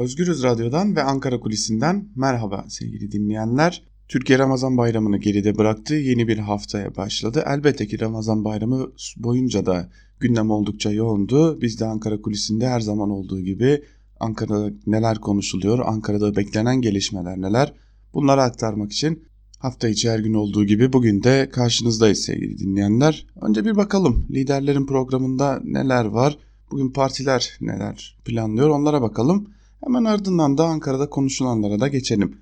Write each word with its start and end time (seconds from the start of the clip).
Özgürüz 0.00 0.42
Radyo'dan 0.42 0.96
ve 0.96 1.02
Ankara 1.02 1.40
Kulisi'nden 1.40 2.08
merhaba 2.16 2.64
sevgili 2.68 3.12
dinleyenler. 3.12 3.82
Türkiye 4.08 4.38
Ramazan 4.38 4.76
Bayramı'nı 4.76 5.18
geride 5.18 5.58
bıraktı. 5.58 5.94
Yeni 5.94 6.28
bir 6.28 6.38
haftaya 6.38 6.96
başladı. 6.96 7.44
Elbette 7.46 7.86
ki 7.86 8.00
Ramazan 8.00 8.44
Bayramı 8.44 8.92
boyunca 9.16 9.66
da 9.66 9.90
gündem 10.20 10.50
oldukça 10.50 10.90
yoğundu. 10.90 11.60
Biz 11.60 11.80
de 11.80 11.86
Ankara 11.86 12.20
Kulisi'nde 12.20 12.68
her 12.68 12.80
zaman 12.80 13.10
olduğu 13.10 13.40
gibi 13.40 13.82
Ankara'da 14.20 14.70
neler 14.86 15.18
konuşuluyor, 15.18 15.78
Ankara'da 15.78 16.36
beklenen 16.36 16.80
gelişmeler 16.80 17.40
neler 17.40 17.74
bunları 18.14 18.42
aktarmak 18.42 18.92
için 18.92 19.22
hafta 19.58 19.88
içi 19.88 20.10
her 20.10 20.18
gün 20.18 20.34
olduğu 20.34 20.64
gibi 20.64 20.92
bugün 20.92 21.22
de 21.22 21.48
karşınızdayız 21.52 22.18
sevgili 22.18 22.58
dinleyenler. 22.58 23.26
Önce 23.40 23.64
bir 23.64 23.76
bakalım 23.76 24.24
liderlerin 24.30 24.86
programında 24.86 25.60
neler 25.64 26.04
var, 26.04 26.38
bugün 26.70 26.90
partiler 26.90 27.58
neler 27.60 28.16
planlıyor 28.24 28.68
onlara 28.68 29.02
bakalım. 29.02 29.48
Hemen 29.84 30.04
ardından 30.04 30.58
da 30.58 30.64
Ankara'da 30.64 31.10
konuşulanlara 31.10 31.80
da 31.80 31.88
geçelim. 31.88 32.38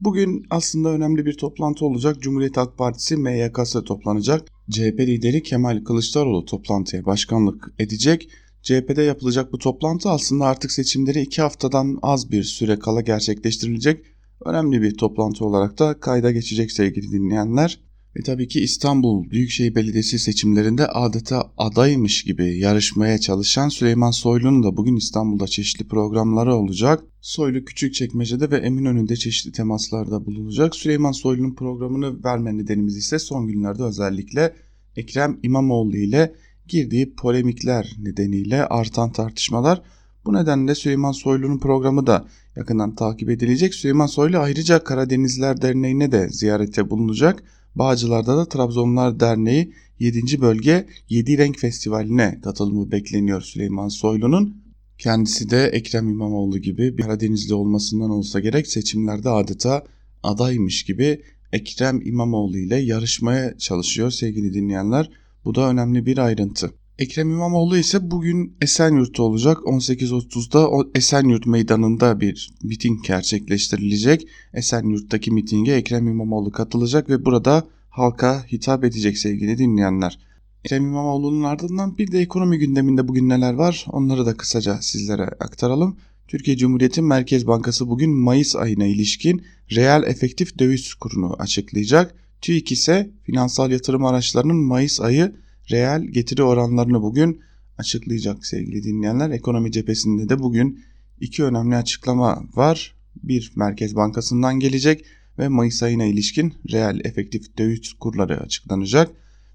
Bugün 0.00 0.46
aslında 0.50 0.88
önemli 0.88 1.26
bir 1.26 1.36
toplantı 1.36 1.84
olacak. 1.84 2.20
Cumhuriyet 2.20 2.56
Halk 2.56 2.78
Partisi 2.78 3.16
MYK'sı 3.16 3.84
toplanacak. 3.84 4.48
CHP 4.70 5.00
lideri 5.00 5.42
Kemal 5.42 5.84
Kılıçdaroğlu 5.84 6.44
toplantıya 6.44 7.04
başkanlık 7.04 7.72
edecek. 7.78 8.28
CHP'de 8.62 9.02
yapılacak 9.02 9.52
bu 9.52 9.58
toplantı 9.58 10.10
aslında 10.10 10.44
artık 10.44 10.72
seçimleri 10.72 11.20
iki 11.20 11.42
haftadan 11.42 11.98
az 12.02 12.30
bir 12.30 12.42
süre 12.42 12.78
kala 12.78 13.00
gerçekleştirilecek. 13.00 14.04
Önemli 14.44 14.82
bir 14.82 14.96
toplantı 14.96 15.44
olarak 15.44 15.78
da 15.78 16.00
kayda 16.00 16.30
geçecek 16.30 16.72
sevgili 16.72 17.12
dinleyenler. 17.12 17.80
Ve 18.18 18.22
tabii 18.22 18.48
ki 18.48 18.60
İstanbul 18.60 19.30
Büyükşehir 19.30 19.74
Belediyesi 19.74 20.18
seçimlerinde 20.18 20.86
adeta 20.86 21.52
adaymış 21.58 22.22
gibi 22.22 22.58
yarışmaya 22.58 23.18
çalışan 23.18 23.68
Süleyman 23.68 24.10
Soylu'nun 24.10 24.62
da 24.62 24.76
bugün 24.76 24.96
İstanbul'da 24.96 25.46
çeşitli 25.46 25.88
programları 25.88 26.54
olacak. 26.54 27.04
Soylu 27.20 27.64
Küçükçekmece'de 27.64 28.50
ve 28.50 28.56
Eminönü'nde 28.56 29.16
çeşitli 29.16 29.52
temaslarda 29.52 30.26
bulunacak. 30.26 30.76
Süleyman 30.76 31.12
Soylu'nun 31.12 31.54
programını 31.54 32.24
verme 32.24 32.58
nedenimiz 32.58 32.96
ise 32.96 33.18
son 33.18 33.46
günlerde 33.46 33.82
özellikle 33.82 34.54
Ekrem 34.96 35.38
İmamoğlu 35.42 35.96
ile 35.96 36.34
girdiği 36.68 37.14
polemikler 37.14 37.96
nedeniyle 37.98 38.66
artan 38.66 39.12
tartışmalar. 39.12 39.82
Bu 40.24 40.34
nedenle 40.34 40.74
Süleyman 40.74 41.12
Soylu'nun 41.12 41.58
programı 41.58 42.06
da 42.06 42.26
yakından 42.56 42.94
takip 42.94 43.30
edilecek. 43.30 43.74
Süleyman 43.74 44.06
Soylu 44.06 44.38
ayrıca 44.38 44.84
Karadenizler 44.84 45.62
Derneği'ne 45.62 46.12
de 46.12 46.28
ziyarette 46.30 46.90
bulunacak. 46.90 47.44
Bağcılar'da 47.78 48.36
da 48.36 48.48
Trabzonlar 48.48 49.20
Derneği 49.20 49.72
7. 49.98 50.40
Bölge 50.40 50.86
7 51.08 51.38
Renk 51.38 51.58
Festivali'ne 51.58 52.40
katılımı 52.42 52.90
bekleniyor 52.92 53.40
Süleyman 53.40 53.88
Soylu'nun. 53.88 54.62
Kendisi 54.98 55.50
de 55.50 55.64
Ekrem 55.66 56.08
İmamoğlu 56.08 56.58
gibi 56.58 56.98
bir 56.98 57.02
Karadenizli 57.02 57.54
olmasından 57.54 58.10
olsa 58.10 58.40
gerek 58.40 58.66
seçimlerde 58.66 59.28
adeta 59.28 59.84
adaymış 60.22 60.84
gibi 60.84 61.22
Ekrem 61.52 62.00
İmamoğlu 62.06 62.58
ile 62.58 62.76
yarışmaya 62.76 63.58
çalışıyor 63.58 64.10
sevgili 64.10 64.54
dinleyenler. 64.54 65.10
Bu 65.44 65.54
da 65.54 65.70
önemli 65.70 66.06
bir 66.06 66.18
ayrıntı. 66.18 66.70
Ekrem 66.98 67.30
İmamoğlu 67.30 67.76
ise 67.76 68.10
bugün 68.10 68.56
Esenyurt'ta 68.60 69.22
olacak. 69.22 69.58
18.30'da 69.58 70.88
Esenyurt 70.94 71.46
Meydanı'nda 71.46 72.20
bir 72.20 72.50
miting 72.62 73.06
gerçekleştirilecek. 73.06 74.28
Esenyurt'taki 74.54 75.30
mitinge 75.30 75.72
Ekrem 75.72 76.08
İmamoğlu 76.08 76.52
katılacak 76.52 77.10
ve 77.10 77.24
burada 77.24 77.66
halka 77.90 78.44
hitap 78.52 78.84
edecek 78.84 79.18
sevgili 79.18 79.58
dinleyenler. 79.58 80.18
Ekrem 80.64 80.82
İmamoğlu'nun 80.82 81.42
ardından 81.42 81.98
bir 81.98 82.12
de 82.12 82.20
ekonomi 82.20 82.58
gündeminde 82.58 83.08
bugün 83.08 83.28
neler 83.28 83.54
var 83.54 83.86
onları 83.88 84.26
da 84.26 84.36
kısaca 84.36 84.78
sizlere 84.82 85.24
aktaralım. 85.24 85.96
Türkiye 86.28 86.56
Cumhuriyeti 86.56 87.02
Merkez 87.02 87.46
Bankası 87.46 87.88
bugün 87.88 88.10
Mayıs 88.10 88.56
ayına 88.56 88.86
ilişkin 88.86 89.42
reel 89.70 90.02
efektif 90.02 90.58
döviz 90.58 90.94
kurunu 90.94 91.36
açıklayacak. 91.38 92.14
TÜİK 92.40 92.72
ise 92.72 93.10
finansal 93.22 93.70
yatırım 93.70 94.04
araçlarının 94.04 94.56
Mayıs 94.56 95.00
ayı 95.00 95.34
reel 95.70 96.02
getiri 96.02 96.42
oranlarını 96.42 97.02
bugün 97.02 97.40
açıklayacak 97.78 98.46
sevgili 98.46 98.82
dinleyenler. 98.82 99.30
Ekonomi 99.30 99.72
cephesinde 99.72 100.28
de 100.28 100.38
bugün 100.38 100.80
iki 101.20 101.44
önemli 101.44 101.76
açıklama 101.76 102.42
var. 102.54 102.94
Bir 103.22 103.52
Merkez 103.56 103.96
Bankası'ndan 103.96 104.60
gelecek 104.60 105.04
ve 105.38 105.48
Mayıs 105.48 105.82
ayına 105.82 106.04
ilişkin 106.04 106.54
reel 106.72 107.00
efektif 107.04 107.58
döviz 107.58 107.92
kurları 107.92 108.40
açıklanacak. 108.40 109.10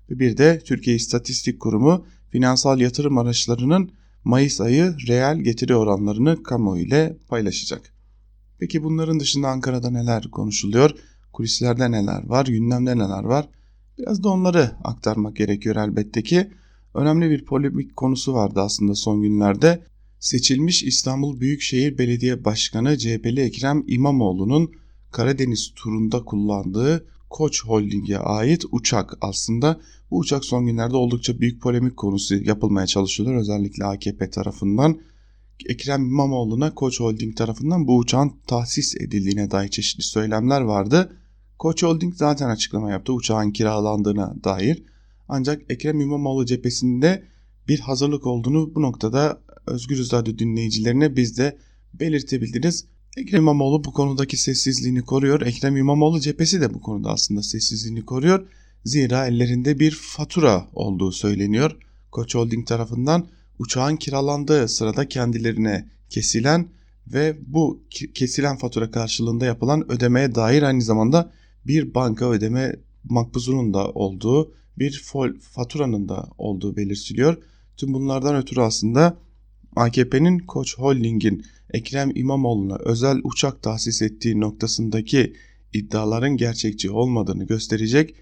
Ve 0.09 0.19
bir 0.19 0.37
de 0.37 0.61
Türkiye 0.65 0.95
İstatistik 0.95 1.59
Kurumu 1.59 2.05
finansal 2.29 2.79
yatırım 2.79 3.17
araçlarının 3.17 3.91
Mayıs 4.23 4.61
ayı 4.61 4.95
reel 5.07 5.37
getiri 5.39 5.75
oranlarını 5.75 6.43
kamuoyu 6.43 6.83
ile 6.83 7.17
paylaşacak. 7.27 7.93
Peki 8.59 8.83
bunların 8.83 9.19
dışında 9.19 9.47
Ankara'da 9.47 9.89
neler 9.89 10.23
konuşuluyor? 10.31 10.91
Kulislerde 11.33 11.91
neler 11.91 12.23
var? 12.27 12.45
Gündemde 12.45 12.97
neler 12.97 13.23
var? 13.23 13.49
Biraz 13.97 14.23
da 14.23 14.29
onları 14.29 14.71
aktarmak 14.83 15.35
gerekiyor 15.35 15.75
elbette 15.75 16.23
ki. 16.23 16.51
Önemli 16.93 17.29
bir 17.29 17.45
polemik 17.45 17.95
konusu 17.95 18.33
vardı 18.33 18.61
aslında 18.61 18.95
son 18.95 19.21
günlerde. 19.21 19.83
Seçilmiş 20.19 20.83
İstanbul 20.83 21.39
Büyükşehir 21.39 21.97
Belediye 21.97 22.45
Başkanı 22.45 22.97
CHP'li 22.97 23.41
Ekrem 23.41 23.83
İmamoğlu'nun 23.87 24.71
Karadeniz 25.11 25.71
turunda 25.75 26.25
kullandığı 26.25 27.07
Koç 27.29 27.65
Holding'e 27.65 28.17
ait 28.17 28.65
uçak 28.71 29.17
aslında 29.21 29.79
bu 30.11 30.17
uçak 30.17 30.45
son 30.45 30.65
günlerde 30.65 30.97
oldukça 30.97 31.39
büyük 31.39 31.61
polemik 31.61 31.97
konusu 31.97 32.35
yapılmaya 32.35 32.87
çalışıyorlar 32.87 33.39
özellikle 33.39 33.85
AKP 33.85 34.29
tarafından. 34.29 34.99
Ekrem 35.69 36.01
İmamoğlu'na 36.01 36.75
Koç 36.75 36.99
Holding 36.99 37.37
tarafından 37.37 37.87
bu 37.87 37.97
uçağın 37.97 38.33
tahsis 38.47 38.95
edildiğine 38.95 39.51
dair 39.51 39.67
çeşitli 39.67 40.03
söylemler 40.03 40.61
vardı. 40.61 41.17
Koç 41.59 41.83
Holding 41.83 42.15
zaten 42.15 42.49
açıklama 42.49 42.91
yaptı 42.91 43.13
uçağın 43.13 43.51
kiralandığına 43.51 44.35
dair. 44.43 44.83
Ancak 45.27 45.61
Ekrem 45.69 46.01
İmamoğlu 46.01 46.45
cephesinde 46.45 47.23
bir 47.67 47.79
hazırlık 47.79 48.27
olduğunu 48.27 48.75
bu 48.75 48.81
noktada 48.81 49.41
Özgür 49.67 50.11
Radyo 50.11 50.37
dinleyicilerine 50.37 51.15
biz 51.15 51.37
de 51.37 51.57
belirtebiliriz. 51.93 52.85
Ekrem 53.17 53.41
İmamoğlu 53.41 53.83
bu 53.83 53.93
konudaki 53.93 54.37
sessizliğini 54.37 55.01
koruyor. 55.01 55.41
Ekrem 55.41 55.77
İmamoğlu 55.77 56.19
cephesi 56.19 56.61
de 56.61 56.73
bu 56.73 56.81
konuda 56.81 57.09
aslında 57.09 57.43
sessizliğini 57.43 58.05
koruyor. 58.05 58.47
Zira 58.85 59.27
ellerinde 59.27 59.79
bir 59.79 59.91
fatura 59.91 60.67
olduğu 60.73 61.11
söyleniyor. 61.11 61.77
Koç 62.11 62.35
Holding 62.35 62.67
tarafından 62.67 63.27
uçağın 63.59 63.95
kiralandığı 63.95 64.67
sırada 64.67 65.07
kendilerine 65.07 65.89
kesilen 66.09 66.67
ve 67.07 67.37
bu 67.47 67.83
kesilen 68.13 68.57
fatura 68.57 68.91
karşılığında 68.91 69.45
yapılan 69.45 69.91
ödemeye 69.91 70.35
dair 70.35 70.63
aynı 70.63 70.81
zamanda 70.81 71.31
bir 71.67 71.93
banka 71.93 72.29
ödeme 72.29 72.75
makbuzunun 73.03 73.73
da 73.73 73.89
olduğu 73.89 74.53
bir 74.79 75.03
faturanın 75.39 76.09
da 76.09 76.29
olduğu 76.37 76.75
belirtiliyor. 76.77 77.37
Tüm 77.77 77.93
bunlardan 77.93 78.35
ötürü 78.35 78.61
aslında 78.61 79.17
AKP'nin 79.75 80.39
Koç 80.39 80.77
Holding'in 80.77 81.45
Ekrem 81.73 82.11
İmamoğlu'na 82.15 82.75
özel 82.75 83.17
uçak 83.23 83.63
tahsis 83.63 84.01
ettiği 84.01 84.39
noktasındaki 84.39 85.33
iddiaların 85.73 86.37
gerçekçi 86.37 86.91
olmadığını 86.91 87.43
gösterecek 87.43 88.15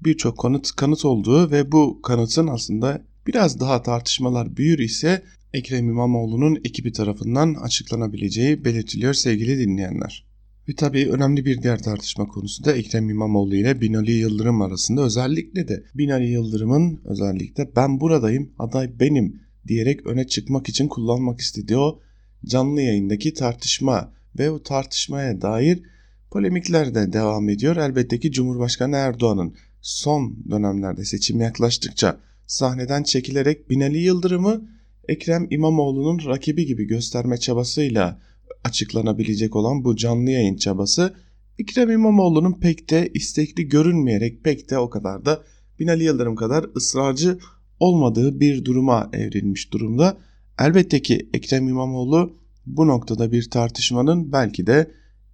birçok 0.00 0.38
kanıt 0.38 0.76
kanıt 0.76 1.04
olduğu 1.04 1.50
ve 1.50 1.72
bu 1.72 2.02
kanıtın 2.02 2.46
aslında 2.46 3.04
biraz 3.26 3.60
daha 3.60 3.82
tartışmalar 3.82 4.56
büyür 4.56 4.78
ise 4.78 5.22
Ekrem 5.52 5.88
İmamoğlu'nun 5.88 6.56
ekibi 6.64 6.92
tarafından 6.92 7.54
açıklanabileceği 7.54 8.64
belirtiliyor 8.64 9.14
sevgili 9.14 9.58
dinleyenler. 9.58 10.27
Ve 10.68 10.74
tabii 10.74 11.10
önemli 11.10 11.44
bir 11.44 11.62
diğer 11.62 11.82
tartışma 11.82 12.26
konusu 12.26 12.64
da 12.64 12.72
Ekrem 12.72 13.10
İmamoğlu 13.10 13.56
ile 13.56 13.80
Binali 13.80 14.12
Yıldırım 14.12 14.62
arasında 14.62 15.02
özellikle 15.02 15.68
de 15.68 15.84
Binali 15.94 16.30
Yıldırım'ın 16.30 17.00
özellikle 17.04 17.76
ben 17.76 18.00
buradayım 18.00 18.52
aday 18.58 19.00
benim 19.00 19.40
diyerek 19.68 20.06
öne 20.06 20.26
çıkmak 20.26 20.68
için 20.68 20.88
kullanmak 20.88 21.40
istediği 21.40 21.76
o 21.78 22.00
canlı 22.44 22.82
yayındaki 22.82 23.34
tartışma 23.34 24.12
ve 24.38 24.50
o 24.50 24.62
tartışmaya 24.62 25.40
dair 25.40 25.82
polemikler 26.30 26.94
de 26.94 27.12
devam 27.12 27.48
ediyor. 27.48 27.76
Elbette 27.76 28.20
ki 28.20 28.32
Cumhurbaşkanı 28.32 28.96
Erdoğan'ın 28.96 29.54
son 29.80 30.36
dönemlerde 30.50 31.04
seçim 31.04 31.40
yaklaştıkça 31.40 32.20
sahneden 32.46 33.02
çekilerek 33.02 33.70
Binali 33.70 33.98
Yıldırım'ı 33.98 34.68
Ekrem 35.08 35.46
İmamoğlu'nun 35.50 36.26
rakibi 36.26 36.66
gibi 36.66 36.84
gösterme 36.84 37.36
çabasıyla 37.36 38.20
açıklanabilecek 38.64 39.56
olan 39.56 39.84
bu 39.84 39.96
canlı 39.96 40.30
yayın 40.30 40.56
çabası 40.56 41.14
Ekrem 41.58 41.90
İmamoğlu'nun 41.90 42.52
pek 42.52 42.90
de 42.90 43.10
istekli 43.14 43.68
görünmeyerek 43.68 44.44
pek 44.44 44.70
de 44.70 44.78
o 44.78 44.90
kadar 44.90 45.24
da 45.24 45.42
Binali 45.78 46.04
Yıldırım 46.04 46.36
kadar 46.36 46.66
ısrarcı 46.76 47.38
olmadığı 47.80 48.40
bir 48.40 48.64
duruma 48.64 49.10
evrilmiş 49.12 49.72
durumda. 49.72 50.18
Elbette 50.58 51.02
ki 51.02 51.28
Ekrem 51.34 51.68
İmamoğlu 51.68 52.36
bu 52.66 52.86
noktada 52.86 53.32
bir 53.32 53.50
tartışmanın 53.50 54.32
belki 54.32 54.66
de 54.66 54.90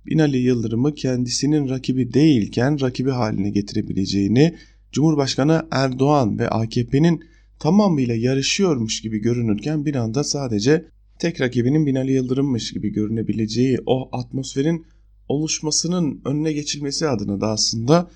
Binali 0.06 0.38
Yıldırım'ı 0.38 0.94
kendisinin 0.94 1.68
rakibi 1.68 2.14
değilken 2.14 2.80
rakibi 2.80 3.10
haline 3.10 3.50
getirebileceğini, 3.50 4.54
Cumhurbaşkanı 4.92 5.66
Erdoğan 5.70 6.38
ve 6.38 6.48
AKP'nin 6.48 7.20
tamamıyla 7.58 8.14
yarışıyormuş 8.14 9.02
gibi 9.02 9.18
görünürken 9.18 9.84
bir 9.84 9.94
anda 9.94 10.24
sadece 10.24 10.84
tek 11.24 11.40
rakibinin 11.40 11.86
Binali 11.86 12.12
Yıldırım'mış 12.12 12.72
gibi 12.72 12.88
görünebileceği 12.92 13.78
o 13.86 14.16
atmosferin 14.16 14.86
oluşmasının 15.28 16.20
önüne 16.24 16.52
geçilmesi 16.52 17.08
adına 17.08 17.40
da 17.40 17.48
aslında 17.48 18.10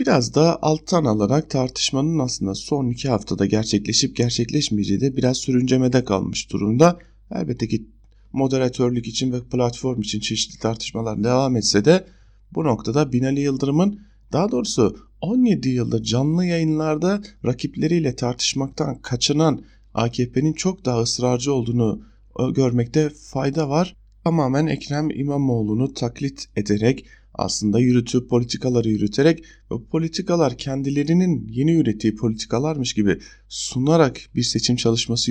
biraz 0.00 0.34
da 0.34 0.62
alttan 0.62 1.04
alarak 1.04 1.50
tartışmanın 1.50 2.18
aslında 2.18 2.54
son 2.54 2.90
iki 2.90 3.08
haftada 3.08 3.46
gerçekleşip 3.46 4.16
gerçekleşmeyeceği 4.16 5.00
de 5.00 5.16
biraz 5.16 5.36
sürüncemede 5.36 6.04
kalmış 6.04 6.52
durumda. 6.52 6.98
Elbette 7.34 7.68
ki 7.68 7.86
moderatörlük 8.32 9.06
için 9.06 9.32
ve 9.32 9.44
platform 9.44 10.00
için 10.00 10.20
çeşitli 10.20 10.58
tartışmalar 10.58 11.24
devam 11.24 11.56
etse 11.56 11.84
de 11.84 12.06
bu 12.54 12.64
noktada 12.64 13.12
Binali 13.12 13.40
Yıldırım'ın 13.40 14.00
daha 14.32 14.52
doğrusu 14.52 14.96
17 15.20 15.68
yıldır 15.68 16.02
canlı 16.02 16.44
yayınlarda 16.44 17.22
rakipleriyle 17.44 18.16
tartışmaktan 18.16 18.98
kaçınan 19.02 19.64
AKP'nin 19.94 20.52
çok 20.52 20.84
daha 20.84 21.02
ısrarcı 21.02 21.52
olduğunu 21.52 22.15
görmekte 22.54 23.10
fayda 23.10 23.68
var. 23.68 23.96
Tamamen 24.24 24.66
Ekrem 24.66 25.10
İmamoğlu'nu 25.10 25.94
taklit 25.94 26.46
ederek 26.56 27.06
aslında 27.34 27.80
yürütüp 27.80 28.30
politikaları 28.30 28.88
yürüterek 28.88 29.44
ve 29.72 29.74
politikalar 29.90 30.58
kendilerinin 30.58 31.48
yeni 31.48 31.72
ürettiği 31.72 32.14
politikalarmış 32.14 32.94
gibi 32.94 33.18
sunarak 33.48 34.20
bir 34.34 34.42
seçim 34.42 34.76
çalışması 34.76 35.30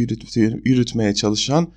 yürütmeye 0.66 1.14
çalışan 1.14 1.72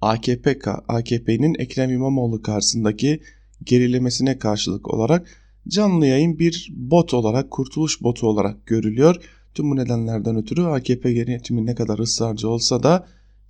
AKP 0.00 0.58
AKP'nin 0.88 1.54
Ekrem 1.58 1.90
İmamoğlu 1.90 2.42
karşısındaki 2.42 3.20
gerilemesine 3.64 4.38
karşılık 4.38 4.94
olarak 4.94 5.26
canlı 5.68 6.06
yayın 6.06 6.38
bir 6.38 6.72
bot 6.76 7.14
olarak, 7.14 7.50
kurtuluş 7.50 8.02
botu 8.02 8.26
olarak 8.26 8.66
görülüyor. 8.66 9.16
Tüm 9.54 9.70
bu 9.70 9.76
nedenlerden 9.76 10.36
ötürü 10.36 10.62
AKP 10.62 11.10
yönetimi 11.10 11.66
ne 11.66 11.74
kadar 11.74 11.98
ısrarcı 11.98 12.48
olsa 12.48 12.82
da 12.82 13.06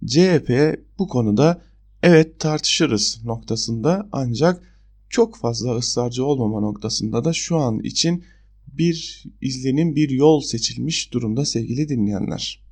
CHP 0.06 0.78
bu 0.99 1.08
konuda 1.08 1.62
evet 2.02 2.38
tartışırız 2.38 3.20
noktasında 3.25 4.08
ancak 4.12 4.62
çok 5.08 5.37
fazla 5.37 5.76
ısrarcı 5.76 6.25
olmama 6.25 6.60
noktasında 6.60 7.25
da 7.25 7.32
şu 7.32 7.56
an 7.56 7.81
için 7.81 8.25
bir 8.66 9.25
izlenim, 9.40 9.96
bir 9.96 10.10
yol 10.10 10.40
seçilmiş 10.40 11.12
durumda 11.12 11.44
sevgili 11.44 11.88
dinleyenler. 11.88 12.62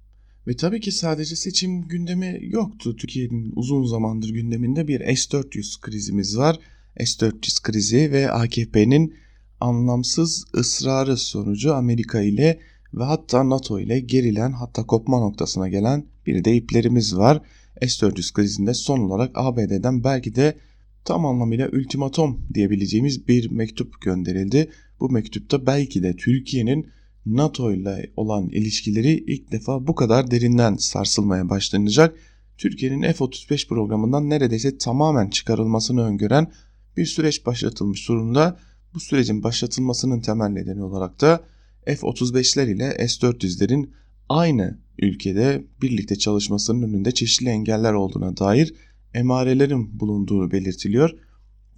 Ve 0.46 0.56
tabii 0.56 0.80
ki 0.80 0.92
sadece 0.92 1.36
seçim 1.36 1.88
gündemi 1.88 2.38
yoktu. 2.42 2.96
Türkiye'nin 2.96 3.52
uzun 3.56 3.84
zamandır 3.84 4.28
gündeminde 4.28 4.88
bir 4.88 5.00
S-400 5.00 5.80
krizimiz 5.80 6.38
var. 6.38 6.58
S-400 7.00 7.62
krizi 7.62 8.12
ve 8.12 8.30
AKP'nin 8.30 9.14
anlamsız 9.60 10.44
ısrarı 10.54 11.16
sonucu 11.16 11.74
Amerika 11.74 12.20
ile 12.20 12.60
ve 12.94 13.04
hatta 13.04 13.48
NATO 13.48 13.80
ile 13.80 14.00
gerilen 14.00 14.52
hatta 14.52 14.86
kopma 14.86 15.18
noktasına 15.20 15.68
gelen 15.68 16.06
bir 16.26 16.44
de 16.44 16.56
iplerimiz 16.56 17.16
var. 17.16 17.42
S-400 17.82 18.32
krizinde 18.32 18.74
son 18.74 19.00
olarak 19.00 19.30
ABD'den 19.34 20.04
belki 20.04 20.34
de 20.34 20.56
tam 21.04 21.26
anlamıyla 21.26 21.68
ultimatom 21.68 22.40
diyebileceğimiz 22.54 23.28
bir 23.28 23.50
mektup 23.50 24.00
gönderildi. 24.00 24.70
Bu 25.00 25.10
mektupta 25.10 25.66
belki 25.66 26.02
de 26.02 26.16
Türkiye'nin 26.16 26.86
NATO 27.26 27.72
ile 27.72 28.12
olan 28.16 28.48
ilişkileri 28.48 29.24
ilk 29.26 29.52
defa 29.52 29.86
bu 29.86 29.94
kadar 29.94 30.30
derinden 30.30 30.76
sarsılmaya 30.76 31.48
başlanacak. 31.48 32.16
Türkiye'nin 32.58 33.02
F-35 33.02 33.68
programından 33.68 34.30
neredeyse 34.30 34.78
tamamen 34.78 35.30
çıkarılmasını 35.30 36.02
öngören 36.02 36.52
bir 36.96 37.06
süreç 37.06 37.46
başlatılmış 37.46 38.08
durumda. 38.08 38.58
Bu 38.94 39.00
sürecin 39.00 39.42
başlatılmasının 39.42 40.20
temel 40.20 40.48
nedeni 40.48 40.82
olarak 40.82 41.20
da 41.20 41.44
F-35'ler 41.86 42.70
ile 42.74 43.08
S-400'lerin 43.08 43.90
aynı 44.28 44.78
ülkede 44.98 45.64
birlikte 45.82 46.16
çalışmasının 46.16 46.82
önünde 46.82 47.12
çeşitli 47.12 47.48
engeller 47.48 47.92
olduğuna 47.92 48.36
dair 48.36 48.74
emarelerin 49.14 50.00
bulunduğu 50.00 50.50
belirtiliyor. 50.50 51.10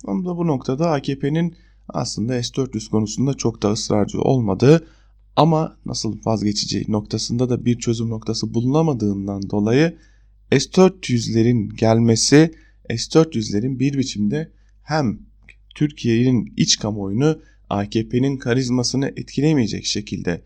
Ama 0.04 0.36
bu 0.36 0.46
noktada 0.46 0.90
AKP'nin 0.90 1.56
aslında 1.88 2.42
S-400 2.42 2.90
konusunda 2.90 3.34
çok 3.34 3.62
da 3.62 3.72
ısrarcı 3.72 4.20
olmadığı 4.20 4.86
ama 5.36 5.76
nasıl 5.86 6.18
vazgeçeceği 6.24 6.84
noktasında 6.88 7.50
da 7.50 7.64
bir 7.64 7.78
çözüm 7.78 8.08
noktası 8.08 8.54
bulunamadığından 8.54 9.50
dolayı 9.50 9.96
S-400'lerin 10.50 11.76
gelmesi 11.76 12.52
S-400'lerin 12.90 13.78
bir 13.78 13.98
biçimde 13.98 14.50
hem 14.82 15.18
Türkiye'nin 15.74 16.54
iç 16.56 16.78
kamuoyunu 16.78 17.40
AKP'nin 17.72 18.36
karizmasını 18.36 19.08
etkilemeyecek 19.16 19.84
şekilde 19.84 20.42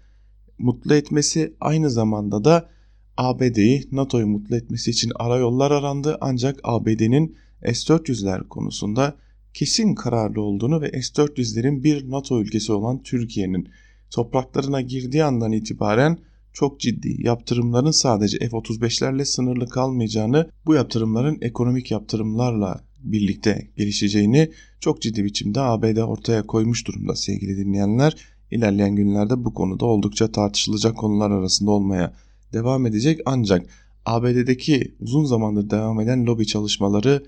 mutlu 0.59 0.95
etmesi 0.95 1.55
aynı 1.61 1.91
zamanda 1.91 2.45
da 2.45 2.69
ABD'yi 3.17 3.89
NATO'yu 3.93 4.27
mutlu 4.27 4.57
etmesi 4.57 4.91
için 4.91 5.13
arayollar 5.15 5.71
arandı. 5.71 6.19
Ancak 6.21 6.61
ABD'nin 6.65 7.37
S-400'ler 7.65 8.49
konusunda 8.49 9.17
kesin 9.55 9.95
kararlı 9.95 10.41
olduğunu 10.41 10.81
ve 10.81 11.03
S-400'lerin 11.03 11.83
bir 11.83 12.11
NATO 12.11 12.41
ülkesi 12.41 12.73
olan 12.73 13.03
Türkiye'nin 13.03 13.69
topraklarına 14.11 14.81
girdiği 14.81 15.25
andan 15.25 15.53
itibaren 15.53 16.19
çok 16.53 16.81
ciddi 16.81 17.27
yaptırımların 17.27 17.91
sadece 17.91 18.39
F-35'lerle 18.39 19.25
sınırlı 19.25 19.69
kalmayacağını, 19.69 20.51
bu 20.67 20.75
yaptırımların 20.75 21.39
ekonomik 21.41 21.91
yaptırımlarla 21.91 22.86
birlikte 22.99 23.69
gelişeceğini 23.77 24.51
çok 24.81 25.03
ciddi 25.03 25.25
biçimde 25.25 25.61
ABD 25.61 25.97
ortaya 25.97 26.43
koymuş 26.47 26.87
durumda 26.87 27.17
sevgili 27.17 27.57
dinleyenler. 27.57 28.17
İlerleyen 28.51 28.97
günlerde 28.97 29.45
bu 29.45 29.55
konuda 29.55 29.85
oldukça 29.85 30.33
tartışılacak 30.33 30.97
konular 30.97 31.31
arasında 31.31 31.71
olmaya 31.71 32.15
devam 32.53 32.87
edecek 32.87 33.21
ancak 33.27 33.67
ABD'deki 34.05 34.95
uzun 35.01 35.25
zamandır 35.25 35.71
devam 35.71 36.01
eden 36.01 36.27
lobi 36.27 36.47
çalışmaları 36.47 37.23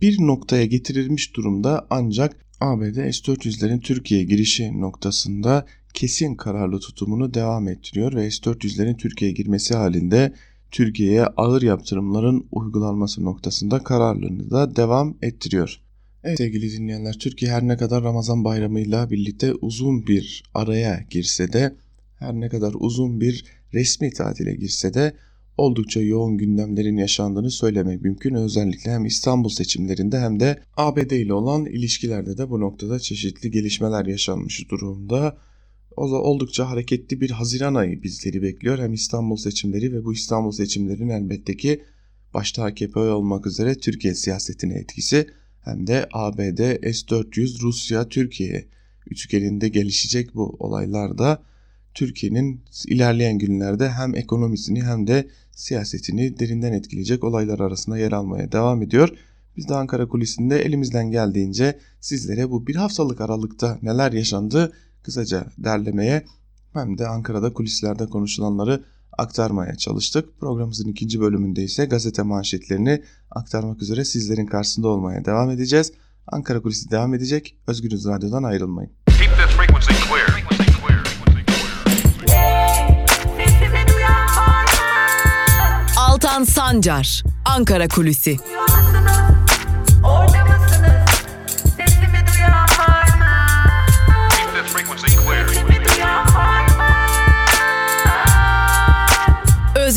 bir 0.00 0.20
noktaya 0.20 0.66
getirilmiş 0.66 1.36
durumda 1.36 1.86
ancak 1.90 2.36
ABD 2.60 2.94
S-400'lerin 2.94 3.80
Türkiye'ye 3.80 4.26
girişi 4.26 4.80
noktasında 4.80 5.66
kesin 5.94 6.34
kararlı 6.34 6.80
tutumunu 6.80 7.34
devam 7.34 7.68
ettiriyor 7.68 8.14
ve 8.14 8.30
S-400'lerin 8.30 8.96
Türkiye'ye 8.96 9.34
girmesi 9.34 9.74
halinde 9.74 10.32
Türkiye'ye 10.70 11.24
ağır 11.24 11.62
yaptırımların 11.62 12.46
uygulanması 12.52 13.24
noktasında 13.24 13.78
kararlılığını 13.78 14.50
da 14.50 14.76
devam 14.76 15.16
ettiriyor. 15.22 15.80
Evet 16.24 16.38
sevgili 16.38 16.72
dinleyenler 16.72 17.18
Türkiye 17.18 17.50
her 17.50 17.68
ne 17.68 17.76
kadar 17.76 18.04
Ramazan 18.04 18.44
bayramıyla 18.44 19.10
birlikte 19.10 19.54
uzun 19.54 20.06
bir 20.06 20.42
araya 20.54 21.04
girse 21.10 21.52
de 21.52 21.76
her 22.18 22.34
ne 22.34 22.48
kadar 22.48 22.74
uzun 22.80 23.20
bir 23.20 23.44
resmi 23.74 24.10
tatile 24.10 24.54
girse 24.54 24.94
de 24.94 25.14
oldukça 25.56 26.00
yoğun 26.00 26.38
gündemlerin 26.38 26.96
yaşandığını 26.96 27.50
söylemek 27.50 28.02
mümkün. 28.02 28.34
Özellikle 28.34 28.90
hem 28.90 29.06
İstanbul 29.06 29.48
seçimlerinde 29.48 30.20
hem 30.20 30.40
de 30.40 30.62
ABD 30.76 31.10
ile 31.10 31.32
olan 31.32 31.66
ilişkilerde 31.66 32.38
de 32.38 32.50
bu 32.50 32.60
noktada 32.60 32.98
çeşitli 32.98 33.50
gelişmeler 33.50 34.06
yaşanmış 34.06 34.70
durumda. 34.70 35.36
O 36.00 36.10
da 36.10 36.22
oldukça 36.22 36.70
hareketli 36.70 37.20
bir 37.20 37.30
Haziran 37.30 37.74
ayı 37.74 38.02
bizleri 38.02 38.42
bekliyor. 38.42 38.78
Hem 38.78 38.92
İstanbul 38.92 39.36
seçimleri 39.36 39.92
ve 39.92 40.04
bu 40.04 40.12
İstanbul 40.12 40.52
seçimlerinin 40.52 41.08
elbette 41.08 41.56
ki 41.56 41.82
başta 42.34 42.64
AKP 42.64 43.00
olmak 43.00 43.46
üzere 43.46 43.74
Türkiye 43.74 44.14
siyasetine 44.14 44.74
etkisi 44.74 45.26
hem 45.60 45.86
de 45.86 46.08
ABD, 46.12 46.58
S-400, 46.92 47.62
Rusya, 47.62 48.08
Türkiye 48.08 48.64
üçgeninde 49.10 49.68
gelişecek 49.68 50.34
bu 50.34 50.56
olaylarda 50.58 51.42
Türkiye'nin 51.94 52.60
ilerleyen 52.86 53.38
günlerde 53.38 53.90
hem 53.90 54.14
ekonomisini 54.14 54.82
hem 54.82 55.06
de 55.06 55.28
siyasetini 55.52 56.38
derinden 56.38 56.72
etkileyecek 56.72 57.24
olaylar 57.24 57.60
arasında 57.60 57.98
yer 57.98 58.12
almaya 58.12 58.52
devam 58.52 58.82
ediyor. 58.82 59.08
Biz 59.56 59.68
de 59.68 59.74
Ankara 59.74 60.08
kulisinde 60.08 60.58
elimizden 60.62 61.10
geldiğince 61.10 61.78
sizlere 62.00 62.50
bu 62.50 62.66
bir 62.66 62.74
haftalık 62.74 63.20
aralıkta 63.20 63.78
neler 63.82 64.12
yaşandı 64.12 64.72
kısaca 65.02 65.46
derlemeye 65.58 66.24
hem 66.72 66.98
de 66.98 67.08
Ankara'da 67.08 67.52
kulislerde 67.52 68.06
konuşulanları 68.06 68.84
aktarmaya 69.18 69.76
çalıştık. 69.76 70.40
Programımızın 70.40 70.88
ikinci 70.88 71.20
bölümünde 71.20 71.62
ise 71.62 71.84
gazete 71.84 72.22
manşetlerini 72.22 73.02
aktarmak 73.30 73.82
üzere 73.82 74.04
sizlerin 74.04 74.46
karşısında 74.46 74.88
olmaya 74.88 75.24
devam 75.24 75.50
edeceğiz. 75.50 75.92
Ankara 76.26 76.62
Kulisi 76.62 76.90
devam 76.90 77.14
edecek. 77.14 77.56
Özgürüz 77.66 78.06
Radyo'dan 78.06 78.42
ayrılmayın. 78.42 78.92
Altan 85.96 86.44
Sancar, 86.44 87.22
Ankara 87.44 87.88
Kulüsi. 87.88 88.36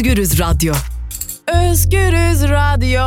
Özgürüz 0.03 0.39
Radyo. 0.39 0.73
Özgürüz 1.47 2.43
Radyo. 2.49 3.01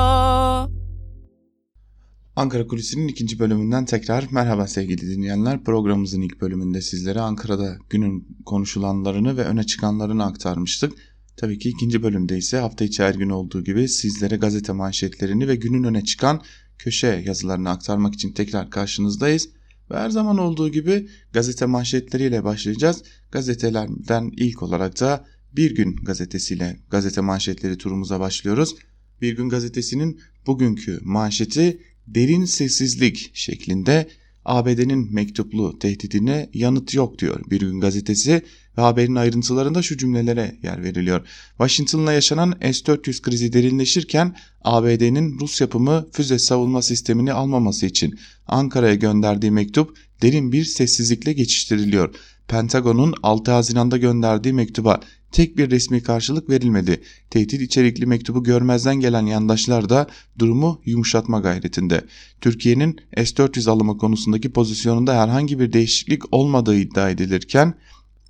Ankara 2.36 2.66
Kulisi'nin 2.66 3.08
ikinci 3.08 3.38
bölümünden 3.38 3.84
tekrar 3.84 4.24
merhaba 4.30 4.66
sevgili 4.66 5.00
dinleyenler. 5.00 5.64
Programımızın 5.64 6.20
ilk 6.20 6.40
bölümünde 6.40 6.82
sizlere 6.82 7.20
Ankara'da 7.20 7.76
günün 7.90 8.38
konuşulanlarını 8.46 9.36
ve 9.36 9.44
öne 9.44 9.64
çıkanlarını 9.64 10.24
aktarmıştık. 10.24 10.92
Tabii 11.36 11.58
ki 11.58 11.68
ikinci 11.68 12.02
bölümde 12.02 12.38
ise 12.38 12.58
hafta 12.58 12.84
içi 12.84 13.02
her 13.02 13.14
gün 13.14 13.30
olduğu 13.30 13.64
gibi 13.64 13.88
sizlere 13.88 14.36
gazete 14.36 14.72
manşetlerini 14.72 15.48
ve 15.48 15.56
günün 15.56 15.84
öne 15.84 16.04
çıkan 16.04 16.42
köşe 16.78 17.22
yazılarını 17.26 17.70
aktarmak 17.70 18.14
için 18.14 18.32
tekrar 18.32 18.70
karşınızdayız. 18.70 19.48
Ve 19.90 19.96
her 19.96 20.10
zaman 20.10 20.38
olduğu 20.38 20.68
gibi 20.68 21.08
gazete 21.32 21.66
manşetleriyle 21.66 22.44
başlayacağız. 22.44 23.02
Gazetelerden 23.32 24.30
ilk 24.36 24.62
olarak 24.62 25.00
da 25.00 25.24
Bir 25.56 25.74
Gün 25.74 25.96
gazetesiyle 25.96 26.76
gazete 26.90 27.20
manşetleri 27.20 27.78
turumuza 27.78 28.20
başlıyoruz. 28.20 28.74
Bir 29.22 29.36
Gün 29.36 29.48
gazetesinin 29.48 30.20
bugünkü 30.46 31.00
manşeti 31.02 31.80
derin 32.06 32.44
sessizlik 32.44 33.30
şeklinde 33.34 34.08
ABD'nin 34.44 35.14
mektuplu 35.14 35.78
tehdidine 35.78 36.50
yanıt 36.54 36.94
yok 36.94 37.18
diyor 37.18 37.50
Bir 37.50 37.60
Gün 37.60 37.80
gazetesi 37.80 38.42
ve 38.78 38.82
haberin 38.82 39.14
ayrıntılarında 39.14 39.82
şu 39.82 39.98
cümlelere 39.98 40.56
yer 40.62 40.84
veriliyor. 40.84 41.26
Washington'la 41.48 42.12
yaşanan 42.12 42.54
S-400 42.60 43.22
krizi 43.22 43.52
derinleşirken 43.52 44.36
ABD'nin 44.64 45.40
Rus 45.40 45.60
yapımı 45.60 46.08
füze 46.12 46.38
savunma 46.38 46.82
sistemini 46.82 47.32
almaması 47.32 47.86
için 47.86 48.18
Ankara'ya 48.46 48.94
gönderdiği 48.94 49.50
mektup 49.50 49.96
derin 50.22 50.52
bir 50.52 50.64
sessizlikle 50.64 51.32
geçiştiriliyor. 51.32 52.14
Pentagon'un 52.48 53.14
6 53.22 53.50
Haziran'da 53.50 53.96
gönderdiği 53.96 54.52
mektuba 54.52 55.00
tek 55.36 55.56
bir 55.56 55.70
resmi 55.70 56.02
karşılık 56.02 56.50
verilmedi. 56.50 57.00
Tehdit 57.30 57.60
içerikli 57.60 58.06
mektubu 58.06 58.42
görmezden 58.44 58.96
gelen 59.00 59.26
yandaşlar 59.26 59.88
da 59.88 60.06
durumu 60.38 60.80
yumuşatma 60.84 61.40
gayretinde. 61.40 62.04
Türkiye'nin 62.40 63.00
S-400 63.16 63.70
alımı 63.70 63.98
konusundaki 63.98 64.52
pozisyonunda 64.52 65.22
herhangi 65.22 65.60
bir 65.60 65.72
değişiklik 65.72 66.34
olmadığı 66.34 66.76
iddia 66.76 67.10
edilirken 67.10 67.74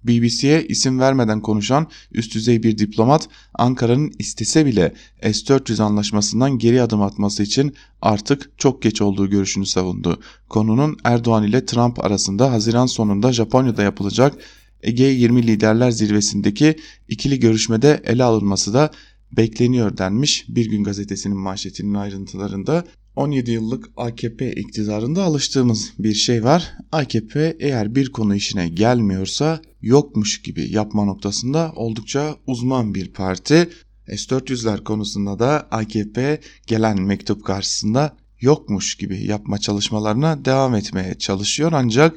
BBC'ye 0.04 0.66
isim 0.66 1.00
vermeden 1.00 1.40
konuşan 1.40 1.86
üst 2.12 2.34
düzey 2.34 2.62
bir 2.62 2.78
diplomat 2.78 3.28
Ankara'nın 3.54 4.12
istese 4.18 4.66
bile 4.66 4.94
S-400 5.22 5.82
anlaşmasından 5.82 6.58
geri 6.58 6.82
adım 6.82 7.02
atması 7.02 7.42
için 7.42 7.74
artık 8.02 8.50
çok 8.58 8.82
geç 8.82 9.02
olduğu 9.02 9.30
görüşünü 9.30 9.66
savundu. 9.66 10.20
Konunun 10.48 10.96
Erdoğan 11.04 11.44
ile 11.44 11.66
Trump 11.66 12.04
arasında 12.04 12.52
Haziran 12.52 12.86
sonunda 12.86 13.32
Japonya'da 13.32 13.82
yapılacak 13.82 14.34
G20 14.82 15.42
liderler 15.42 15.90
zirvesindeki 15.90 16.76
ikili 17.08 17.40
görüşmede 17.40 18.02
ele 18.04 18.24
alınması 18.24 18.74
da 18.74 18.90
bekleniyor 19.32 19.98
denmiş 19.98 20.44
Bir 20.48 20.70
Gün 20.70 20.84
Gazetesi'nin 20.84 21.36
manşetinin 21.36 21.94
ayrıntılarında. 21.94 22.84
17 23.16 23.50
yıllık 23.50 23.88
AKP 23.96 24.52
iktidarında 24.52 25.22
alıştığımız 25.22 25.92
bir 25.98 26.14
şey 26.14 26.44
var. 26.44 26.72
AKP 26.92 27.56
eğer 27.60 27.94
bir 27.94 28.12
konu 28.12 28.34
işine 28.34 28.68
gelmiyorsa 28.68 29.60
yokmuş 29.82 30.42
gibi 30.42 30.72
yapma 30.72 31.04
noktasında 31.04 31.72
oldukça 31.76 32.36
uzman 32.46 32.94
bir 32.94 33.12
parti. 33.12 33.68
S-400'ler 34.08 34.84
konusunda 34.84 35.38
da 35.38 35.68
AKP 35.70 36.40
gelen 36.66 37.02
mektup 37.02 37.44
karşısında 37.44 38.16
yokmuş 38.40 38.94
gibi 38.94 39.26
yapma 39.26 39.58
çalışmalarına 39.58 40.44
devam 40.44 40.74
etmeye 40.74 41.14
çalışıyor 41.14 41.72
ancak 41.74 42.16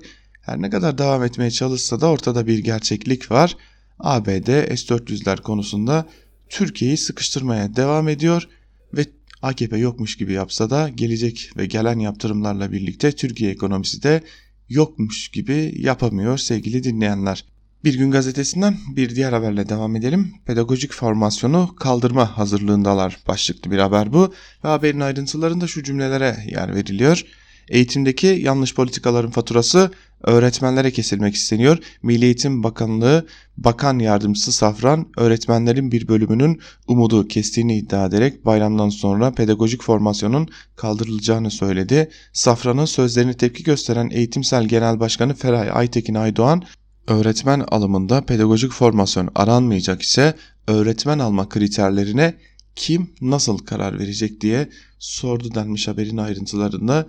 her 0.49 0.61
ne 0.61 0.69
kadar 0.69 0.97
devam 0.97 1.23
etmeye 1.23 1.51
çalışsa 1.51 2.01
da 2.01 2.07
ortada 2.07 2.47
bir 2.47 2.59
gerçeklik 2.59 3.31
var. 3.31 3.57
ABD 3.99 4.75
S-400'ler 4.75 5.41
konusunda 5.41 6.05
Türkiye'yi 6.49 6.97
sıkıştırmaya 6.97 7.75
devam 7.75 8.09
ediyor 8.09 8.47
ve 8.93 9.05
AKP 9.41 9.77
yokmuş 9.77 10.17
gibi 10.17 10.33
yapsa 10.33 10.69
da 10.69 10.89
gelecek 10.89 11.51
ve 11.57 11.65
gelen 11.65 11.99
yaptırımlarla 11.99 12.71
birlikte 12.71 13.11
Türkiye 13.11 13.51
ekonomisi 13.51 14.03
de 14.03 14.23
yokmuş 14.69 15.29
gibi 15.29 15.73
yapamıyor 15.77 16.37
sevgili 16.37 16.83
dinleyenler. 16.83 17.45
Bir 17.83 17.93
gün 17.93 18.11
gazetesinden 18.11 18.77
bir 18.95 19.15
diğer 19.15 19.33
haberle 19.33 19.69
devam 19.69 19.95
edelim. 19.95 20.33
Pedagojik 20.45 20.93
formasyonu 20.93 21.75
kaldırma 21.75 22.37
hazırlığındalar 22.37 23.17
başlıklı 23.27 23.71
bir 23.71 23.77
haber 23.77 24.13
bu. 24.13 24.33
Ve 24.63 24.67
haberin 24.67 24.99
ayrıntılarında 24.99 25.67
şu 25.67 25.83
cümlelere 25.83 26.37
yer 26.51 26.75
veriliyor. 26.75 27.25
Eğitimdeki 27.69 28.27
yanlış 28.27 28.75
politikaların 28.75 29.31
faturası 29.31 29.91
öğretmenlere 30.23 30.91
kesilmek 30.91 31.35
isteniyor. 31.35 31.77
Milli 32.03 32.25
Eğitim 32.25 32.63
Bakanlığı 32.63 33.27
Bakan 33.57 33.99
Yardımcısı 33.99 34.51
Safran 34.51 35.07
öğretmenlerin 35.17 35.91
bir 35.91 36.07
bölümünün 36.07 36.59
umudu 36.87 37.27
kestiğini 37.27 37.77
iddia 37.77 38.05
ederek 38.05 38.45
bayramdan 38.45 38.89
sonra 38.89 39.31
pedagojik 39.31 39.83
formasyonun 39.83 40.47
kaldırılacağını 40.75 41.51
söyledi. 41.51 42.09
Safran'ın 42.33 42.85
sözlerine 42.85 43.33
tepki 43.33 43.63
gösteren 43.63 44.09
Eğitimsel 44.09 44.65
Genel 44.65 44.99
Başkanı 44.99 45.33
Feray 45.33 45.69
Aytekin 45.73 46.15
Aydoğan 46.15 46.63
öğretmen 47.07 47.59
alımında 47.59 48.25
pedagojik 48.25 48.71
formasyon 48.71 49.29
aranmayacak 49.35 50.01
ise 50.01 50.33
öğretmen 50.67 51.19
alma 51.19 51.49
kriterlerine 51.49 52.33
kim 52.75 53.09
nasıl 53.21 53.57
karar 53.57 53.99
verecek 53.99 54.41
diye 54.41 54.69
sordu 54.99 55.55
denmiş 55.55 55.87
haberin 55.87 56.17
ayrıntılarında. 56.17 57.07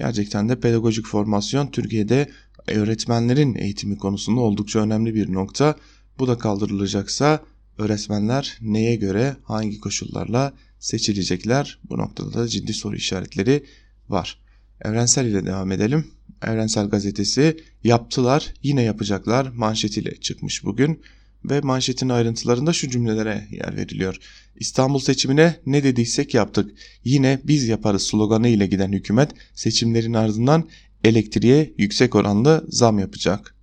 Gerçekten 0.00 0.48
de 0.48 0.60
pedagojik 0.60 1.06
formasyon 1.06 1.66
Türkiye'de 1.66 2.30
öğretmenlerin 2.66 3.54
eğitimi 3.54 3.98
konusunda 3.98 4.40
oldukça 4.40 4.80
önemli 4.80 5.14
bir 5.14 5.32
nokta. 5.32 5.74
Bu 6.18 6.28
da 6.28 6.38
kaldırılacaksa 6.38 7.40
öğretmenler 7.78 8.58
neye 8.60 8.96
göre 8.96 9.36
hangi 9.42 9.80
koşullarla 9.80 10.52
seçilecekler? 10.78 11.78
Bu 11.90 11.98
noktada 11.98 12.32
da 12.32 12.48
ciddi 12.48 12.72
soru 12.72 12.96
işaretleri 12.96 13.64
var. 14.08 14.38
Evrensel 14.84 15.26
ile 15.26 15.46
devam 15.46 15.72
edelim. 15.72 16.06
Evrensel 16.42 16.88
gazetesi 16.88 17.56
yaptılar 17.84 18.54
yine 18.62 18.82
yapacaklar 18.82 19.48
manşetiyle 19.48 20.16
çıkmış 20.20 20.64
bugün 20.64 21.02
ve 21.44 21.60
manşetin 21.60 22.08
ayrıntılarında 22.08 22.72
şu 22.72 22.90
cümlelere 22.90 23.48
yer 23.50 23.76
veriliyor. 23.76 24.16
İstanbul 24.56 24.98
seçimine 24.98 25.56
ne 25.66 25.84
dediysek 25.84 26.34
yaptık. 26.34 26.70
Yine 27.04 27.40
biz 27.44 27.68
yaparız 27.68 28.02
sloganı 28.02 28.48
ile 28.48 28.66
giden 28.66 28.92
hükümet 28.92 29.30
seçimlerin 29.54 30.14
ardından 30.14 30.68
elektriğe 31.04 31.74
yüksek 31.78 32.14
oranlı 32.14 32.66
zam 32.68 32.98
yapacak. 32.98 33.54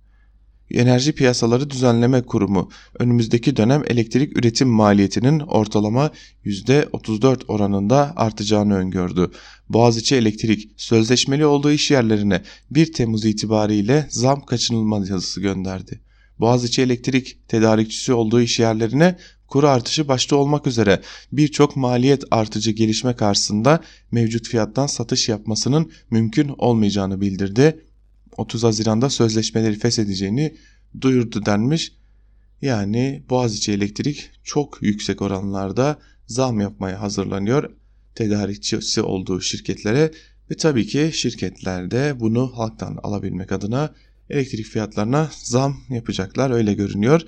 Enerji 0.70 1.12
Piyasaları 1.12 1.70
Düzenleme 1.70 2.22
Kurumu 2.22 2.70
önümüzdeki 2.98 3.56
dönem 3.56 3.82
elektrik 3.86 4.38
üretim 4.38 4.68
maliyetinin 4.68 5.40
ortalama 5.40 6.10
%34 6.44 7.44
oranında 7.48 8.12
artacağını 8.16 8.74
öngördü. 8.74 9.30
Boğaziçi 9.68 10.16
Elektrik 10.16 10.70
sözleşmeli 10.76 11.46
olduğu 11.46 11.70
iş 11.70 11.90
yerlerine 11.90 12.42
1 12.70 12.92
Temmuz 12.92 13.24
itibariyle 13.24 14.06
zam 14.10 14.44
kaçınılmaz 14.44 15.08
yazısı 15.08 15.40
gönderdi. 15.40 16.07
Boğaziçi 16.40 16.82
Elektrik 16.82 17.48
tedarikçisi 17.48 18.12
olduğu 18.12 18.40
iş 18.40 18.58
yerlerine 18.58 19.16
kuru 19.46 19.68
artışı 19.68 20.08
başta 20.08 20.36
olmak 20.36 20.66
üzere 20.66 21.02
birçok 21.32 21.76
maliyet 21.76 22.24
artıcı 22.30 22.70
gelişme 22.70 23.16
karşısında 23.16 23.80
mevcut 24.10 24.48
fiyattan 24.48 24.86
satış 24.86 25.28
yapmasının 25.28 25.92
mümkün 26.10 26.54
olmayacağını 26.58 27.20
bildirdi. 27.20 27.84
30 28.36 28.64
Haziran'da 28.64 29.10
sözleşmeleri 29.10 29.78
feshedeceğini 29.78 30.56
duyurdu 31.00 31.46
denmiş. 31.46 31.92
Yani 32.62 33.24
Boğaziçi 33.30 33.72
Elektrik 33.72 34.30
çok 34.44 34.78
yüksek 34.82 35.22
oranlarda 35.22 35.98
zam 36.26 36.60
yapmaya 36.60 37.00
hazırlanıyor 37.00 37.70
tedarikçisi 38.14 39.02
olduğu 39.02 39.40
şirketlere 39.40 40.12
ve 40.50 40.56
tabii 40.56 40.86
ki 40.86 41.10
şirketler 41.12 41.90
de 41.90 42.20
bunu 42.20 42.58
halktan 42.58 42.98
alabilmek 43.02 43.52
adına 43.52 43.94
elektrik 44.30 44.66
fiyatlarına 44.66 45.30
zam 45.32 45.76
yapacaklar 45.90 46.50
öyle 46.50 46.74
görünüyor. 46.74 47.20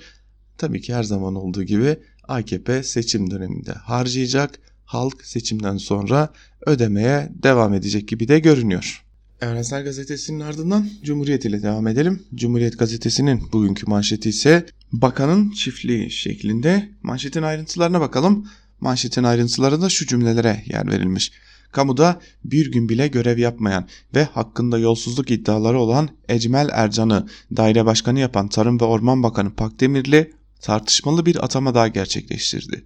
Tabii 0.57 0.81
ki 0.81 0.93
her 0.93 1.03
zaman 1.03 1.35
olduğu 1.35 1.63
gibi 1.63 1.97
AKP 2.27 2.83
seçim 2.83 3.31
döneminde 3.31 3.71
harcayacak, 3.71 4.59
halk 4.85 5.25
seçimden 5.25 5.77
sonra 5.77 6.29
ödemeye 6.65 7.29
devam 7.43 7.73
edecek 7.73 8.07
gibi 8.07 8.27
de 8.27 8.39
görünüyor. 8.39 9.03
Evrensel 9.41 9.83
Gazetesi'nin 9.83 10.39
ardından 10.39 10.89
Cumhuriyet 11.03 11.45
ile 11.45 11.63
devam 11.63 11.87
edelim. 11.87 12.23
Cumhuriyet 12.35 12.79
Gazetesi'nin 12.79 13.51
bugünkü 13.51 13.85
manşeti 13.85 14.29
ise 14.29 14.65
bakanın 14.91 15.51
çiftliği 15.51 16.11
şeklinde. 16.11 16.89
Manşetin 17.03 17.41
ayrıntılarına 17.41 18.01
bakalım. 18.01 18.47
Manşetin 18.79 19.23
ayrıntılarında 19.23 19.89
şu 19.89 20.07
cümlelere 20.07 20.63
yer 20.65 20.87
verilmiş. 20.87 21.31
Kamuda 21.71 22.19
bir 22.43 22.71
gün 22.71 22.89
bile 22.89 23.07
görev 23.07 23.37
yapmayan 23.37 23.87
ve 24.15 24.23
hakkında 24.23 24.79
yolsuzluk 24.79 25.31
iddiaları 25.31 25.79
olan 25.79 26.09
Ecmel 26.29 26.69
Ercan'ı 26.71 27.27
daire 27.57 27.85
başkanı 27.85 28.19
yapan 28.19 28.47
Tarım 28.47 28.79
ve 28.79 28.85
Orman 28.85 29.23
Bakanı 29.23 29.55
Pakdemirli 29.55 30.33
tartışmalı 30.61 31.25
bir 31.25 31.43
atama 31.43 31.75
daha 31.75 31.87
gerçekleştirdi. 31.87 32.85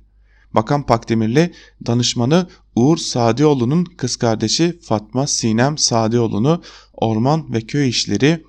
Bakan 0.53 0.85
Pakdemirli 0.85 1.53
danışmanı 1.87 2.47
Uğur 2.75 2.97
Sadioğlu'nun 2.97 3.85
kız 3.85 4.15
kardeşi 4.15 4.79
Fatma 4.81 5.27
Sinem 5.27 5.77
Sadioğlu'nu 5.77 6.61
Orman 6.93 7.53
ve 7.53 7.61
Köy 7.61 7.89
İşleri 7.89 8.43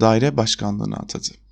Daire 0.00 0.36
Başkanlığı'na 0.36 0.96
atadı. 0.96 1.43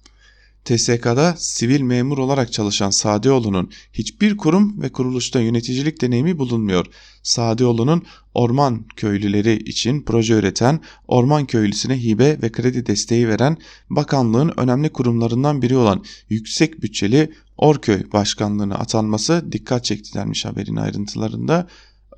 TSK'da 0.64 1.34
sivil 1.38 1.80
memur 1.80 2.18
olarak 2.18 2.52
çalışan 2.52 2.90
Sadeoğlu'nun 2.90 3.70
hiçbir 3.92 4.36
kurum 4.36 4.82
ve 4.82 4.88
kuruluşta 4.92 5.40
yöneticilik 5.40 6.00
deneyimi 6.00 6.38
bulunmuyor. 6.38 6.86
Sadeoğlu'nun 7.22 8.02
orman 8.34 8.84
köylüleri 8.96 9.56
için 9.56 10.02
proje 10.02 10.34
üreten, 10.34 10.80
orman 11.08 11.46
köylüsüne 11.46 12.02
hibe 12.02 12.42
ve 12.42 12.52
kredi 12.52 12.86
desteği 12.86 13.28
veren 13.28 13.56
bakanlığın 13.90 14.52
önemli 14.56 14.88
kurumlarından 14.88 15.62
biri 15.62 15.76
olan 15.76 16.04
yüksek 16.28 16.82
bütçeli 16.82 17.32
Orköy 17.56 18.12
Başkanlığı'na 18.12 18.74
atanması 18.74 19.52
dikkat 19.52 19.84
çekti 19.84 20.14
denmiş 20.14 20.44
haberin 20.44 20.76
ayrıntılarında. 20.76 21.66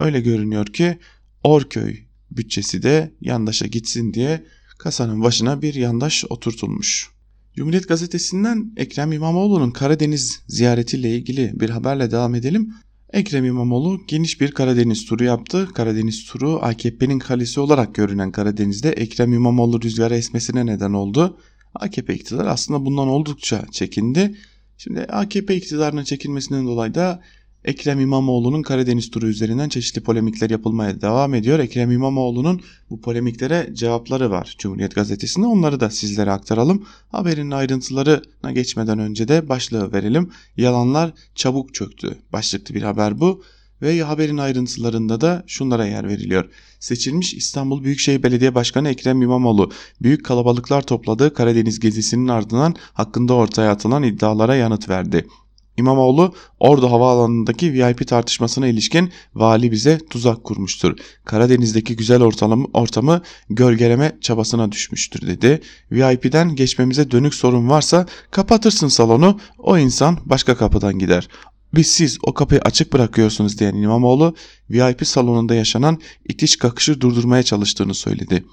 Öyle 0.01 0.21
görünüyor 0.21 0.67
ki 0.67 0.99
Orköy 1.45 1.97
bütçesi 2.31 2.83
de 2.83 3.15
yandaşa 3.21 3.67
gitsin 3.67 4.15
diye 4.15 4.47
kasanın 4.79 5.23
başına 5.23 5.63
bir 5.63 5.75
yandaş 5.75 6.25
oturtulmuş. 6.31 7.14
Cumhuriyet 7.57 7.89
Gazetesi'nden 7.89 8.73
Ekrem 8.77 9.13
İmamoğlu'nun 9.13 9.71
Karadeniz 9.71 10.43
ziyaretiyle 10.49 11.17
ilgili 11.17 11.61
bir 11.61 11.71
haberle 11.71 12.11
devam 12.11 12.35
edelim. 12.35 12.75
Ekrem 13.13 13.45
İmamoğlu 13.45 14.01
geniş 14.09 14.41
bir 14.41 14.53
Karadeniz 14.53 15.07
turu 15.07 15.25
yaptı. 15.25 15.69
Karadeniz 15.75 16.27
turu 16.27 16.59
AKP'nin 16.63 17.19
kalesi 17.19 17.61
olarak 17.61 17.95
görünen 17.95 18.33
Karadeniz'de 18.33 18.91
Ekrem 18.91 19.33
İmamoğlu 19.33 19.83
rüzgara 19.83 20.17
esmesine 20.17 20.67
neden 20.67 20.93
oldu. 20.93 21.39
AKP 21.75 22.15
iktidarı 22.15 22.51
aslında 22.51 22.87
bundan 22.87 23.09
oldukça 23.09 23.65
çekindi. 23.73 24.35
Şimdi 24.79 25.01
AKP 25.01 25.57
iktidarının 25.57 26.05
çekilmesinden 26.05 26.67
dolayı 26.67 26.95
da 26.95 27.23
Ekrem 27.65 28.01
İmamoğlu'nun 28.01 28.63
Karadeniz 28.63 29.11
turu 29.11 29.27
üzerinden 29.27 29.69
çeşitli 29.69 30.03
polemikler 30.03 30.51
yapılmaya 30.51 31.01
devam 31.01 31.35
ediyor. 31.35 31.59
Ekrem 31.59 31.91
İmamoğlu'nun 31.91 32.61
bu 32.91 33.01
polemiklere 33.01 33.71
cevapları 33.73 34.31
var 34.31 34.55
Cumhuriyet 34.59 34.95
Gazetesi'nde. 34.95 35.47
Onları 35.47 35.81
da 35.81 35.91
sizlere 35.91 36.31
aktaralım. 36.31 36.87
Haberin 37.09 37.51
ayrıntılarına 37.51 38.53
geçmeden 38.53 38.99
önce 38.99 39.29
de 39.29 39.49
başlığı 39.49 39.93
verelim. 39.93 40.31
Yalanlar 40.57 41.13
çabuk 41.35 41.75
çöktü. 41.75 42.19
Başlıklı 42.33 42.75
bir 42.75 42.83
haber 42.83 43.21
bu. 43.21 43.43
Ve 43.83 44.03
haberin 44.03 44.39
ayrıntılarında 44.39 45.21
da 45.21 45.45
şunlara 45.47 45.87
yer 45.87 46.09
veriliyor. 46.09 46.51
Seçilmiş 46.81 47.35
İstanbul 47.35 47.85
Büyükşehir 47.85 48.23
Belediye 48.23 48.55
Başkanı 48.55 48.89
Ekrem 48.89 49.23
İmamoğlu 49.23 49.71
büyük 50.03 50.25
kalabalıklar 50.25 50.83
topladığı 50.83 51.35
Karadeniz 51.35 51.81
gezisinin 51.81 52.29
ardından 52.29 52.75
hakkında 52.93 53.35
ortaya 53.35 53.71
atılan 53.71 54.03
iddialara 54.03 54.55
yanıt 54.55 54.89
verdi. 54.89 55.27
İmamoğlu 55.77 56.35
Ordu 56.61 56.91
Havaalanı'ndaki 56.91 57.73
VIP 57.73 58.09
tartışmasına 58.09 58.67
ilişkin 58.67 59.11
vali 59.35 59.73
bize 59.73 59.99
tuzak 60.11 60.45
kurmuştur. 60.45 60.99
Karadeniz'deki 61.25 61.97
güzel 61.97 62.23
ortamı, 62.23 62.67
ortamı 62.73 63.23
gölgeleme 63.51 64.19
çabasına 64.21 64.73
düşmüştür 64.73 65.27
dedi. 65.27 65.61
VIP'den 65.93 66.55
geçmemize 66.57 67.11
dönük 67.11 67.35
sorun 67.35 67.69
varsa 67.69 68.07
kapatırsın 68.31 68.89
salonu 68.89 69.41
o 69.59 69.79
insan 69.79 70.19
başka 70.25 70.57
kapıdan 70.57 70.99
gider. 70.99 71.29
Biz 71.75 71.87
siz 71.87 72.19
o 72.23 72.35
kapıyı 72.35 72.61
açık 72.61 72.93
bırakıyorsunuz 72.93 73.59
diyen 73.59 73.75
İmamoğlu 73.75 74.35
VIP 74.71 75.07
salonunda 75.07 75.55
yaşanan 75.55 76.01
itiş 76.29 76.57
kakışı 76.57 77.01
durdurmaya 77.01 77.43
çalıştığını 77.43 77.95
söyledi. 77.95 78.45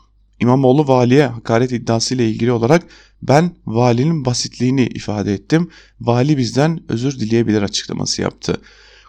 İmamoğlu 0.41 0.87
valiye 0.87 1.27
hakaret 1.27 1.71
iddiası 1.71 2.15
ile 2.15 2.29
ilgili 2.29 2.51
olarak 2.51 2.83
ben 3.21 3.51
valinin 3.65 4.25
basitliğini 4.25 4.85
ifade 4.85 5.33
ettim. 5.33 5.69
Vali 6.01 6.37
bizden 6.37 6.79
özür 6.89 7.19
dileyebilir 7.19 7.61
açıklaması 7.61 8.21
yaptı. 8.21 8.61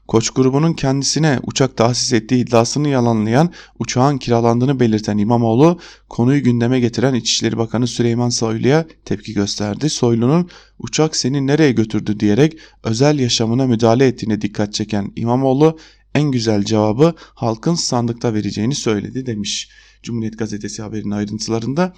Koç 0.08 0.30
grubunun 0.30 0.72
kendisine 0.72 1.38
uçak 1.42 1.76
tahsis 1.76 2.12
ettiği 2.12 2.42
iddiasını 2.42 2.88
yalanlayan 2.88 3.52
uçağın 3.78 4.18
kiralandığını 4.18 4.80
belirten 4.80 5.18
İmamoğlu 5.18 5.78
konuyu 6.08 6.42
gündeme 6.42 6.80
getiren 6.80 7.14
İçişleri 7.14 7.58
Bakanı 7.58 7.86
Süleyman 7.86 8.28
Soylu'ya 8.28 8.86
tepki 9.04 9.34
gösterdi. 9.34 9.90
Soylu'nun 9.90 10.48
uçak 10.78 11.16
seni 11.16 11.46
nereye 11.46 11.72
götürdü 11.72 12.20
diyerek 12.20 12.58
özel 12.84 13.18
yaşamına 13.18 13.66
müdahale 13.66 14.06
ettiğine 14.06 14.40
dikkat 14.40 14.74
çeken 14.74 15.12
İmamoğlu 15.16 15.78
en 16.14 16.30
güzel 16.30 16.64
cevabı 16.64 17.14
halkın 17.18 17.74
sandıkta 17.74 18.34
vereceğini 18.34 18.74
söyledi 18.74 19.26
demiş. 19.26 19.68
Cumhuriyet 20.02 20.38
Gazetesi 20.38 20.82
haberin 20.82 21.10
ayrıntılarında 21.10 21.94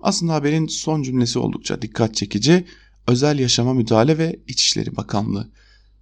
aslında 0.00 0.34
haberin 0.34 0.66
son 0.66 1.02
cümlesi 1.02 1.38
oldukça 1.38 1.82
dikkat 1.82 2.14
çekici. 2.14 2.64
Özel 3.06 3.38
yaşama 3.38 3.74
müdahale 3.74 4.18
ve 4.18 4.40
İçişleri 4.48 4.96
Bakanlığı. 4.96 5.48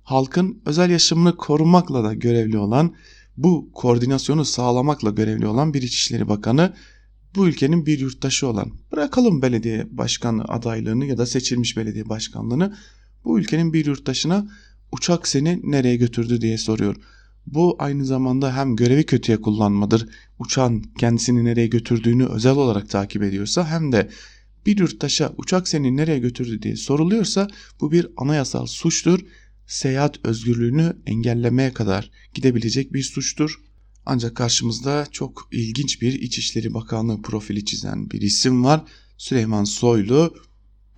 Halkın 0.02 0.62
özel 0.66 0.90
yaşamını 0.90 1.36
korumakla 1.36 2.04
da 2.04 2.14
görevli 2.14 2.58
olan, 2.58 2.94
bu 3.36 3.70
koordinasyonu 3.72 4.44
sağlamakla 4.44 5.10
görevli 5.10 5.46
olan 5.46 5.75
bir 5.75 5.82
İçişleri 5.82 6.28
Bakanı 6.28 6.75
bu 7.36 7.48
ülkenin 7.48 7.86
bir 7.86 7.98
yurttaşı 7.98 8.46
olan, 8.46 8.72
bırakalım 8.92 9.42
belediye 9.42 9.86
başkanı 9.90 10.44
adaylığını 10.44 11.07
ya 11.07 11.18
da 11.18 11.26
seçilmiş 11.26 11.76
belediye 11.76 12.09
başkanlığını, 12.09 12.76
bu 13.24 13.38
ülkenin 13.38 13.72
bir 13.72 13.87
yurttaşına 13.87 14.48
uçak 14.92 15.28
seni 15.28 15.61
nereye 15.64 15.96
götürdü 15.96 16.40
diye 16.40 16.59
soruyor. 16.59 16.96
Bu 17.46 17.76
aynı 17.78 18.04
zamanda 18.04 18.57
hem 18.57 18.76
görevi 18.76 19.07
kötüye 19.07 19.40
kullanmadır, 19.40 20.09
uçağın 20.38 20.83
kendisini 20.99 21.44
nereye 21.44 21.66
götürdüğünü 21.66 22.27
özel 22.27 22.53
olarak 22.53 22.90
takip 22.90 23.22
ediyorsa 23.22 23.70
hem 23.70 23.92
de 23.92 24.11
bir 24.66 24.79
yurttaşa 24.79 25.33
uçak 25.37 25.68
seni 25.68 25.96
nereye 25.96 26.18
götürdü 26.18 26.62
diye 26.62 26.77
soruluyorsa 26.77 27.49
bu 27.81 27.92
bir 27.92 28.09
anayasal 28.16 28.66
suçtur. 28.66 29.20
Seyahat 29.66 30.25
özgürlüğünü 30.25 30.96
engellemeye 31.07 31.72
kadar 31.72 32.11
gidebilecek 32.35 32.92
bir 32.92 33.03
suçtur. 33.03 33.61
Ancak 34.07 34.37
karşımızda 34.37 35.07
çok 35.12 35.49
ilginç 35.53 36.03
bir 36.03 36.12
İçişleri 36.12 36.75
Bakanlığı 36.75 37.22
profili 37.22 37.64
çizen 37.64 38.11
bir 38.11 38.22
isim 38.22 38.64
var. 38.64 38.85
Süleyman 39.18 39.64
Soylu 39.64 40.35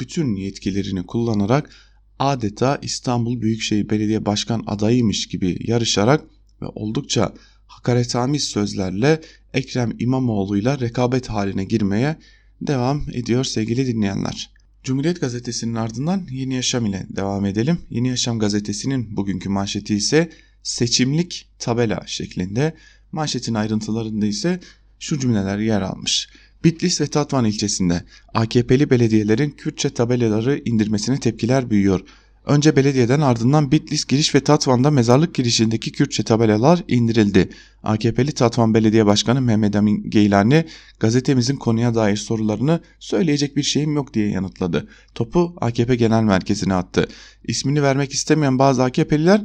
bütün 0.01 0.37
yetkilerini 0.37 1.07
kullanarak 1.07 1.70
adeta 2.18 2.79
İstanbul 2.83 3.40
Büyükşehir 3.40 3.90
Belediye 3.90 4.27
Başkan 4.27 4.62
adayıymış 4.66 5.29
gibi 5.29 5.57
yarışarak 5.61 6.24
ve 6.62 6.66
oldukça 6.66 7.35
hakaretamiz 7.68 8.44
sözlerle 8.44 9.20
Ekrem 9.54 9.92
İmamoğlu'yla 9.98 10.81
rekabet 10.81 11.28
haline 11.28 11.64
girmeye 11.64 12.16
devam 12.61 13.02
ediyor 13.12 13.44
sevgili 13.44 13.87
dinleyenler. 13.87 14.50
Cumhuriyet 14.85 15.20
Gazetesi'nin 15.20 15.74
ardından 15.74 16.26
Yeni 16.31 16.54
Yaşam 16.54 16.87
ile 16.87 17.07
devam 17.16 17.46
edelim. 17.46 17.78
Yeni 17.90 18.09
Yaşam 18.09 18.38
gazetesinin 18.38 19.16
bugünkü 19.16 19.48
manşeti 19.48 19.94
ise 19.94 20.31
seçimlik 20.62 21.48
tabela 21.59 22.02
şeklinde. 22.07 22.74
Manşetin 23.12 23.54
ayrıntılarında 23.54 24.26
ise 24.26 24.61
şu 24.98 25.18
cümleler 25.18 25.59
yer 25.59 25.83
almış. 25.83 26.28
Bitlis 26.64 27.00
ve 27.00 27.07
Tatvan 27.07 27.44
ilçesinde 27.44 28.02
AKP'li 28.35 28.90
belediyelerin 28.90 29.50
Kürtçe 29.50 29.90
tabelaları 29.90 30.62
indirmesine 30.64 31.20
tepkiler 31.20 31.70
büyüyor. 31.70 32.00
Önce 32.48 32.76
belediyeden 32.76 33.20
ardından 33.20 33.72
Bitlis 33.72 34.04
giriş 34.04 34.34
ve 34.34 34.40
Tatvan'da 34.40 34.90
mezarlık 34.90 35.34
girişindeki 35.34 35.92
Kürtçe 35.92 36.22
tabelalar 36.22 36.84
indirildi. 36.88 37.48
AKP'li 37.82 38.32
Tatvan 38.32 38.74
Belediye 38.74 39.06
Başkanı 39.06 39.40
Mehmet 39.40 39.76
Amin 39.76 40.11
Geylani 40.11 40.64
gazetemizin 41.00 41.56
konuya 41.56 41.94
dair 41.94 42.16
sorularını 42.16 42.80
söyleyecek 42.98 43.56
bir 43.56 43.62
şeyim 43.62 43.94
yok 43.94 44.14
diye 44.14 44.28
yanıtladı. 44.30 44.88
Topu 45.14 45.56
AKP 45.61 45.96
Genel 45.96 46.22
Merkezi'ne 46.22 46.74
attı. 46.74 47.08
İsmini 47.44 47.82
vermek 47.82 48.12
istemeyen 48.12 48.58
bazı 48.58 48.84
AKP'liler 48.84 49.40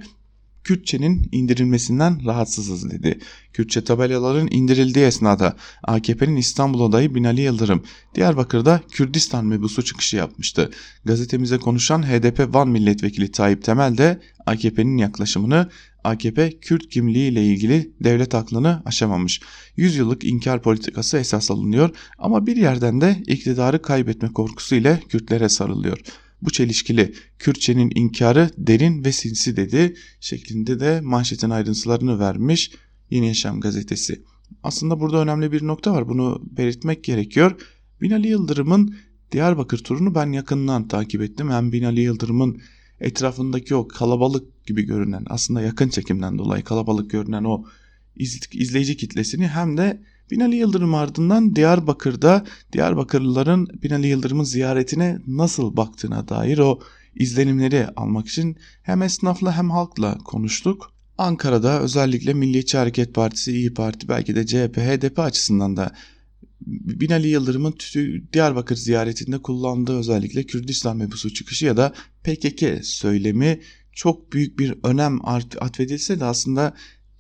Kürtçenin 0.63 1.30
indirilmesinden 1.32 2.26
rahatsızız 2.26 2.91
dedi. 2.91 3.19
Kürtçe 3.54 3.84
tabelaların 3.84 4.47
indirildiği 4.52 5.06
esnada 5.06 5.56
AKP'nin 5.84 6.36
İstanbul 6.36 6.82
adayı 6.82 7.15
Binali 7.15 7.41
Yıldırım 7.41 7.84
Diyarbakır'da 8.15 8.82
Kürdistan 8.91 9.45
mebusu 9.45 9.86
çıkışı 9.86 10.17
yapmıştı. 10.17 10.71
Gazetemize 11.06 11.58
konuşan 11.58 12.04
HDP 12.04 12.56
Van 12.56 12.67
Milletvekili 12.67 13.32
Tayyip 13.32 13.63
Temel 13.63 13.97
de 13.97 14.21
AKP'nin 14.45 14.97
yaklaşımını 14.97 15.69
AKP 16.04 16.60
Kürt 16.60 16.89
kimliği 16.89 17.32
ile 17.32 17.45
ilgili 17.45 17.91
devlet 18.04 18.36
aklını 18.36 18.82
aşamamış. 18.86 19.41
Yüzyıllık 19.78 20.23
inkar 20.23 20.62
politikası 20.62 21.17
esas 21.17 21.52
alınıyor 21.52 21.89
ama 22.17 22.47
bir 22.47 22.56
yerden 22.56 23.02
de 23.02 23.23
iktidarı 23.28 23.82
kaybetme 23.82 24.34
korkusu 24.34 24.76
ile 24.76 24.99
Kürtlere 25.10 25.49
sarılıyor. 25.49 25.99
Bu 26.45 26.51
çelişkili 26.51 27.13
Kürtçenin 27.39 27.91
inkarı 27.95 28.49
derin 28.58 29.06
ve 29.06 29.12
sinsi 29.12 29.58
dedi 29.58 29.95
şeklinde 30.19 30.79
de 30.79 31.01
manşetin 31.01 31.49
ayrıntılarını 31.49 32.19
vermiş 32.19 32.71
Yeni 33.10 33.27
Yaşam 33.27 33.62
gazetesi. 33.62 34.21
Aslında 34.63 34.99
burada 34.99 35.21
önemli 35.21 35.51
bir 35.51 35.67
nokta 35.67 35.93
var 35.93 36.10
bunu 36.10 36.41
belirtmek 36.58 37.03
gerekiyor. 37.03 37.62
Binali 38.01 38.27
Yıldırım'ın 38.27 38.95
Diyarbakır 39.32 39.77
turunu 39.77 40.15
ben 40.15 40.32
yakından 40.32 40.88
takip 40.88 41.21
ettim. 41.21 41.49
Hem 41.49 41.71
Binali 41.71 42.01
Yıldırım'ın 42.01 42.62
etrafındaki 42.99 43.75
o 43.75 43.88
kalabalık 43.88 44.65
gibi 44.65 44.84
görünen 44.84 45.23
aslında 45.27 45.62
yakın 45.62 45.89
çekimden 45.89 46.38
dolayı 46.38 46.63
kalabalık 46.63 47.12
görünen 47.12 47.43
o 47.43 47.65
izleyici 48.53 48.97
kitlesini 48.97 49.47
hem 49.47 49.77
de 49.77 50.03
Binali 50.31 50.55
Yıldırım 50.55 50.95
ardından 50.95 51.55
Diyarbakır'da 51.55 52.45
Diyarbakırlıların 52.73 53.67
Binali 53.83 54.07
Yıldırım'ın 54.07 54.43
ziyaretine 54.43 55.19
nasıl 55.27 55.77
baktığına 55.77 56.27
dair 56.27 56.57
o 56.57 56.79
izlenimleri 57.15 57.88
almak 57.88 58.27
için 58.27 58.57
hem 58.81 59.01
esnafla 59.01 59.57
hem 59.57 59.69
halkla 59.69 60.17
konuştuk. 60.17 60.93
Ankara'da 61.17 61.81
özellikle 61.81 62.33
Milliyetçi 62.33 62.77
Hareket 62.77 63.13
Partisi, 63.13 63.51
İyi 63.51 63.73
Parti 63.73 64.07
belki 64.07 64.36
de 64.36 64.45
CHP, 64.45 64.77
HDP 64.77 65.19
açısından 65.19 65.77
da 65.77 65.91
Binali 66.67 67.27
Yıldırım'ın 67.27 67.75
Diyarbakır 68.33 68.75
ziyaretinde 68.75 69.41
kullandığı 69.41 69.97
özellikle 69.97 70.43
Kürdistan 70.43 70.97
mebusu 70.97 71.33
çıkışı 71.33 71.65
ya 71.65 71.77
da 71.77 71.93
PKK 72.23 72.86
söylemi 72.86 73.59
çok 73.91 74.33
büyük 74.33 74.59
bir 74.59 74.75
önem 74.83 75.25
atfedilse 75.59 76.19
de 76.19 76.25
aslında 76.25 76.73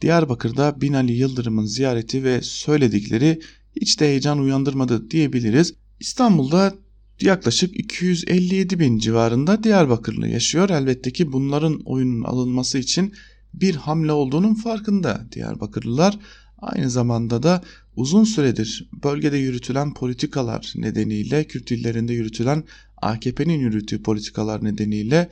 Diyarbakır'da 0.03 0.81
Binali 0.81 1.13
Yıldırım'ın 1.13 1.65
ziyareti 1.65 2.23
ve 2.23 2.41
söyledikleri 2.41 3.41
hiç 3.81 3.99
de 3.99 4.05
heyecan 4.05 4.39
uyandırmadı 4.39 5.11
diyebiliriz. 5.11 5.73
İstanbul'da 5.99 6.75
yaklaşık 7.21 7.79
257 7.79 8.79
bin 8.79 8.97
civarında 8.97 9.63
Diyarbakırlı 9.63 10.27
yaşıyor. 10.27 10.69
Elbette 10.69 11.11
ki 11.11 11.31
bunların 11.31 11.81
oyunun 11.85 12.23
alınması 12.23 12.77
için 12.77 13.13
bir 13.53 13.75
hamle 13.75 14.11
olduğunun 14.11 14.53
farkında 14.53 15.27
Diyarbakırlılar. 15.31 16.19
Aynı 16.57 16.89
zamanda 16.89 17.43
da 17.43 17.63
uzun 17.95 18.23
süredir 18.23 18.89
bölgede 19.03 19.37
yürütülen 19.37 19.93
politikalar 19.93 20.73
nedeniyle, 20.75 21.43
Kürt 21.43 21.71
illerinde 21.71 22.13
yürütülen 22.13 22.63
AKP'nin 23.01 23.59
yürüttüğü 23.59 24.03
politikalar 24.03 24.63
nedeniyle 24.63 25.29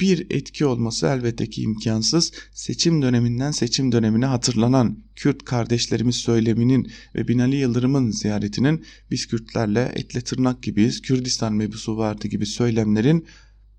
bir 0.00 0.26
etki 0.30 0.66
olması 0.66 1.06
elbette 1.06 1.50
ki 1.50 1.62
imkansız. 1.62 2.32
Seçim 2.52 3.02
döneminden 3.02 3.50
seçim 3.50 3.92
dönemine 3.92 4.26
hatırlanan 4.26 4.98
Kürt 5.16 5.44
kardeşlerimiz 5.44 6.16
söyleminin 6.16 6.92
ve 7.14 7.28
Binali 7.28 7.56
Yıldırım'ın 7.56 8.10
ziyaretinin 8.10 8.84
biz 9.10 9.26
Kürtlerle 9.26 9.92
etle 9.94 10.20
tırnak 10.20 10.62
gibiyiz, 10.62 11.02
Kürdistan 11.02 11.52
mebusu 11.54 11.96
vardı 11.96 12.28
gibi 12.28 12.46
söylemlerin 12.46 13.26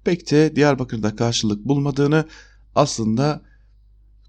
pek 0.03 0.31
de 0.31 0.55
Diyarbakır'da 0.55 1.15
karşılık 1.15 1.65
bulmadığını 1.65 2.25
aslında 2.75 3.41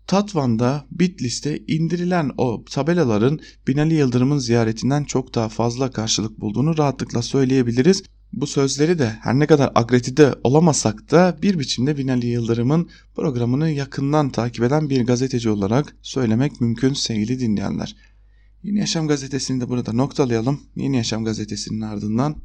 Tatvan'da 0.06 0.86
Bitlis'te 0.90 1.58
indirilen 1.58 2.30
o 2.38 2.64
tabelaların 2.70 3.40
Binali 3.68 3.94
Yıldırım'ın 3.94 4.38
ziyaretinden 4.38 5.04
çok 5.04 5.34
daha 5.34 5.48
fazla 5.48 5.90
karşılık 5.90 6.40
bulduğunu 6.40 6.78
rahatlıkla 6.78 7.22
söyleyebiliriz. 7.22 8.02
Bu 8.32 8.46
sözleri 8.46 8.98
de 8.98 9.08
her 9.20 9.34
ne 9.34 9.46
kadar 9.46 9.72
agretide 9.74 10.34
olamasak 10.44 11.10
da 11.10 11.38
bir 11.42 11.58
biçimde 11.58 11.98
Binali 11.98 12.26
Yıldırım'ın 12.26 12.90
programını 13.14 13.70
yakından 13.70 14.30
takip 14.30 14.64
eden 14.64 14.90
bir 14.90 15.06
gazeteci 15.06 15.50
olarak 15.50 15.96
söylemek 16.02 16.60
mümkün 16.60 16.92
sevgili 16.92 17.40
dinleyenler. 17.40 17.96
Yeni 18.62 18.78
Yaşam 18.78 19.08
gazetesini 19.08 19.60
de 19.60 19.68
burada 19.68 19.92
noktalayalım. 19.92 20.60
Yeni 20.76 20.96
Yaşam 20.96 21.24
gazetesinin 21.24 21.80
ardından 21.80 22.36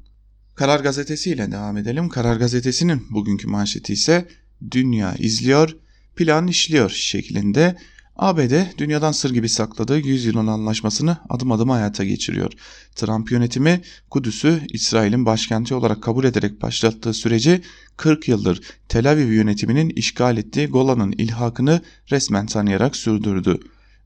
Karar 0.55 0.79
Gazetesi 0.79 1.31
ile 1.31 1.51
devam 1.51 1.77
edelim. 1.77 2.09
Karar 2.09 2.35
Gazetesi'nin 2.35 3.07
bugünkü 3.09 3.47
manşeti 3.47 3.93
ise 3.93 4.27
Dünya 4.71 5.15
izliyor, 5.15 5.77
plan 6.15 6.47
işliyor 6.47 6.89
şeklinde 6.89 7.75
ABD 8.17 8.77
dünyadan 8.77 9.11
sır 9.11 9.33
gibi 9.33 9.49
sakladığı 9.49 9.99
100 9.99 10.25
yılın 10.25 10.47
anlaşmasını 10.47 11.17
adım 11.29 11.51
adım 11.51 11.69
hayata 11.69 12.03
geçiriyor. 12.03 12.51
Trump 12.95 13.31
yönetimi 13.31 13.81
Kudüs'ü 14.09 14.61
İsrail'in 14.69 15.25
başkenti 15.25 15.75
olarak 15.75 16.03
kabul 16.03 16.23
ederek 16.23 16.61
başlattığı 16.61 17.13
süreci 17.13 17.61
40 17.97 18.27
yıldır 18.27 18.61
Tel 18.89 19.11
Aviv 19.11 19.31
yönetiminin 19.31 19.89
işgal 19.89 20.37
ettiği 20.37 20.67
Golan'ın 20.67 21.11
ilhakını 21.11 21.81
resmen 22.11 22.45
tanıyarak 22.45 22.95
sürdürdü. 22.95 23.59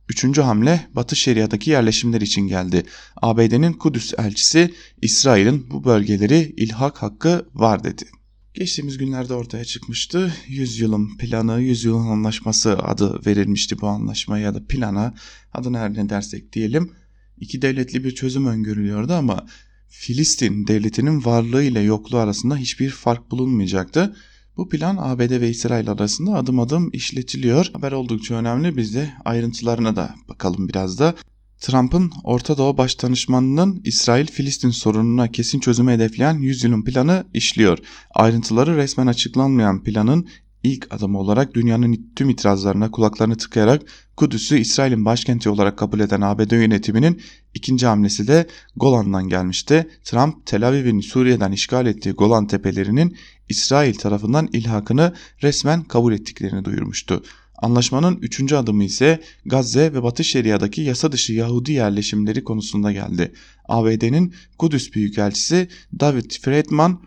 Üçüncü 0.09 0.41
hamle 0.41 0.87
Batı 0.93 1.15
Şeria'daki 1.15 1.69
yerleşimler 1.69 2.21
için 2.21 2.47
geldi. 2.47 2.83
ABD'nin 3.21 3.73
Kudüs 3.73 4.13
elçisi 4.17 4.73
İsrail'in 5.01 5.69
bu 5.69 5.83
bölgeleri 5.83 6.53
ilhak 6.57 6.97
hakkı 6.97 7.45
var 7.53 7.83
dedi. 7.83 8.03
Geçtiğimiz 8.53 8.97
günlerde 8.97 9.33
ortaya 9.33 9.65
çıkmıştı. 9.65 10.33
Yüzyılın 10.47 11.17
planı, 11.17 11.61
yüzyılın 11.61 12.07
anlaşması 12.07 12.77
adı 12.77 13.25
verilmişti 13.25 13.81
bu 13.81 13.87
anlaşmaya 13.87 14.43
ya 14.43 14.55
da 14.55 14.65
plana 14.67 15.13
adını 15.53 15.77
her 15.77 15.93
ne 15.93 16.09
dersek 16.09 16.53
diyelim. 16.53 16.91
İki 17.37 17.61
devletli 17.61 18.03
bir 18.03 18.15
çözüm 18.15 18.45
öngörülüyordu 18.45 19.13
ama 19.13 19.45
Filistin 19.89 20.67
devletinin 20.67 21.25
varlığı 21.25 21.63
ile 21.63 21.79
yokluğu 21.79 22.17
arasında 22.17 22.57
hiçbir 22.57 22.89
fark 22.89 23.31
bulunmayacaktı. 23.31 24.15
Bu 24.57 24.69
plan 24.69 24.97
ABD 24.99 25.41
ve 25.41 25.49
İsrail 25.49 25.89
arasında 25.89 26.33
adım 26.33 26.59
adım 26.59 26.89
işletiliyor. 26.93 27.69
Haber 27.73 27.91
oldukça 27.91 28.35
önemli. 28.35 28.77
Biz 28.77 28.95
de 28.95 29.13
ayrıntılarına 29.25 29.95
da 29.95 30.15
bakalım 30.29 30.69
biraz 30.69 30.99
da. 30.99 31.15
Trump'ın 31.61 32.11
Orta 32.23 32.57
Doğu 32.57 32.77
Başdanışmanı'nın 32.77 33.81
İsrail-Filistin 33.83 34.69
sorununa 34.69 35.27
kesin 35.27 35.59
çözümü 35.59 35.91
hedefleyen 35.91 36.33
100 36.33 36.63
yılın 36.63 36.83
planı 36.83 37.23
işliyor. 37.33 37.77
Ayrıntıları 38.15 38.77
resmen 38.77 39.07
açıklanmayan 39.07 39.83
planın 39.83 40.27
ilk 40.63 40.93
adımı 40.93 41.19
olarak 41.19 41.53
dünyanın 41.53 42.11
tüm 42.15 42.29
itirazlarına 42.29 42.91
kulaklarını 42.91 43.37
tıkayarak 43.37 43.81
Kudüs'ü 44.17 44.57
İsrail'in 44.57 45.05
başkenti 45.05 45.49
olarak 45.49 45.77
kabul 45.77 45.99
eden 45.99 46.21
ABD 46.21 46.51
yönetiminin 46.51 47.21
ikinci 47.53 47.85
hamlesi 47.85 48.27
de 48.27 48.47
Golan'dan 48.75 49.27
gelmişti. 49.27 49.87
Trump, 50.03 50.45
Tel 50.45 50.67
Aviv'in 50.67 50.99
Suriye'den 50.99 51.51
işgal 51.51 51.85
ettiği 51.85 52.11
Golan 52.11 52.47
tepelerinin 52.47 53.17
İsrail 53.49 53.95
tarafından 53.95 54.49
ilhakını 54.53 55.13
resmen 55.43 55.83
kabul 55.83 56.13
ettiklerini 56.13 56.65
duyurmuştu. 56.65 57.23
Anlaşmanın 57.61 58.17
üçüncü 58.21 58.55
adımı 58.55 58.83
ise 58.83 59.21
Gazze 59.45 59.93
ve 59.93 60.03
Batı 60.03 60.23
Şeria'daki 60.23 60.81
yasa 60.81 61.11
dışı 61.11 61.33
Yahudi 61.33 61.71
yerleşimleri 61.71 62.43
konusunda 62.43 62.91
geldi. 62.91 63.31
ABD'nin 63.67 64.33
Kudüs 64.57 64.93
Büyükelçisi 64.93 65.67
David 65.99 66.31
Friedman, 66.31 67.01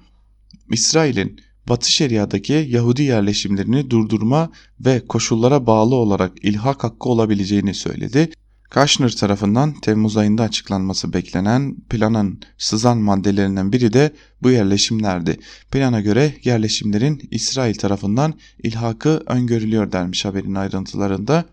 İsrail'in 0.73 1.41
Batı 1.69 1.93
Şeria'daki 1.93 2.67
Yahudi 2.69 3.03
yerleşimlerini 3.03 3.91
durdurma 3.91 4.51
ve 4.81 5.07
koşullara 5.07 5.67
bağlı 5.67 5.95
olarak 5.95 6.45
ilhak 6.45 6.85
hakkı 6.85 7.09
olabileceğini 7.09 7.75
söyledi. 7.75 8.31
Kaşnır 8.75 9.11
tarafından 9.11 9.81
Temmuz 9.81 10.17
ayında 10.17 10.43
açıklanması 10.43 11.13
beklenen 11.13 11.77
planın 11.91 12.41
sızan 12.59 12.99
maddelerinden 12.99 13.73
biri 13.73 13.93
de 13.93 14.15
bu 14.43 14.51
yerleşimlerdi. 14.51 15.39
Plana 15.71 16.01
göre 16.01 16.35
yerleşimlerin 16.45 17.29
İsrail 17.31 17.75
tarafından 17.75 18.35
ilhakı 18.63 19.23
öngörülüyor 19.27 19.93
dermiş 19.93 20.25
haberin 20.25 20.55
ayrıntılarında. 20.55 21.45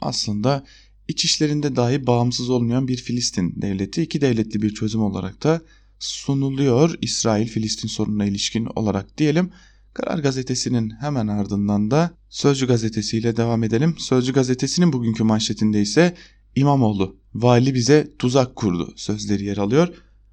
Aslında 0.00 0.64
iç 1.08 1.24
işlerinde 1.24 1.76
dahi 1.76 2.06
bağımsız 2.06 2.50
olmayan 2.50 2.88
bir 2.88 2.96
Filistin 2.96 3.62
devleti 3.62 4.02
iki 4.02 4.20
devletli 4.20 4.62
bir 4.62 4.74
çözüm 4.74 5.02
olarak 5.02 5.42
da 5.42 5.60
sunuluyor 5.98 6.94
İsrail-Filistin 7.02 7.88
sorununa 7.88 8.24
ilişkin 8.24 8.66
olarak 8.74 9.18
diyelim. 9.18 9.50
Karar 9.96 10.18
Gazetesi'nin 10.18 10.90
hemen 11.00 11.26
ardından 11.26 11.90
da 11.90 12.10
Sözcü 12.28 12.66
Gazetesi 12.66 13.18
ile 13.18 13.36
devam 13.36 13.64
edelim. 13.64 13.94
Sözcü 13.98 14.32
Gazetesi'nin 14.32 14.92
bugünkü 14.92 15.24
manşetinde 15.24 15.82
ise 15.82 16.14
İmamoğlu, 16.56 17.16
vali 17.34 17.74
bize 17.74 18.08
tuzak 18.18 18.56
kurdu 18.56 18.92
sözleri 18.96 19.44
yer 19.44 19.56
alıyor. 19.56 19.88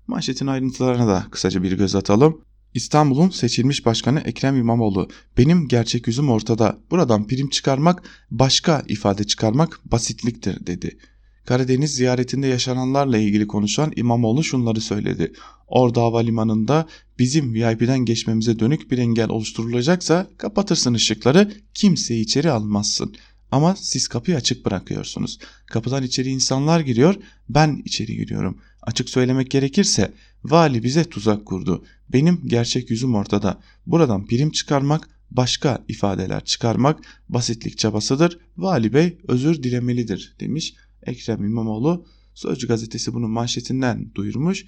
Manşetin 0.08 0.48
ayrıntılarına 0.48 1.08
da 1.08 1.28
kısaca 1.32 1.64
bir 1.64 1.72
göz 1.72 1.96
atalım. 1.96 2.42
İstanbul'un 2.74 3.30
seçilmiş 3.30 3.86
başkanı 3.86 4.20
Ekrem 4.20 4.58
İmamoğlu, 4.58 5.08
benim 5.38 5.68
gerçek 5.68 6.08
yüzüm 6.08 6.30
ortada, 6.30 6.80
buradan 6.92 7.28
prim 7.28 7.50
çıkarmak, 7.50 8.04
başka 8.32 8.84
ifade 8.88 9.24
çıkarmak 9.24 9.80
basitliktir 9.86 10.66
dedi. 10.66 10.98
Karadeniz 11.46 11.96
ziyaretinde 11.96 12.48
yaşananlarla 12.48 13.18
ilgili 13.18 13.48
konuşan 13.48 13.94
İmamoğlu 13.96 14.44
şunları 14.44 14.82
söyledi. 14.82 15.34
Orada 15.74 16.02
havalimanında 16.02 16.88
bizim 17.20 17.54
VIP'den 17.54 18.00
geçmemize 18.00 18.60
dönük 18.60 18.92
bir 18.92 18.98
engel 18.98 19.30
oluşturulacaksa 19.30 20.28
kapatırsın 20.38 20.94
ışıkları 20.94 21.52
kimseyi 21.74 22.24
içeri 22.24 22.52
almazsın. 22.52 23.16
Ama 23.52 23.76
siz 23.76 24.08
kapıyı 24.08 24.38
açık 24.38 24.66
bırakıyorsunuz. 24.66 25.40
Kapıdan 25.66 26.04
içeri 26.04 26.30
insanlar 26.30 26.80
giriyor 26.80 27.16
ben 27.50 27.82
içeri 27.86 28.16
giriyorum. 28.16 28.58
Açık 28.82 29.10
söylemek 29.10 29.52
gerekirse 29.52 30.14
vali 30.44 30.84
bize 30.84 31.04
tuzak 31.04 31.46
kurdu. 31.46 31.86
Benim 32.10 32.42
gerçek 32.46 32.90
yüzüm 32.90 33.16
ortada. 33.16 33.60
Buradan 33.86 34.26
prim 34.26 34.52
çıkarmak 34.52 35.10
başka 35.32 35.84
ifadeler 35.88 36.46
çıkarmak 36.46 37.00
basitlik 37.30 37.78
çabasıdır. 37.78 38.40
Vali 38.58 38.94
bey 38.94 39.18
özür 39.28 39.64
dilemelidir 39.64 40.36
demiş 40.40 40.74
Ekrem 41.04 41.44
İmamoğlu. 41.44 42.06
Sözcü 42.34 42.68
gazetesi 42.68 43.14
bunun 43.14 43.32
manşetinden 43.32 44.12
duyurmuş. 44.16 44.66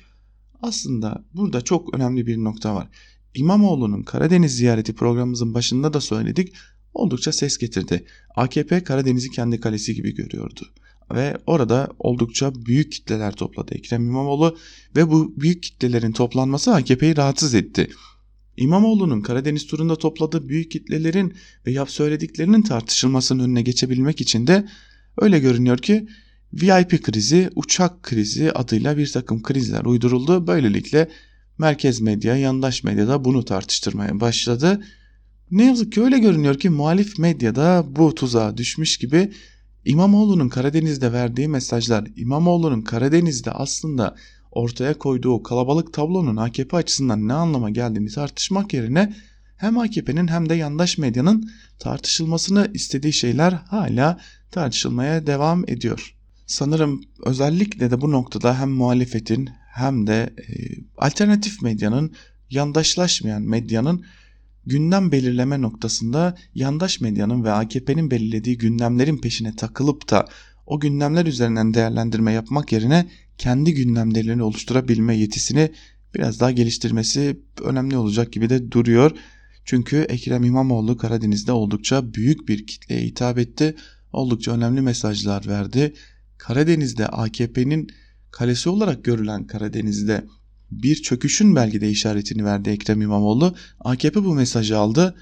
Aslında 0.65 1.23
burada 1.33 1.61
çok 1.61 1.95
önemli 1.95 2.27
bir 2.27 2.37
nokta 2.37 2.75
var. 2.75 2.87
İmamoğlu'nun 3.35 4.03
Karadeniz 4.03 4.55
ziyareti 4.57 4.95
programımızın 4.95 5.53
başında 5.53 5.93
da 5.93 6.01
söyledik. 6.01 6.53
Oldukça 6.93 7.31
ses 7.31 7.57
getirdi. 7.57 8.05
AKP 8.35 8.83
Karadeniz'i 8.83 9.31
kendi 9.31 9.59
kalesi 9.59 9.95
gibi 9.95 10.15
görüyordu. 10.15 10.61
Ve 11.13 11.37
orada 11.47 11.89
oldukça 11.99 12.55
büyük 12.55 12.91
kitleler 12.91 13.33
topladı 13.33 13.75
Ekrem 13.75 14.05
İmamoğlu 14.05 14.57
ve 14.95 15.11
bu 15.11 15.33
büyük 15.37 15.63
kitlelerin 15.63 16.11
toplanması 16.11 16.73
AKP'yi 16.73 17.17
rahatsız 17.17 17.53
etti. 17.53 17.89
İmamoğlu'nun 18.57 19.21
Karadeniz 19.21 19.67
turunda 19.67 19.95
topladığı 19.95 20.49
büyük 20.49 20.71
kitlelerin 20.71 21.33
ve 21.67 21.71
yap 21.71 21.91
söylediklerinin 21.91 22.61
tartışılmasının 22.61 23.43
önüne 23.43 23.61
geçebilmek 23.61 24.21
için 24.21 24.47
de 24.47 24.67
öyle 25.17 25.39
görünüyor 25.39 25.77
ki 25.77 26.07
VIP 26.53 27.03
krizi, 27.03 27.49
uçak 27.55 28.03
krizi 28.03 28.51
adıyla 28.51 28.97
bir 28.97 29.11
takım 29.11 29.43
krizler 29.43 29.85
uyduruldu. 29.85 30.47
Böylelikle 30.47 31.09
merkez 31.57 32.01
medya, 32.01 32.35
yandaş 32.35 32.83
medyada 32.83 33.25
bunu 33.25 33.45
tartıştırmaya 33.45 34.19
başladı. 34.19 34.83
Ne 35.51 35.65
yazık 35.65 35.91
ki 35.91 36.01
öyle 36.01 36.19
görünüyor 36.19 36.59
ki 36.59 36.69
muhalif 36.69 37.19
medyada 37.19 37.85
bu 37.87 38.15
tuzağa 38.15 38.57
düşmüş 38.57 38.97
gibi 38.97 39.31
İmamoğlu'nun 39.85 40.49
Karadeniz'de 40.49 41.13
verdiği 41.13 41.47
mesajlar, 41.47 42.07
İmamoğlu'nun 42.15 42.81
Karadeniz'de 42.81 43.51
aslında 43.51 44.15
ortaya 44.51 44.97
koyduğu 44.97 45.43
kalabalık 45.43 45.93
tablonun 45.93 46.35
AKP 46.35 46.77
açısından 46.77 47.27
ne 47.27 47.33
anlama 47.33 47.69
geldiğini 47.69 48.09
tartışmak 48.09 48.73
yerine 48.73 49.15
hem 49.57 49.77
AKP'nin 49.77 50.27
hem 50.27 50.49
de 50.49 50.55
yandaş 50.55 50.97
medyanın 50.97 51.49
tartışılmasını 51.79 52.71
istediği 52.73 53.13
şeyler 53.13 53.51
hala 53.51 54.19
tartışılmaya 54.51 55.27
devam 55.27 55.69
ediyor. 55.69 56.14
Sanırım 56.45 57.01
özellikle 57.25 57.91
de 57.91 58.01
bu 58.01 58.11
noktada 58.11 58.59
hem 58.59 58.69
muhalefetin 58.69 59.49
hem 59.73 60.07
de 60.07 60.33
e, 60.37 60.53
alternatif 60.97 61.61
medyanın 61.61 62.13
yandaşlaşmayan 62.49 63.41
medyanın 63.41 64.05
gündem 64.65 65.11
belirleme 65.11 65.61
noktasında 65.61 66.37
yandaş 66.55 67.01
medyanın 67.01 67.43
ve 67.43 67.51
AKP'nin 67.51 68.11
belirlediği 68.11 68.57
gündemlerin 68.57 69.17
peşine 69.17 69.55
takılıp 69.55 70.09
da 70.11 70.25
o 70.65 70.79
gündemler 70.79 71.25
üzerinden 71.25 71.73
değerlendirme 71.73 72.31
yapmak 72.31 72.71
yerine 72.71 73.07
kendi 73.37 73.73
gündemlerini 73.73 74.43
oluşturabilme 74.43 75.17
yetisini 75.17 75.71
biraz 76.15 76.39
daha 76.39 76.51
geliştirmesi 76.51 77.39
önemli 77.61 77.97
olacak 77.97 78.33
gibi 78.33 78.49
de 78.49 78.71
duruyor. 78.71 79.11
Çünkü 79.65 79.97
Ekrem 79.97 80.43
İmamoğlu 80.43 80.97
Karadeniz'de 80.97 81.51
oldukça 81.51 82.13
büyük 82.13 82.47
bir 82.47 82.67
kitleye 82.67 83.01
hitap 83.01 83.37
etti. 83.37 83.75
Oldukça 84.13 84.51
önemli 84.51 84.81
mesajlar 84.81 85.47
verdi. 85.47 85.93
Karadeniz'de 86.47 87.07
AKP'nin 87.07 87.87
kalesi 88.31 88.69
olarak 88.69 89.03
görülen 89.03 89.47
Karadeniz'de 89.47 90.25
bir 90.71 90.95
çöküşün 90.95 91.55
belki 91.55 91.81
de 91.81 91.89
işaretini 91.89 92.45
verdi 92.45 92.69
Ekrem 92.69 93.01
İmamoğlu. 93.01 93.55
AKP 93.79 94.23
bu 94.23 94.33
mesajı 94.33 94.77
aldı. 94.77 95.15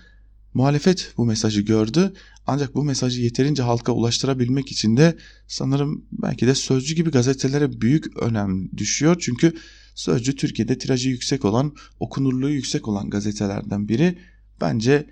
Muhalefet 0.53 1.13
bu 1.17 1.25
mesajı 1.25 1.62
gördü. 1.62 2.13
Ancak 2.47 2.75
bu 2.75 2.83
mesajı 2.83 3.21
yeterince 3.21 3.63
halka 3.63 3.91
ulaştırabilmek 3.91 4.71
için 4.71 4.97
de 4.97 5.17
sanırım 5.47 6.05
belki 6.12 6.47
de 6.47 6.55
Sözcü 6.55 6.95
gibi 6.95 7.12
gazetelere 7.12 7.81
büyük 7.81 8.17
önem 8.17 8.71
düşüyor. 8.77 9.15
Çünkü 9.19 9.53
Sözcü 9.95 10.36
Türkiye'de 10.36 10.77
tirajı 10.77 11.09
yüksek 11.09 11.45
olan, 11.45 11.75
okunurluğu 11.99 12.49
yüksek 12.49 12.88
olan 12.88 13.09
gazetelerden 13.09 13.88
biri. 13.88 14.17
Bence 14.62 15.07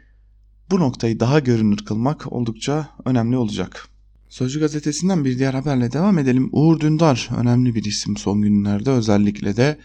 bu 0.72 0.80
noktayı 0.80 1.20
daha 1.20 1.40
görünür 1.40 1.78
kılmak 1.78 2.32
oldukça 2.34 2.90
önemli 3.06 3.38
olacak. 3.38 3.91
Sözcü 4.32 4.60
gazetesinden 4.60 5.26
bir 5.26 5.40
diğer 5.40 5.54
haberle 5.54 5.92
devam 5.92 6.20
edelim. 6.20 6.50
Uğur 6.52 6.80
Dündar 6.80 7.30
önemli 7.38 7.76
bir 7.76 7.84
isim 7.84 8.18
son 8.18 8.42
günlerde 8.42 8.92
özellikle 8.92 9.58
de 9.58 9.78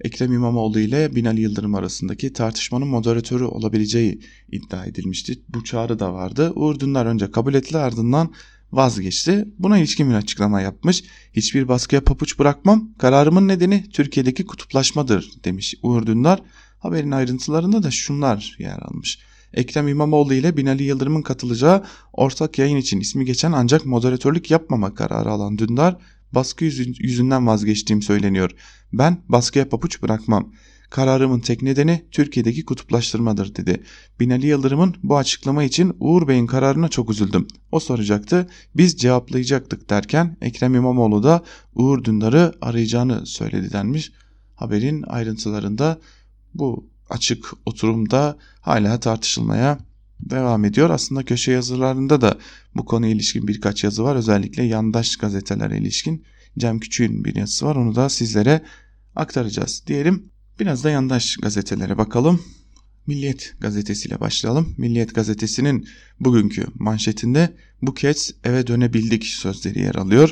Ekrem 0.00 0.32
İmamoğlu 0.32 0.80
ile 0.80 1.14
Binali 1.14 1.40
Yıldırım 1.40 1.74
arasındaki 1.74 2.32
tartışmanın 2.32 2.88
moderatörü 2.88 3.44
olabileceği 3.44 4.20
iddia 4.52 4.86
edilmişti. 4.86 5.40
Bu 5.48 5.64
çağrı 5.64 5.98
da 5.98 6.14
vardı. 6.14 6.52
Uğur 6.54 6.80
Dündar 6.80 7.06
önce 7.06 7.30
kabul 7.30 7.54
etti 7.54 7.78
ardından 7.78 8.32
vazgeçti. 8.72 9.48
Buna 9.58 9.78
ilişkin 9.78 10.10
bir 10.10 10.14
açıklama 10.14 10.60
yapmış. 10.60 11.04
Hiçbir 11.32 11.68
baskıya 11.68 12.04
papuç 12.04 12.38
bırakmam. 12.38 12.90
Kararımın 12.98 13.48
nedeni 13.48 13.84
Türkiye'deki 13.92 14.46
kutuplaşmadır 14.46 15.32
demiş 15.44 15.74
Uğur 15.82 16.06
Dündar. 16.06 16.42
Haberin 16.78 17.10
ayrıntılarında 17.10 17.82
da 17.82 17.90
şunlar 17.90 18.56
yer 18.58 18.78
almış. 18.78 19.18
Ekrem 19.56 19.88
İmamoğlu 19.88 20.34
ile 20.34 20.56
Binali 20.56 20.82
Yıldırım'ın 20.82 21.22
katılacağı 21.22 21.84
ortak 22.12 22.58
yayın 22.58 22.76
için 22.76 23.00
ismi 23.00 23.24
geçen 23.24 23.52
ancak 23.52 23.86
moderatörlük 23.86 24.50
yapmama 24.50 24.94
kararı 24.94 25.30
alan 25.30 25.58
Dündar 25.58 25.96
baskı 26.32 26.64
yüzünden 26.98 27.46
vazgeçtiğim 27.46 28.02
söyleniyor. 28.02 28.50
Ben 28.92 29.22
baskıya 29.28 29.68
papuç 29.68 30.02
bırakmam. 30.02 30.52
Kararımın 30.90 31.40
tek 31.40 31.62
nedeni 31.62 32.04
Türkiye'deki 32.10 32.64
kutuplaştırmadır 32.64 33.54
dedi. 33.54 33.82
Binali 34.20 34.46
Yıldırım'ın 34.46 34.94
bu 35.02 35.16
açıklama 35.16 35.64
için 35.64 35.96
Uğur 36.00 36.28
Bey'in 36.28 36.46
kararına 36.46 36.88
çok 36.88 37.10
üzüldüm. 37.10 37.46
O 37.72 37.80
soracaktı, 37.80 38.48
biz 38.74 38.96
cevaplayacaktık 38.96 39.90
derken 39.90 40.36
Ekrem 40.40 40.74
İmamoğlu 40.74 41.22
da 41.22 41.42
Uğur 41.74 42.04
Dündar'ı 42.04 42.52
arayacağını 42.60 43.26
söyledi 43.26 43.72
denmiş. 43.72 44.12
Haberin 44.54 45.02
ayrıntılarında 45.02 46.00
bu 46.54 46.86
açık 47.10 47.52
oturumda 47.66 48.38
hala 48.66 49.00
tartışılmaya 49.00 49.78
devam 50.20 50.64
ediyor. 50.64 50.90
Aslında 50.90 51.22
köşe 51.22 51.52
yazılarında 51.52 52.20
da 52.20 52.38
bu 52.74 52.84
konuya 52.84 53.12
ilişkin 53.12 53.48
birkaç 53.48 53.84
yazı 53.84 54.04
var. 54.04 54.16
Özellikle 54.16 54.62
yandaş 54.62 55.16
gazetelere 55.16 55.78
ilişkin 55.78 56.24
Cem 56.58 56.80
Küçük'ün 56.80 57.24
bir 57.24 57.36
yazısı 57.36 57.66
var. 57.66 57.76
Onu 57.76 57.94
da 57.94 58.08
sizlere 58.08 58.62
aktaracağız. 59.16 59.82
Diyelim 59.86 60.28
biraz 60.60 60.84
da 60.84 60.90
yandaş 60.90 61.36
gazetelere 61.36 61.98
bakalım. 61.98 62.42
Milliyet 63.06 63.54
gazetesiyle 63.60 64.20
başlayalım. 64.20 64.74
Milliyet 64.78 65.14
gazetesinin 65.14 65.88
bugünkü 66.20 66.66
manşetinde 66.74 67.56
bu 67.82 67.94
kez 67.94 68.34
eve 68.44 68.66
dönebildik 68.66 69.24
sözleri 69.24 69.80
yer 69.80 69.94
alıyor. 69.94 70.30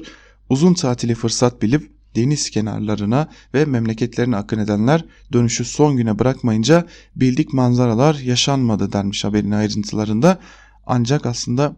Uzun 0.48 0.74
tatili 0.74 1.14
fırsat 1.14 1.62
bilip 1.62 1.93
deniz 2.14 2.50
kenarlarına 2.50 3.28
ve 3.54 3.64
memleketlerine 3.64 4.36
akın 4.36 4.58
edenler 4.58 5.04
dönüşü 5.32 5.64
son 5.64 5.96
güne 5.96 6.18
bırakmayınca 6.18 6.86
bildik 7.16 7.52
manzaralar 7.52 8.14
yaşanmadı 8.14 8.92
denmiş 8.92 9.24
haberin 9.24 9.50
ayrıntılarında. 9.50 10.38
Ancak 10.86 11.26
aslında 11.26 11.76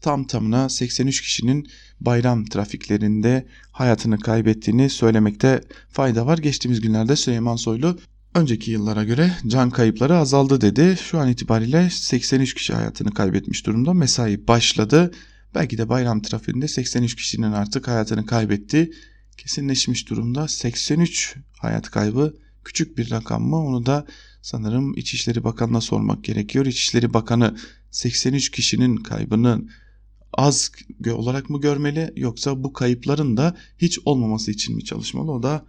tam 0.00 0.24
tamına 0.24 0.68
83 0.68 1.20
kişinin 1.20 1.68
bayram 2.00 2.44
trafiklerinde 2.44 3.46
hayatını 3.72 4.18
kaybettiğini 4.18 4.90
söylemekte 4.90 5.60
fayda 5.88 6.26
var. 6.26 6.38
Geçtiğimiz 6.38 6.80
günlerde 6.80 7.16
Süleyman 7.16 7.56
Soylu 7.56 7.98
önceki 8.34 8.70
yıllara 8.70 9.04
göre 9.04 9.32
can 9.46 9.70
kayıpları 9.70 10.16
azaldı 10.16 10.60
dedi. 10.60 10.96
Şu 11.02 11.18
an 11.18 11.28
itibariyle 11.28 11.90
83 11.90 12.54
kişi 12.54 12.74
hayatını 12.74 13.14
kaybetmiş 13.14 13.66
durumda. 13.66 13.92
Mesai 13.92 14.48
başladı. 14.48 15.10
Belki 15.54 15.78
de 15.78 15.88
bayram 15.88 16.22
trafiğinde 16.22 16.68
83 16.68 17.16
kişinin 17.16 17.52
artık 17.52 17.88
hayatını 17.88 18.26
kaybetti 18.26 18.90
kesinleşmiş 19.38 20.10
durumda. 20.10 20.48
83 20.48 21.36
hayat 21.58 21.90
kaybı 21.90 22.36
küçük 22.64 22.98
bir 22.98 23.10
rakam 23.10 23.42
mı? 23.42 23.56
Onu 23.56 23.86
da 23.86 24.06
sanırım 24.42 24.94
İçişleri 24.94 25.44
Bakanı'na 25.44 25.80
sormak 25.80 26.24
gerekiyor. 26.24 26.66
İçişleri 26.66 27.14
Bakanı 27.14 27.56
83 27.90 28.50
kişinin 28.50 28.96
kaybını 28.96 29.68
az 30.32 30.70
olarak 31.12 31.50
mı 31.50 31.60
görmeli 31.60 32.12
yoksa 32.16 32.62
bu 32.62 32.72
kayıpların 32.72 33.36
da 33.36 33.56
hiç 33.78 33.98
olmaması 34.04 34.50
için 34.50 34.76
mi 34.76 34.84
çalışmalı? 34.84 35.32
O 35.32 35.42
da 35.42 35.66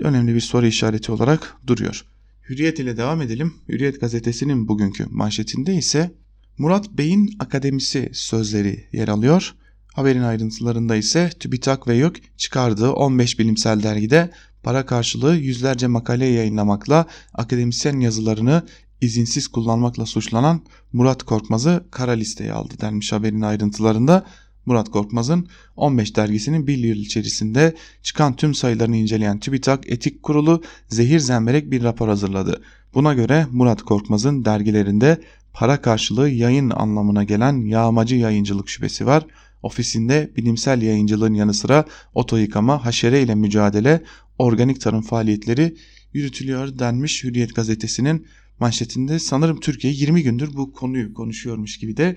önemli 0.00 0.34
bir 0.34 0.40
soru 0.40 0.66
işareti 0.66 1.12
olarak 1.12 1.56
duruyor. 1.66 2.04
Hürriyet 2.48 2.78
ile 2.78 2.96
devam 2.96 3.22
edelim. 3.22 3.54
Hürriyet 3.68 4.00
gazetesinin 4.00 4.68
bugünkü 4.68 5.06
manşetinde 5.10 5.74
ise 5.74 6.14
Murat 6.58 6.90
Bey'in 6.90 7.36
akademisi 7.38 8.10
sözleri 8.12 8.88
yer 8.92 9.08
alıyor. 9.08 9.54
Haberin 9.94 10.22
ayrıntılarında 10.22 10.96
ise 10.96 11.30
TÜBİTAK 11.40 11.88
ve 11.88 11.94
YÖK 11.94 12.38
çıkardığı 12.38 12.92
15 12.92 13.38
bilimsel 13.38 13.82
dergide 13.82 14.30
para 14.62 14.86
karşılığı 14.86 15.36
yüzlerce 15.36 15.86
makale 15.86 16.26
yayınlamakla 16.26 17.06
akademisyen 17.34 18.00
yazılarını 18.00 18.62
izinsiz 19.00 19.48
kullanmakla 19.48 20.06
suçlanan 20.06 20.60
Murat 20.92 21.22
Korkmaz'ı 21.22 21.84
kara 21.90 22.12
listeye 22.12 22.52
aldı 22.52 22.74
denmiş 22.80 23.12
haberin 23.12 23.40
ayrıntılarında. 23.40 24.26
Murat 24.66 24.88
Korkmaz'ın 24.88 25.48
15 25.76 26.16
dergisinin 26.16 26.66
bir 26.66 26.78
yıl 26.78 26.96
içerisinde 26.96 27.74
çıkan 28.02 28.36
tüm 28.36 28.54
sayılarını 28.54 28.96
inceleyen 28.96 29.40
TÜBİTAK 29.40 29.90
Etik 29.90 30.22
Kurulu 30.22 30.62
zehir 30.88 31.18
zemberek 31.18 31.70
bir 31.70 31.82
rapor 31.82 32.08
hazırladı. 32.08 32.62
Buna 32.94 33.14
göre 33.14 33.46
Murat 33.50 33.82
Korkmaz'ın 33.82 34.44
dergilerinde 34.44 35.20
para 35.52 35.82
karşılığı 35.82 36.30
yayın 36.30 36.70
anlamına 36.70 37.24
gelen 37.24 37.66
yağmacı 37.66 38.16
yayıncılık 38.16 38.68
şüphesi 38.68 39.06
var. 39.06 39.26
Ofisinde 39.62 40.30
bilimsel 40.36 40.82
yayıncılığın 40.82 41.34
yanı 41.34 41.54
sıra 41.54 41.84
oto 42.14 42.36
yıkama, 42.36 42.84
haşere 42.84 43.22
ile 43.22 43.34
mücadele, 43.34 44.02
organik 44.38 44.80
tarım 44.80 45.02
faaliyetleri 45.02 45.76
yürütülüyor 46.12 46.78
denmiş 46.78 47.24
Hürriyet 47.24 47.54
gazetesinin 47.54 48.26
manşetinde. 48.60 49.18
Sanırım 49.18 49.60
Türkiye 49.60 49.92
20 49.92 50.22
gündür 50.22 50.54
bu 50.54 50.72
konuyu 50.72 51.14
konuşuyormuş 51.14 51.78
gibi 51.78 51.96
de 51.96 52.16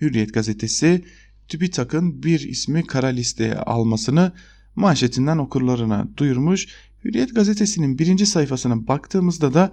Hürriyet 0.00 0.34
gazetesi 0.34 1.04
TÜBİTAK'ın 1.48 2.22
bir 2.22 2.40
ismi 2.40 2.86
kara 2.86 3.06
listeye 3.06 3.54
almasını 3.54 4.32
manşetinden 4.76 5.38
okurlarına 5.38 6.08
duyurmuş. 6.16 6.68
Hürriyet 7.04 7.34
gazetesinin 7.34 7.98
birinci 7.98 8.26
sayfasına 8.26 8.86
baktığımızda 8.86 9.54
da 9.54 9.72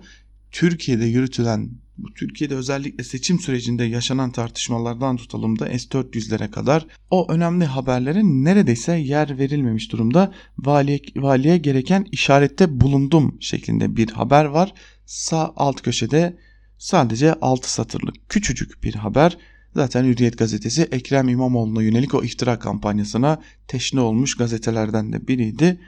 Türkiye'de 0.56 1.06
yürütülen 1.06 1.70
Türkiye'de 2.16 2.56
özellikle 2.56 3.04
seçim 3.04 3.40
sürecinde 3.40 3.84
yaşanan 3.84 4.32
tartışmalardan 4.32 5.18
tutalım 5.18 5.60
da 5.60 5.66
S-400'lere 5.66 6.52
kadar 6.52 6.88
o 7.12 7.32
önemli 7.32 7.66
haberlere 7.66 8.22
neredeyse 8.24 8.98
yer 8.98 9.38
verilmemiş 9.38 9.92
durumda. 9.92 10.34
Valiye, 10.58 11.00
valiye 11.16 11.58
gereken 11.58 12.06
işarette 12.12 12.82
bulundum 12.82 13.38
şeklinde 13.40 13.96
bir 13.96 14.10
haber 14.10 14.46
var. 14.46 14.74
Sağ 15.06 15.54
alt 15.56 15.82
köşede 15.82 16.38
sadece 16.78 17.34
6 17.34 17.74
satırlık 17.74 18.30
küçücük 18.30 18.84
bir 18.84 18.94
haber. 18.94 19.38
Zaten 19.74 20.04
Hürriyet 20.04 20.38
gazetesi 20.38 20.88
Ekrem 20.92 21.30
İmamoğlu'na 21.30 21.84
yönelik 21.84 22.14
o 22.14 22.24
iftira 22.24 22.60
kampanyasına 22.60 23.42
teşne 23.68 24.00
olmuş 24.00 24.38
gazetelerden 24.38 25.14
de 25.14 25.28
biriydi. 25.28 25.80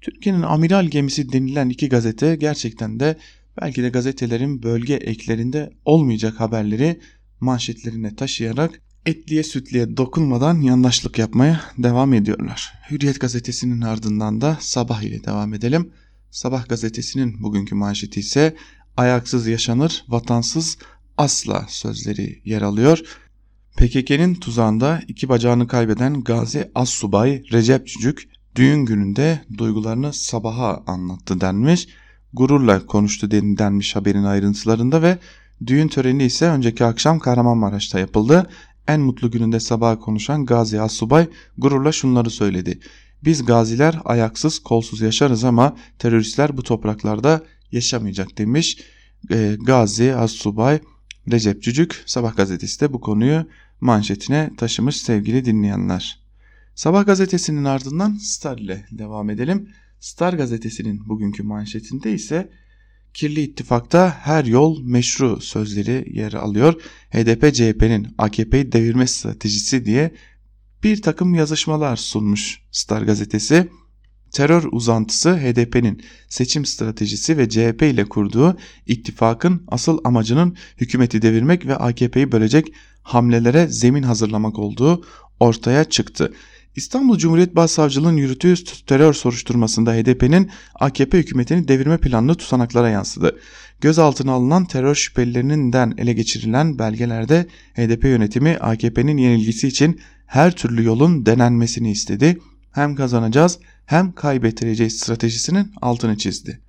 Türkiye'nin 0.00 0.42
amiral 0.42 0.86
gemisi 0.86 1.32
denilen 1.32 1.68
iki 1.68 1.88
gazete 1.88 2.36
gerçekten 2.36 3.00
de 3.00 3.16
belki 3.62 3.82
de 3.82 3.88
gazetelerin 3.88 4.62
bölge 4.62 4.94
eklerinde 4.94 5.70
olmayacak 5.84 6.40
haberleri 6.40 7.00
manşetlerine 7.40 8.16
taşıyarak 8.16 8.80
etliye 9.06 9.42
sütliye 9.42 9.96
dokunmadan 9.96 10.60
yandaşlık 10.60 11.18
yapmaya 11.18 11.60
devam 11.78 12.14
ediyorlar. 12.14 12.72
Hürriyet 12.90 13.20
gazetesinin 13.20 13.80
ardından 13.80 14.40
da 14.40 14.58
Sabah 14.60 15.02
ile 15.02 15.24
devam 15.24 15.54
edelim. 15.54 15.90
Sabah 16.30 16.68
gazetesinin 16.68 17.42
bugünkü 17.42 17.74
manşeti 17.74 18.20
ise 18.20 18.56
ayaksız 18.96 19.46
yaşanır, 19.46 20.04
vatansız 20.08 20.78
asla 21.16 21.66
sözleri 21.68 22.42
yer 22.44 22.62
alıyor. 22.62 23.00
PKK'nin 23.76 24.34
tuzağında 24.34 25.02
iki 25.08 25.28
bacağını 25.28 25.68
kaybeden 25.68 26.20
Gazi 26.20 26.70
Assubay 26.74 27.42
Recep 27.52 27.86
Cücük 27.86 28.28
düğün 28.56 28.84
gününde 28.84 29.44
duygularını 29.58 30.12
sabaha 30.12 30.82
anlattı 30.86 31.40
denmiş. 31.40 31.88
Gururla 32.32 32.86
konuştu 32.86 33.30
denmiş 33.30 33.96
haberin 33.96 34.24
ayrıntılarında 34.24 35.02
ve 35.02 35.18
düğün 35.66 35.88
töreni 35.88 36.24
ise 36.24 36.48
önceki 36.48 36.84
akşam 36.84 37.18
Kahramanmaraş'ta 37.18 37.98
yapıldı. 37.98 38.50
En 38.88 39.00
mutlu 39.00 39.30
gününde 39.30 39.60
sabaha 39.60 39.98
konuşan 39.98 40.46
Gazi 40.46 40.80
Assubay 40.80 41.28
gururla 41.58 41.92
şunları 41.92 42.30
söyledi. 42.30 42.80
Biz 43.24 43.44
gaziler 43.44 43.98
ayaksız 44.04 44.58
kolsuz 44.58 45.00
yaşarız 45.00 45.44
ama 45.44 45.76
teröristler 45.98 46.56
bu 46.56 46.62
topraklarda 46.62 47.42
yaşamayacak 47.72 48.38
demiş. 48.38 48.78
E, 49.30 49.56
Gazi 49.60 50.14
Assubay 50.14 50.80
Recep 51.30 51.62
Cücük 51.62 52.02
Sabah 52.06 52.36
gazetesi 52.36 52.80
de 52.80 52.92
bu 52.92 53.00
konuyu 53.00 53.46
manşetine 53.80 54.50
taşımış 54.56 54.96
sevgili 54.96 55.44
dinleyenler. 55.44 56.20
Sabah 56.74 57.06
gazetesinin 57.06 57.64
ardından 57.64 58.14
Star 58.14 58.58
ile 58.58 58.86
devam 58.90 59.30
edelim. 59.30 59.68
Star 60.00 60.32
gazetesinin 60.32 61.08
bugünkü 61.08 61.42
manşetinde 61.42 62.12
ise 62.12 62.50
Kirli 63.14 63.42
ittifakta 63.42 64.16
her 64.20 64.44
yol 64.44 64.82
meşru 64.82 65.40
sözleri 65.40 66.18
yer 66.18 66.32
alıyor. 66.32 66.74
HDP 67.10 67.54
CHP'nin 67.54 68.08
AKP'yi 68.18 68.72
devirme 68.72 69.06
stratejisi 69.06 69.84
diye 69.84 70.14
bir 70.82 71.02
takım 71.02 71.34
yazışmalar 71.34 71.96
sunmuş 71.96 72.60
Star 72.70 73.02
gazetesi. 73.02 73.68
Terör 74.32 74.64
uzantısı 74.72 75.36
HDP'nin 75.36 76.02
seçim 76.28 76.64
stratejisi 76.64 77.38
ve 77.38 77.48
CHP 77.48 77.82
ile 77.82 78.04
kurduğu 78.04 78.56
ittifakın 78.86 79.62
asıl 79.68 79.98
amacının 80.04 80.56
hükümeti 80.76 81.22
devirmek 81.22 81.66
ve 81.66 81.76
AKP'yi 81.76 82.32
bölecek 82.32 82.72
hamlelere 83.02 83.66
zemin 83.68 84.02
hazırlamak 84.02 84.58
olduğu 84.58 85.04
ortaya 85.40 85.84
çıktı. 85.84 86.32
İstanbul 86.78 87.18
Cumhuriyet 87.18 87.56
Başsavcılığı'nın 87.56 88.16
yürüttüğü 88.16 88.54
terör 88.86 89.12
soruşturmasında 89.12 89.92
HDP'nin 89.92 90.50
AKP 90.74 91.18
hükümetini 91.18 91.68
devirme 91.68 91.98
planını 91.98 92.34
tutanaklara 92.34 92.88
yansıdı. 92.88 93.38
Gözaltına 93.80 94.32
alınan 94.32 94.64
terör 94.64 94.94
şüphelilerinden 94.94 95.94
ele 95.98 96.12
geçirilen 96.12 96.78
belgelerde 96.78 97.46
HDP 97.74 98.04
yönetimi 98.04 98.56
AKP'nin 98.56 99.16
yenilgisi 99.16 99.68
için 99.68 100.00
her 100.26 100.56
türlü 100.56 100.84
yolun 100.84 101.26
denenmesini 101.26 101.90
istedi. 101.90 102.38
Hem 102.72 102.94
kazanacağız 102.94 103.58
hem 103.86 104.12
kaybettireceğiz 104.12 104.98
stratejisinin 104.98 105.72
altını 105.82 106.16
çizdi. 106.16 106.60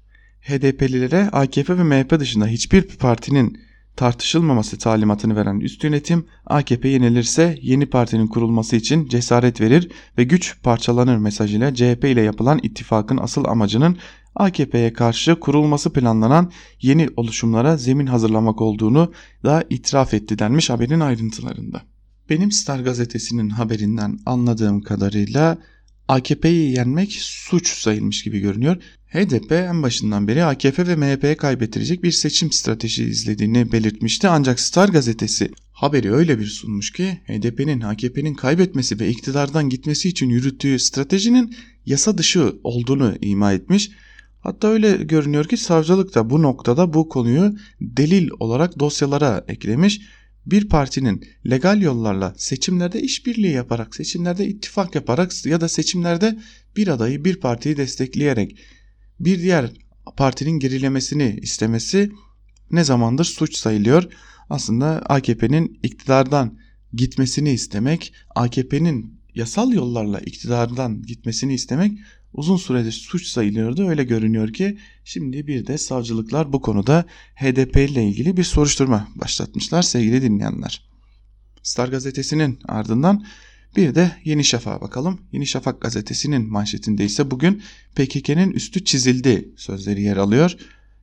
HDP'lilere 0.42 1.30
AKP 1.32 1.78
ve 1.78 1.84
MHP 1.84 2.20
dışında 2.20 2.48
hiçbir 2.48 2.82
partinin 2.82 3.69
tartışılmaması 4.00 4.78
talimatını 4.78 5.36
veren 5.36 5.60
üst 5.60 5.84
yönetim 5.84 6.26
AKP 6.46 6.90
yenilirse 6.90 7.60
yeni 7.62 7.86
partinin 7.86 8.28
kurulması 8.28 8.76
için 8.76 9.08
cesaret 9.08 9.62
verir 9.62 9.92
ve 10.18 10.24
güç 10.24 10.62
parçalanır 10.64 11.18
mesajıyla 11.18 11.76
CHP 11.76 12.04
ile 12.04 12.22
yapılan 12.22 12.60
ittifakın 12.64 13.18
asıl 13.18 13.46
amacının 13.46 13.98
AKP'ye 14.36 14.94
karşı 14.94 15.40
kurulması 15.40 15.94
planlanan 15.94 16.52
yeni 16.82 17.10
oluşumlara 17.16 17.78
zemin 17.78 18.08
hazırlamak 18.08 18.62
olduğunu 18.62 19.12
da 19.46 19.64
itiraf 19.70 20.14
etti 20.14 20.40
denmiş 20.40 20.70
haberin 20.70 21.00
ayrıntılarında. 21.00 21.82
Benim 22.30 22.52
Star 22.52 22.80
gazetesinin 22.80 23.50
haberinden 23.50 24.20
anladığım 24.26 24.82
kadarıyla 24.82 25.58
AKP'yi 26.08 26.72
yenmek 26.78 27.12
suç 27.22 27.68
sayılmış 27.68 28.24
gibi 28.24 28.40
görünüyor. 28.40 28.78
HDP 29.10 29.52
en 29.52 29.84
başından 29.84 30.28
beri 30.28 30.44
AKP 30.44 30.88
ve 30.88 30.96
MHP'ye 30.96 31.38
kaybettirecek 31.38 32.04
bir 32.04 32.12
seçim 32.12 32.52
stratejisi 32.52 33.10
izlediğini 33.10 33.72
belirtmişti 33.72 34.28
ancak 34.28 34.60
Star 34.60 34.90
gazetesi 34.90 35.52
haberi 35.72 36.14
öyle 36.14 36.40
bir 36.40 36.46
sunmuş 36.46 36.92
ki 36.92 37.22
HDP'nin 37.28 37.82
AKP'nin 37.82 38.34
kaybetmesi 38.34 39.00
ve 39.00 39.10
iktidardan 39.10 39.70
gitmesi 39.70 40.10
için 40.10 40.30
yürüttüğü 40.30 40.80
stratejinin 40.80 41.56
yasa 41.86 42.18
dışı 42.18 42.56
olduğunu 42.64 43.16
ima 43.22 43.54
etmiş. 43.54 43.92
Hatta 44.40 44.68
öyle 44.68 44.92
görünüyor 44.92 45.46
ki 45.46 45.58
savcılık 45.58 46.16
da 46.16 46.30
bu 46.30 46.42
noktada 46.42 46.94
bu 46.94 47.10
konuyu 47.10 47.56
delil 47.82 48.30
olarak 48.40 48.80
dosyalara 48.80 49.46
eklemiş 49.48 50.02
bir 50.46 50.70
partinin 50.70 51.26
legal 51.50 51.82
yollarla 51.82 52.34
seçimlerde 52.38 53.02
işbirliği 53.02 53.52
yaparak, 53.52 53.96
seçimlerde 53.96 54.48
ittifak 54.48 54.96
yaparak 54.96 55.46
ya 55.46 55.62
da 55.62 55.70
seçimlerde 55.70 56.40
bir 56.76 56.88
adayı 56.88 57.26
bir 57.26 57.36
partiyi 57.40 57.78
destekleyerek 57.78 58.58
bir 59.20 59.42
diğer 59.42 59.72
partinin 60.18 60.60
gerilemesini 60.60 61.40
istemesi 61.42 62.12
ne 62.72 62.84
zamandır 62.84 63.26
suç 63.26 63.58
sayılıyor. 63.58 64.04
Aslında 64.50 64.88
AKP'nin 65.06 65.80
iktidardan 65.84 66.58
gitmesini 66.94 67.52
istemek, 67.52 68.14
AKP'nin 68.36 69.20
yasal 69.36 69.72
yollarla 69.72 70.20
iktidardan 70.20 71.02
gitmesini 71.02 71.54
istemek 71.54 71.92
uzun 72.34 72.58
süredir 72.58 72.92
suç 72.92 73.28
sayılıyordu. 73.28 73.88
Öyle 73.88 74.04
görünüyor 74.04 74.54
ki 74.54 74.78
şimdi 75.04 75.48
bir 75.48 75.68
de 75.68 75.78
savcılıklar 75.78 76.54
bu 76.54 76.62
konuda 76.62 77.06
HDP 77.36 77.78
ile 77.78 78.08
ilgili 78.08 78.38
bir 78.38 78.44
soruşturma 78.44 79.08
başlatmışlar 79.16 79.82
sevgili 79.82 80.22
dinleyenler. 80.22 80.90
Star 81.64 81.88
gazetesinin 81.88 82.60
ardından 82.68 83.26
bir 83.76 83.96
de 83.96 84.12
Yeni 84.24 84.44
Şafak'a 84.44 84.82
bakalım. 84.82 85.20
Yeni 85.32 85.48
Şafak 85.48 85.82
gazetesinin 85.82 86.52
manşetinde 86.52 87.06
ise 87.06 87.32
bugün 87.32 87.62
PKK'nın 87.96 88.52
üstü 88.52 88.86
çizildi 88.86 89.50
sözleri 89.58 90.02
yer 90.02 90.18
alıyor. 90.18 90.56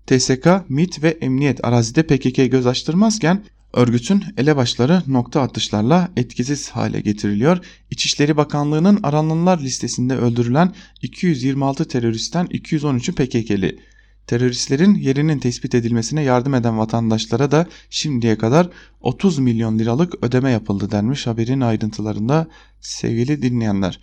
TSK, 0.07 0.49
MIT 0.69 1.03
ve 1.03 1.09
Emniyet 1.09 1.65
arazide 1.65 2.03
PKK 2.03 2.51
göz 2.51 2.67
açtırmazken 2.67 3.45
Örgütün 3.77 4.25
elebaşları 4.37 5.03
nokta 5.07 5.41
atışlarla 5.41 6.13
etkisiz 6.17 6.71
hale 6.71 7.01
getiriliyor. 7.01 7.59
İçişleri 7.91 8.37
Bakanlığı'nın 8.37 9.01
arananlar 9.03 9.61
listesinde 9.61 10.17
öldürülen 10.17 10.75
226 11.03 11.89
teröristten 11.89 12.47
213'ü 12.47 13.13
PKK'li. 13.13 13.79
Teröristlerin 14.27 14.95
yerinin 14.95 15.39
tespit 15.39 15.75
edilmesine 15.75 16.23
yardım 16.23 16.55
eden 16.55 16.79
vatandaşlara 16.79 17.51
da 17.51 17.67
şimdiye 17.91 18.39
kadar 18.39 18.69
30 19.01 19.39
milyon 19.39 19.79
liralık 19.79 20.25
ödeme 20.25 20.51
yapıldı 20.51 20.91
denmiş 20.91 21.27
haberin 21.27 21.61
ayrıntılarında 21.61 22.49
sevgili 22.81 23.43
dinleyenler. 23.43 24.01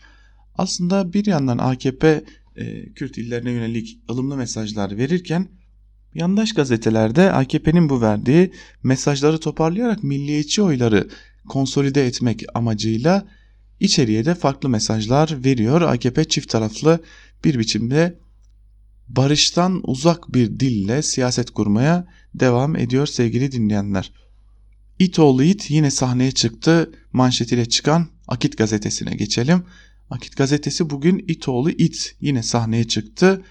Aslında 0.55 1.13
bir 1.13 1.25
yandan 1.25 1.57
AKP 1.57 2.23
e, 2.55 2.93
Kürt 2.93 3.17
illerine 3.17 3.51
yönelik 3.51 3.99
ılımlı 4.09 4.37
mesajlar 4.37 4.97
verirken 4.97 5.47
Yandaş 6.15 6.53
gazetelerde 6.53 7.31
AKP'nin 7.31 7.89
bu 7.89 8.01
verdiği 8.01 8.51
mesajları 8.83 9.39
toparlayarak 9.39 10.03
milliyetçi 10.03 10.61
oyları 10.61 11.07
konsolide 11.47 12.07
etmek 12.07 12.43
amacıyla 12.53 13.27
içeriye 13.79 14.25
de 14.25 14.35
farklı 14.35 14.69
mesajlar 14.69 15.43
veriyor. 15.45 15.81
AKP 15.81 16.23
çift 16.23 16.49
taraflı 16.49 16.99
bir 17.43 17.59
biçimde 17.59 18.22
barıştan 19.09 19.81
uzak 19.83 20.33
bir 20.33 20.59
dille 20.59 21.01
siyaset 21.01 21.51
kurmaya 21.51 22.07
devam 22.33 22.75
ediyor 22.75 23.07
sevgili 23.07 23.51
dinleyenler. 23.51 24.11
İt 24.99 25.19
oğlu 25.19 25.43
it 25.43 25.71
yine 25.71 25.91
sahneye 25.91 26.31
çıktı 26.31 26.91
manşetiyle 27.13 27.65
çıkan 27.65 28.07
Akit 28.27 28.57
gazetesine 28.57 29.15
geçelim. 29.15 29.63
Akit 30.09 30.37
gazetesi 30.37 30.89
bugün 30.89 31.25
it 31.27 31.47
oğlu 31.47 31.69
it 31.71 32.15
yine 32.21 32.43
sahneye 32.43 32.83
çıktı 32.83 33.41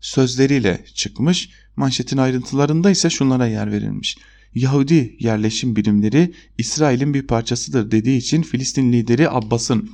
sözleriyle 0.00 0.84
çıkmış. 0.94 1.50
Manşetin 1.76 2.16
ayrıntılarında 2.16 2.90
ise 2.90 3.10
şunlara 3.10 3.46
yer 3.46 3.72
verilmiş. 3.72 4.16
Yahudi 4.54 5.16
yerleşim 5.20 5.76
birimleri 5.76 6.34
İsrail'in 6.58 7.14
bir 7.14 7.26
parçasıdır 7.26 7.90
dediği 7.90 8.18
için 8.18 8.42
Filistin 8.42 8.92
lideri 8.92 9.30
Abbas'ın 9.30 9.90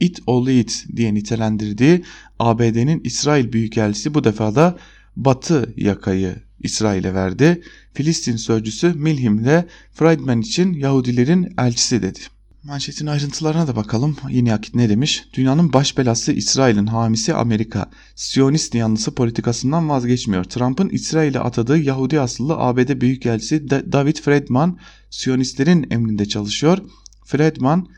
it 0.00 0.18
oğlu 0.26 0.50
it 0.50 0.86
diye 0.96 1.14
nitelendirdiği 1.14 2.04
ABD'nin 2.40 3.00
İsrail 3.04 3.52
Büyükelçisi 3.52 4.14
bu 4.14 4.24
defa 4.24 4.54
da 4.54 4.78
Batı 5.16 5.74
yakayı 5.76 6.36
İsrail'e 6.60 7.14
verdi. 7.14 7.62
Filistin 7.94 8.36
sözcüsü 8.36 8.94
Milhim 8.94 9.44
de 9.44 9.68
Friedman 9.92 10.40
için 10.40 10.72
Yahudilerin 10.72 11.54
elçisi 11.58 12.02
dedi. 12.02 12.18
Manşetin 12.64 13.06
ayrıntılarına 13.06 13.66
da 13.66 13.76
bakalım. 13.76 14.16
Yeni 14.30 14.54
akit 14.54 14.74
ne 14.74 14.88
demiş? 14.88 15.24
Dünyanın 15.34 15.72
baş 15.72 15.98
belası 15.98 16.32
İsrail'in 16.32 16.86
hamisi 16.86 17.34
Amerika. 17.34 17.90
Siyonist 18.14 18.74
yanlısı 18.74 19.14
politikasından 19.14 19.88
vazgeçmiyor. 19.88 20.44
Trump'ın 20.44 20.88
İsrail'e 20.88 21.38
atadığı 21.38 21.78
Yahudi 21.78 22.20
asıllı 22.20 22.56
ABD 22.56 23.00
Büyükelçisi 23.00 23.70
David 23.70 24.16
Friedman 24.16 24.78
Siyonistlerin 25.10 25.86
emrinde 25.90 26.28
çalışıyor. 26.28 26.78
Friedman 27.24 27.88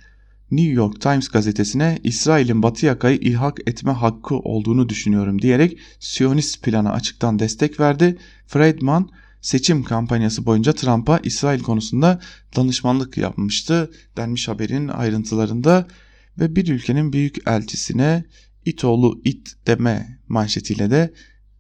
New 0.53 0.73
York 0.73 1.01
Times 1.01 1.29
gazetesine 1.29 1.99
İsrail'in 2.05 2.63
Batı 2.63 2.87
yakayı 2.87 3.19
ilhak 3.19 3.59
etme 3.67 3.93
hakkı 3.93 4.37
olduğunu 4.37 4.89
düşünüyorum 4.89 5.43
diyerek 5.43 5.79
Siyonist 6.01 6.63
plana 6.63 6.93
açıktan 6.93 7.39
destek 7.39 7.81
verdi. 7.81 8.19
Friedman 8.47 9.11
seçim 9.41 9.85
kampanyası 9.85 10.47
boyunca 10.47 10.73
Trump'a 10.73 11.19
İsrail 11.19 11.63
konusunda 11.63 12.21
danışmanlık 12.57 13.17
yapmıştı 13.17 13.91
denmiş 14.17 14.49
haberin 14.49 14.89
ayrıntılarında 14.89 15.87
ve 16.39 16.57
bir 16.57 16.69
ülkenin 16.69 17.13
büyük 17.13 17.49
elçisine 17.49 18.25
it 18.65 18.85
oğlu 18.85 19.21
it 19.25 19.57
deme 19.67 20.19
manşetiyle 20.29 20.91
de 20.91 21.13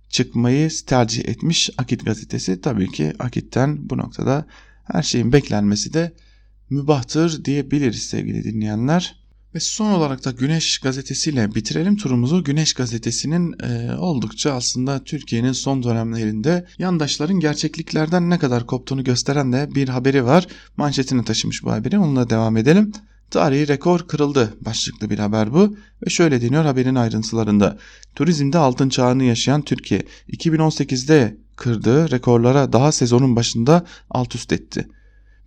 çıkmayı 0.09 0.69
tercih 0.87 1.29
etmiş 1.29 1.71
Akit 1.79 2.05
gazetesi. 2.05 2.61
Tabii 2.61 2.91
ki 2.91 3.13
Akit'ten 3.19 3.91
bu 3.91 3.99
noktada 3.99 4.47
her 4.85 5.03
şeyin 5.03 5.33
beklenmesi 5.33 5.95
de 5.95 6.13
mübahtır 6.73 7.45
diyebiliriz 7.45 8.03
sevgili 8.03 8.45
dinleyenler. 8.45 9.23
Ve 9.55 9.61
son 9.61 9.91
olarak 9.91 10.25
da 10.25 10.31
Güneş 10.31 10.79
gazetesiyle 10.79 11.55
bitirelim 11.55 11.97
turumuzu. 11.97 12.45
Güneş 12.45 12.73
gazetesinin 12.75 13.55
e, 13.61 13.97
oldukça 13.97 14.53
aslında 14.53 15.05
Türkiye'nin 15.05 15.53
son 15.53 15.83
dönemlerinde 15.83 16.67
yandaşların 16.79 17.41
gerçekliklerden 17.41 18.31
ne 18.31 18.39
kadar 18.39 18.67
koptuğunu 18.67 19.05
gösteren 19.05 19.53
de 19.53 19.69
bir 19.75 19.89
haberi 19.89 20.25
var. 20.25 20.47
Manşetini 20.77 21.25
taşımış 21.25 21.65
bu 21.65 21.73
haberi 21.73 21.99
onunla 21.99 22.31
devam 22.31 22.57
edelim. 22.57 22.93
Tarihi 23.31 23.69
rekor 23.69 24.09
kırıldı 24.09 24.55
başlıklı 24.61 25.11
bir 25.11 25.19
haber 25.19 25.53
bu 25.53 25.77
ve 26.07 26.11
şöyle 26.11 26.43
deniyor 26.43 26.65
haberin 26.65 26.95
ayrıntılarında. 26.95 27.79
Turizmde 28.15 28.59
altın 28.59 28.89
çağını 28.89 29.25
yaşayan 29.25 29.63
Türkiye 29.63 30.03
2018'de 30.29 31.37
kırdığı 31.57 32.11
rekorlara 32.11 32.73
daha 32.73 32.93
sezonun 32.93 33.37
başında 33.37 33.87
alt 34.11 34.35
üst 34.35 34.53
etti. 34.53 34.89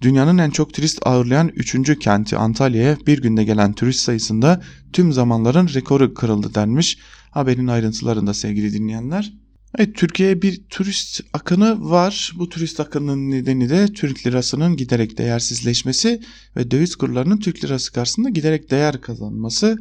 Dünyanın 0.02 0.38
en 0.38 0.50
çok 0.50 0.74
turist 0.74 1.00
ağırlayan 1.08 1.52
3. 1.56 2.00
kenti 2.00 2.38
Antalya'ya 2.38 2.98
bir 3.08 3.22
günde 3.22 3.44
gelen 3.44 3.74
turist 3.74 4.00
sayısında 4.00 4.62
tüm 4.94 5.14
zamanların 5.14 5.70
rekoru 5.74 6.14
kırıldı 6.14 6.56
denmiş. 6.56 6.98
Haberin 7.32 7.68
ayrıntılarında 7.68 8.34
sevgili 8.34 8.74
dinleyenler. 8.74 9.34
Evet 9.78 9.96
Türkiye'ye 9.96 10.42
bir 10.42 10.64
turist 10.70 11.22
akını 11.34 11.90
var. 11.90 12.34
Bu 12.36 12.50
turist 12.50 12.80
akının 12.80 13.32
nedeni 13.32 13.70
de 13.70 13.88
Türk 13.88 14.28
lirasının 14.28 14.76
giderek 14.76 15.18
değersizleşmesi 15.18 16.22
ve 16.56 16.72
döviz 16.72 16.96
kurlarının 16.96 17.38
Türk 17.38 17.64
lirası 17.64 17.94
karşısında 17.94 18.30
giderek 18.30 18.72
değer 18.72 19.02
kazanması. 19.02 19.78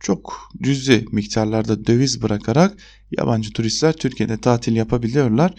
Çok 0.00 0.50
cüzi 0.62 1.04
miktarlarda 1.12 1.86
döviz 1.86 2.22
bırakarak 2.22 2.76
yabancı 3.18 3.52
turistler 3.52 3.92
Türkiye'de 3.92 4.36
tatil 4.36 4.76
yapabiliyorlar. 4.76 5.54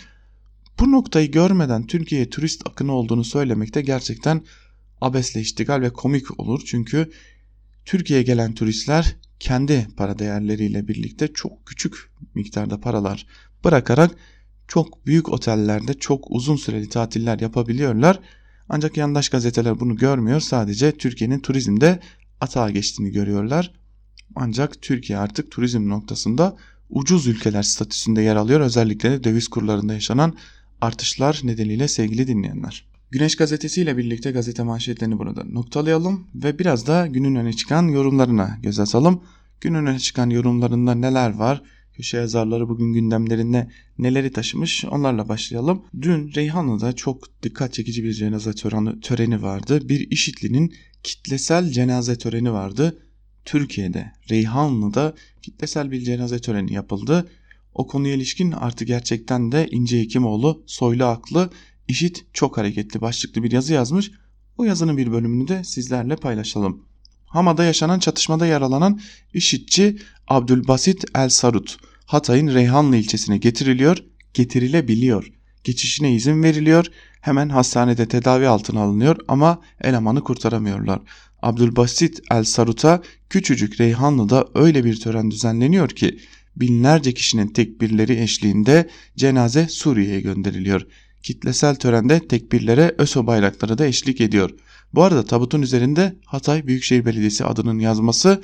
Bu 0.80 0.92
noktayı 0.92 1.32
görmeden 1.32 1.88
Türkiye'ye 1.88 2.30
turist 2.30 2.68
akını 2.68 2.94
olduğunu 2.94 3.24
söylemekte 3.24 3.82
gerçekten 3.82 4.42
abesle 5.02 5.42
iştigal 5.42 5.82
ve 5.82 5.90
komik 5.90 6.40
olur. 6.40 6.62
Çünkü 6.66 7.12
Türkiye'ye 7.86 8.24
gelen 8.24 8.54
turistler 8.54 9.16
kendi 9.40 9.88
para 9.98 10.20
değerleriyle 10.20 10.88
birlikte 10.88 11.28
çok 11.34 11.66
küçük 11.66 12.12
miktarda 12.36 12.80
paralar 12.80 13.28
bırakarak 13.64 14.12
çok 14.68 15.06
büyük 15.06 15.30
otellerde 15.30 15.94
çok 15.94 16.32
uzun 16.32 16.56
süreli 16.56 16.90
tatiller 16.90 17.40
yapabiliyorlar. 17.40 18.20
Ancak 18.70 18.98
yandaş 18.98 19.30
gazeteler 19.30 19.80
bunu 19.80 19.96
görmüyor. 19.96 20.40
Sadece 20.40 20.92
Türkiye'nin 20.92 21.40
turizmde 21.40 22.00
atağa 22.42 22.70
geçtiğini 22.70 23.12
görüyorlar. 23.12 23.74
Ancak 24.36 24.82
Türkiye 24.82 25.20
artık 25.20 25.52
turizm 25.52 25.90
noktasında 25.90 26.58
ucuz 26.90 27.28
ülkeler 27.28 27.64
statüsünde 27.64 28.22
yer 28.22 28.36
alıyor. 28.36 28.60
Özellikle 28.60 29.12
de 29.12 29.24
döviz 29.24 29.48
kurlarında 29.48 29.94
yaşanan 29.94 30.36
artışlar 30.82 31.42
nedeniyle 31.44 31.88
sevgili 31.88 32.28
dinleyenler. 32.28 32.86
Güneş 33.12 33.36
Gazetesi 33.36 33.82
ile 33.82 33.98
birlikte 33.98 34.32
gazete 34.32 34.64
manşetlerini 34.64 35.20
burada 35.20 35.44
noktalayalım 35.44 36.28
ve 36.36 36.60
biraz 36.60 36.88
da 36.88 37.08
günün 37.08 37.36
öne 37.36 37.54
çıkan 37.54 37.88
yorumlarına 37.88 38.58
göz 38.64 38.80
atalım. 38.80 39.24
Günün 39.62 39.86
öne 39.86 40.00
çıkan 40.00 40.30
yorumlarında 40.30 40.96
neler 40.96 41.30
var? 41.34 41.62
Köşe 41.94 42.18
yazarları 42.18 42.70
bugün 42.70 42.94
gündemlerinde 42.94 43.72
neleri 43.98 44.32
taşımış 44.32 44.86
onlarla 44.86 45.30
başlayalım. 45.30 45.82
Dün 46.02 46.34
Reyhanlı'da 46.36 46.94
çok 46.94 47.44
dikkat 47.44 47.74
çekici 47.74 48.04
bir 48.04 48.14
cenaze 48.14 48.54
töreni, 49.02 49.42
vardı. 49.42 49.90
Bir 49.90 50.12
işitlinin 50.12 50.74
kitlesel 51.04 51.70
cenaze 51.70 52.18
töreni 52.18 52.52
vardı. 52.54 52.98
Türkiye'de 53.46 54.12
Reyhanlı'da 54.30 55.14
kitlesel 55.42 55.92
bir 55.92 56.02
cenaze 56.02 56.40
töreni 56.40 56.74
yapıldı. 56.74 57.30
O 57.80 57.88
konuya 57.88 58.14
ilişkin 58.14 58.52
artı 58.52 58.86
gerçekten 58.86 59.52
de 59.52 59.68
İnce 59.72 60.00
Hekimoğlu 60.00 60.64
soylu 60.66 61.06
aklı 61.06 61.50
işit 61.88 62.26
çok 62.34 62.58
hareketli 62.58 63.02
başlıklı 63.02 63.44
bir 63.44 63.52
yazı 63.52 63.74
yazmış. 63.74 64.12
O 64.58 64.64
yazının 64.64 64.98
bir 64.98 65.12
bölümünü 65.12 65.48
de 65.48 65.64
sizlerle 65.64 66.16
paylaşalım. 66.16 66.84
Hama'da 67.26 67.64
yaşanan 67.64 68.00
çatışmada 68.00 68.46
yaralanan 68.46 69.00
işitçi 69.34 69.98
Abdülbasit 70.28 71.06
El 71.16 71.30
Sarut 71.30 71.78
Hatay'ın 72.06 72.48
Reyhanlı 72.48 72.96
ilçesine 72.96 73.38
getiriliyor, 73.38 73.98
getirilebiliyor. 74.34 75.32
Geçişine 75.64 76.14
izin 76.14 76.44
veriliyor, 76.44 76.86
hemen 77.22 77.50
hastanede 77.50 78.08
tedavi 78.08 78.48
altına 78.48 78.82
alınıyor 78.82 79.18
ama 79.28 79.62
elemanı 79.82 80.24
kurtaramıyorlar. 80.24 81.00
Abdülbasit 81.42 82.20
El 82.32 82.44
Sarut'a 82.44 83.02
küçücük 83.30 83.82
Reyhanlı'da 83.82 84.48
öyle 84.56 84.84
bir 84.84 85.00
tören 85.00 85.32
düzenleniyor 85.32 85.90
ki 85.90 86.20
binlerce 86.56 87.14
kişinin 87.14 87.48
tekbirleri 87.48 88.22
eşliğinde 88.22 88.90
cenaze 89.18 89.68
Suriye'ye 89.70 90.22
gönderiliyor. 90.22 90.88
Kitlesel 91.24 91.76
törende 91.76 92.28
tekbirlere 92.28 92.96
ÖSO 92.98 93.28
bayrakları 93.28 93.78
da 93.78 93.86
eşlik 93.86 94.22
ediyor. 94.22 94.50
Bu 94.94 95.04
arada 95.04 95.26
tabutun 95.26 95.62
üzerinde 95.62 96.16
Hatay 96.26 96.68
Büyükşehir 96.68 97.06
Belediyesi 97.06 97.46
adının 97.46 97.80
yazması 97.80 98.42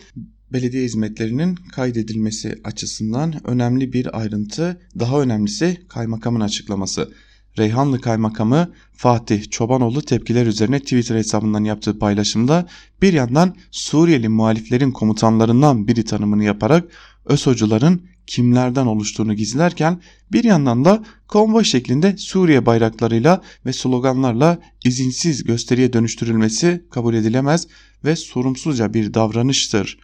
belediye 0.53 0.83
hizmetlerinin 0.83 1.55
kaydedilmesi 1.55 2.55
açısından 2.63 3.47
önemli 3.47 3.93
bir 3.93 4.19
ayrıntı. 4.19 4.81
Daha 4.99 5.21
önemlisi 5.21 5.77
kaymakamın 5.89 6.39
açıklaması. 6.39 7.11
Reyhanlı 7.57 8.01
Kaymakamı 8.01 8.73
Fatih 8.93 9.49
Çobanoğlu 9.49 10.01
tepkiler 10.01 10.45
üzerine 10.45 10.79
Twitter 10.79 11.15
hesabından 11.15 11.63
yaptığı 11.63 11.99
paylaşımda 11.99 12.67
bir 13.01 13.13
yandan 13.13 13.55
Suriyeli 13.71 14.29
muhaliflerin 14.29 14.91
komutanlarından 14.91 15.87
biri 15.87 16.05
tanımını 16.05 16.43
yaparak 16.43 16.83
ÖSO'cuların 17.25 18.01
kimlerden 18.27 18.85
oluştuğunu 18.85 19.33
gizlerken 19.33 20.01
bir 20.31 20.43
yandan 20.43 20.85
da 20.85 21.03
konvoy 21.27 21.63
şeklinde 21.63 22.17
Suriye 22.17 22.65
bayraklarıyla 22.65 23.41
ve 23.65 23.73
sloganlarla 23.73 24.59
izinsiz 24.85 25.43
gösteriye 25.43 25.93
dönüştürülmesi 25.93 26.85
kabul 26.91 27.13
edilemez 27.13 27.67
ve 28.05 28.15
sorumsuzca 28.15 28.93
bir 28.93 29.13
davranıştır. 29.13 29.99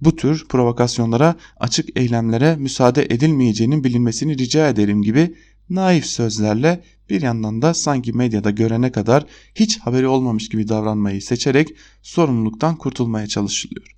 Bu 0.00 0.16
tür 0.16 0.46
provokasyonlara, 0.48 1.34
açık 1.56 1.96
eylemlere 1.96 2.56
müsaade 2.56 3.04
edilmeyeceğinin 3.04 3.84
bilinmesini 3.84 4.38
rica 4.38 4.68
ederim 4.68 5.02
gibi 5.02 5.34
naif 5.70 6.06
sözlerle 6.06 6.84
bir 7.10 7.22
yandan 7.22 7.62
da 7.62 7.74
sanki 7.74 8.12
medyada 8.12 8.50
görene 8.50 8.92
kadar 8.92 9.26
hiç 9.54 9.78
haberi 9.78 10.06
olmamış 10.06 10.48
gibi 10.48 10.68
davranmayı 10.68 11.22
seçerek 11.22 11.68
sorumluluktan 12.02 12.76
kurtulmaya 12.76 13.26
çalışılıyor. 13.26 13.97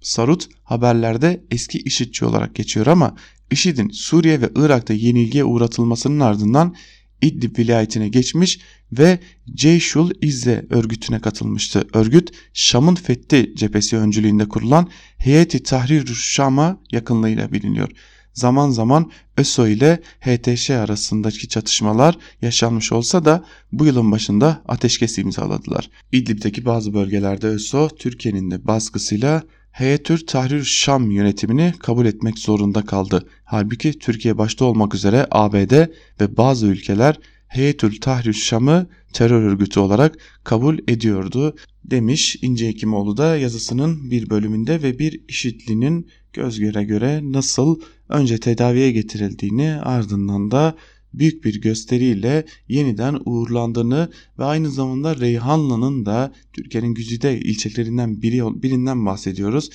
Sarut 0.00 0.48
haberlerde 0.62 1.44
eski 1.50 1.78
IŞİD'ci 1.78 2.24
olarak 2.24 2.54
geçiyor 2.54 2.86
ama 2.86 3.16
IŞİD'in 3.50 3.88
Suriye 3.88 4.40
ve 4.40 4.50
Irak'ta 4.54 4.94
yenilgiye 4.94 5.44
uğratılmasının 5.44 6.20
ardından 6.20 6.74
İdlib 7.22 7.58
vilayetine 7.58 8.08
geçmiş 8.08 8.60
ve 8.92 9.18
Ceyşul 9.54 10.10
İzze 10.22 10.66
örgütüne 10.70 11.20
katılmıştı. 11.20 11.88
Örgüt 11.94 12.30
Şam'ın 12.52 12.94
fethi 12.94 13.52
cephesi 13.56 13.96
öncülüğünde 13.96 14.48
kurulan 14.48 14.88
Heyeti 15.16 15.62
Tahrir 15.62 16.06
Şam'a 16.06 16.80
yakınlığıyla 16.92 17.52
biliniyor. 17.52 17.90
Zaman 18.32 18.70
zaman 18.70 19.10
ÖSO 19.36 19.66
ile 19.66 20.00
HTŞ 20.20 20.70
arasındaki 20.70 21.48
çatışmalar 21.48 22.18
yaşanmış 22.42 22.92
olsa 22.92 23.24
da 23.24 23.44
bu 23.72 23.86
yılın 23.86 24.12
başında 24.12 24.62
ateşkes 24.68 25.18
imzaladılar. 25.18 25.90
İdlib'deki 26.12 26.64
bazı 26.64 26.94
bölgelerde 26.94 27.46
ÖSO 27.46 27.88
Türkiye'nin 27.88 28.50
de 28.50 28.66
baskısıyla 28.66 29.42
Heyetür 29.70 30.26
Tahrir 30.26 30.64
Şam 30.64 31.10
yönetimini 31.10 31.74
kabul 31.78 32.06
etmek 32.06 32.38
zorunda 32.38 32.84
kaldı. 32.84 33.28
Halbuki 33.44 33.98
Türkiye 33.98 34.38
başta 34.38 34.64
olmak 34.64 34.94
üzere 34.94 35.26
ABD 35.30 35.72
ve 36.20 36.36
bazı 36.36 36.66
ülkeler 36.66 37.18
Heyetül 37.48 38.00
Tahrir 38.00 38.32
Şam'ı 38.32 38.86
terör 39.12 39.42
örgütü 39.42 39.80
olarak 39.80 40.18
kabul 40.44 40.78
ediyordu 40.88 41.56
demiş 41.84 42.36
İnce 42.42 42.68
Hekimoğlu 42.68 43.16
da 43.16 43.36
yazısının 43.36 44.10
bir 44.10 44.30
bölümünde 44.30 44.82
ve 44.82 44.98
bir 44.98 45.20
işitlinin 45.28 46.08
göz 46.32 46.60
göre 46.60 46.84
göre 46.84 47.20
nasıl 47.22 47.80
önce 48.08 48.38
tedaviye 48.38 48.92
getirildiğini 48.92 49.74
ardından 49.82 50.50
da 50.50 50.74
büyük 51.14 51.44
bir 51.44 51.60
gösteriyle 51.60 52.44
yeniden 52.68 53.18
uğurlandığını 53.24 54.10
ve 54.38 54.44
aynı 54.44 54.70
zamanda 54.70 55.20
Reyhanlı'nın 55.20 56.06
da 56.06 56.32
Türkiye'nin 56.52 56.94
güzide 56.94 57.40
ilçelerinden 57.40 58.22
biri, 58.22 58.62
birinden 58.62 59.06
bahsediyoruz. 59.06 59.70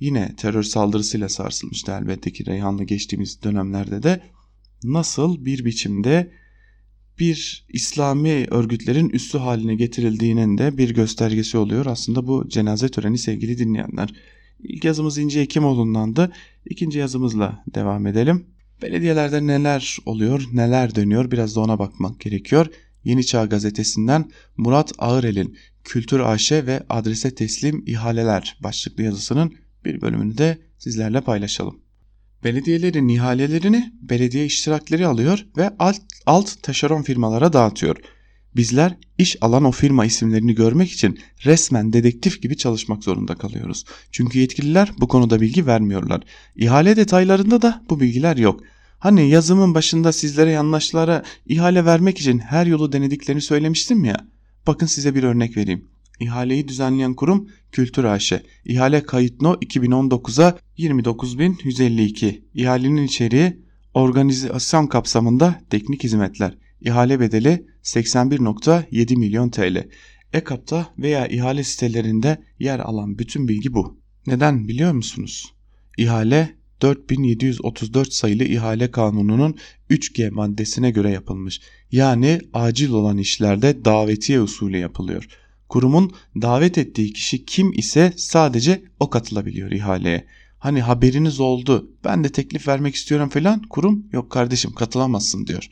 Yine 0.00 0.34
terör 0.36 0.62
saldırısıyla 0.62 1.28
sarsılmıştı 1.28 1.92
elbette 1.92 2.32
ki 2.32 2.46
Reyhanlı 2.46 2.84
geçtiğimiz 2.84 3.42
dönemlerde 3.42 4.02
de 4.02 4.22
nasıl 4.84 5.44
bir 5.44 5.64
biçimde 5.64 6.30
bir 7.18 7.66
İslami 7.68 8.46
örgütlerin 8.50 9.08
üssü 9.08 9.38
haline 9.38 9.74
getirildiğinin 9.74 10.58
de 10.58 10.78
bir 10.78 10.94
göstergesi 10.94 11.58
oluyor. 11.58 11.86
Aslında 11.86 12.26
bu 12.26 12.48
cenaze 12.48 12.88
töreni 12.88 13.18
sevgili 13.18 13.58
dinleyenler. 13.58 14.14
İlk 14.62 14.84
yazımız 14.84 15.18
İnce 15.18 15.40
Hekimoğlu'ndandı. 15.40 16.32
İkinci 16.66 16.98
yazımızla 16.98 17.64
devam 17.74 18.06
edelim. 18.06 18.53
Belediyelerde 18.82 19.46
neler 19.46 19.98
oluyor, 20.06 20.42
neler 20.52 20.94
dönüyor 20.94 21.30
biraz 21.30 21.56
da 21.56 21.60
ona 21.60 21.78
bakmak 21.78 22.20
gerekiyor. 22.20 22.66
Yeni 23.04 23.26
Çağ 23.26 23.44
gazetesinden 23.44 24.30
Murat 24.56 24.92
Ağırel'in 24.98 25.56
Kültür 25.84 26.20
AŞ 26.20 26.52
ve 26.52 26.82
Adrese 26.88 27.34
Teslim 27.34 27.82
İhaleler 27.86 28.56
başlıklı 28.60 29.02
yazısının 29.02 29.54
bir 29.84 30.00
bölümünü 30.00 30.38
de 30.38 30.58
sizlerle 30.78 31.20
paylaşalım. 31.20 31.80
Belediyelerin 32.44 33.08
ihalelerini 33.08 33.92
belediye 34.02 34.46
iştirakleri 34.46 35.06
alıyor 35.06 35.46
ve 35.56 35.70
alt, 35.78 36.00
alt 36.26 36.62
taşeron 36.62 37.02
firmalara 37.02 37.52
dağıtıyor. 37.52 37.96
Bizler 38.56 38.96
iş 39.18 39.36
alan 39.40 39.64
o 39.64 39.72
firma 39.72 40.04
isimlerini 40.04 40.54
görmek 40.54 40.92
için 40.92 41.18
resmen 41.44 41.92
dedektif 41.92 42.42
gibi 42.42 42.56
çalışmak 42.56 43.04
zorunda 43.04 43.34
kalıyoruz. 43.34 43.84
Çünkü 44.12 44.38
yetkililer 44.38 44.92
bu 45.00 45.08
konuda 45.08 45.40
bilgi 45.40 45.66
vermiyorlar. 45.66 46.22
İhale 46.56 46.96
detaylarında 46.96 47.62
da 47.62 47.84
bu 47.90 48.00
bilgiler 48.00 48.36
yok. 48.36 48.60
Hani 48.98 49.28
yazımın 49.28 49.74
başında 49.74 50.12
sizlere 50.12 50.50
yanlışlara 50.50 51.22
ihale 51.46 51.84
vermek 51.84 52.18
için 52.18 52.38
her 52.38 52.66
yolu 52.66 52.92
denediklerini 52.92 53.42
söylemiştim 53.42 54.04
ya. 54.04 54.26
Bakın 54.66 54.86
size 54.86 55.14
bir 55.14 55.22
örnek 55.22 55.56
vereyim. 55.56 55.84
İhaleyi 56.20 56.68
düzenleyen 56.68 57.14
kurum 57.14 57.48
Kültür 57.72 58.04
AŞ. 58.04 58.32
İhale 58.64 59.02
kayıt 59.02 59.40
no 59.40 59.54
2019'a 59.54 60.58
29.152. 60.78 62.42
İhalenin 62.54 63.04
içeriği 63.04 63.56
organizasyon 63.94 64.86
kapsamında 64.86 65.60
teknik 65.70 66.04
hizmetler. 66.04 66.58
İhale 66.80 67.20
bedeli 67.20 67.66
81.7 67.84 69.16
milyon 69.16 69.50
TL. 69.50 69.88
EKAP'ta 70.32 70.94
veya 70.98 71.26
ihale 71.26 71.64
sitelerinde 71.64 72.44
yer 72.58 72.78
alan 72.78 73.18
bütün 73.18 73.48
bilgi 73.48 73.72
bu. 73.74 74.00
Neden 74.26 74.68
biliyor 74.68 74.92
musunuz? 74.92 75.54
İhale 75.98 76.54
4734 76.82 78.12
sayılı 78.12 78.44
ihale 78.44 78.90
kanununun 78.90 79.56
3G 79.90 80.30
maddesine 80.30 80.90
göre 80.90 81.10
yapılmış. 81.10 81.60
Yani 81.92 82.40
acil 82.52 82.90
olan 82.90 83.18
işlerde 83.18 83.84
davetiye 83.84 84.40
usulü 84.40 84.76
yapılıyor. 84.76 85.28
Kurumun 85.68 86.12
davet 86.42 86.78
ettiği 86.78 87.12
kişi 87.12 87.44
kim 87.44 87.72
ise 87.72 88.12
sadece 88.16 88.82
o 89.00 89.10
katılabiliyor 89.10 89.70
ihaleye. 89.70 90.26
Hani 90.58 90.82
haberiniz 90.82 91.40
oldu 91.40 91.90
ben 92.04 92.24
de 92.24 92.28
teklif 92.28 92.68
vermek 92.68 92.94
istiyorum 92.94 93.28
falan 93.28 93.62
kurum 93.62 94.06
yok 94.12 94.30
kardeşim 94.30 94.72
katılamazsın 94.72 95.46
diyor. 95.46 95.68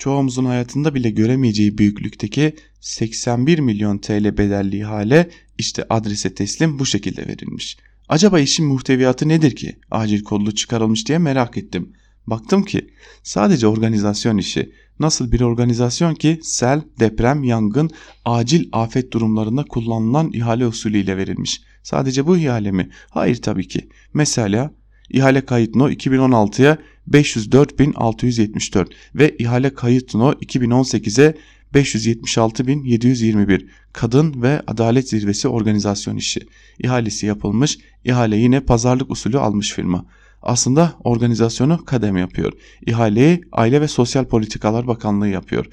Çoğumuzun 0.00 0.44
hayatında 0.44 0.94
bile 0.94 1.10
göremeyeceği 1.10 1.78
büyüklükteki 1.78 2.54
81 2.80 3.58
milyon 3.58 3.98
TL 3.98 4.38
bedelli 4.38 4.76
ihale 4.78 5.30
işte 5.58 5.84
adrese 5.90 6.34
teslim 6.34 6.78
bu 6.78 6.86
şekilde 6.86 7.26
verilmiş. 7.26 7.76
Acaba 8.08 8.40
işin 8.40 8.66
muhteviyatı 8.66 9.28
nedir 9.28 9.56
ki 9.56 9.76
acil 9.90 10.24
kodlu 10.24 10.54
çıkarılmış 10.54 11.08
diye 11.08 11.18
merak 11.18 11.56
ettim. 11.56 11.92
Baktım 12.26 12.64
ki 12.64 12.90
sadece 13.22 13.66
organizasyon 13.66 14.38
işi. 14.38 14.72
Nasıl 15.00 15.32
bir 15.32 15.40
organizasyon 15.40 16.14
ki 16.14 16.40
sel, 16.42 16.82
deprem, 17.00 17.44
yangın, 17.44 17.90
acil 18.24 18.68
afet 18.72 19.12
durumlarında 19.12 19.64
kullanılan 19.64 20.32
ihale 20.32 20.66
usulüyle 20.66 21.16
verilmiş. 21.16 21.62
Sadece 21.82 22.26
bu 22.26 22.36
ihale 22.36 22.72
mi? 22.72 22.90
Hayır 23.10 23.42
tabii 23.42 23.68
ki. 23.68 23.88
Mesela 24.14 24.74
ihale 25.10 25.44
kayıt 25.44 25.74
no 25.74 25.90
2016'ya 25.90 26.78
504.674 27.12 28.86
ve 29.14 29.36
ihale 29.38 29.74
kayıt 29.74 30.14
no 30.14 30.32
2018'e 30.32 31.34
576.721 31.74 33.66
Kadın 33.92 34.42
ve 34.42 34.62
Adalet 34.66 35.08
Zirvesi 35.08 35.48
organizasyon 35.48 36.16
işi. 36.16 36.40
İhalesi 36.78 37.26
yapılmış, 37.26 37.78
ihale 38.04 38.36
yine 38.36 38.60
pazarlık 38.60 39.10
usulü 39.10 39.38
almış 39.38 39.72
firma. 39.72 40.06
Aslında 40.42 40.94
organizasyonu 41.04 41.84
Kadem 41.84 42.16
yapıyor. 42.16 42.52
İhaleyi 42.86 43.40
Aile 43.52 43.80
ve 43.80 43.88
Sosyal 43.88 44.24
Politikalar 44.24 44.86
Bakanlığı 44.86 45.28
yapıyor. 45.28 45.66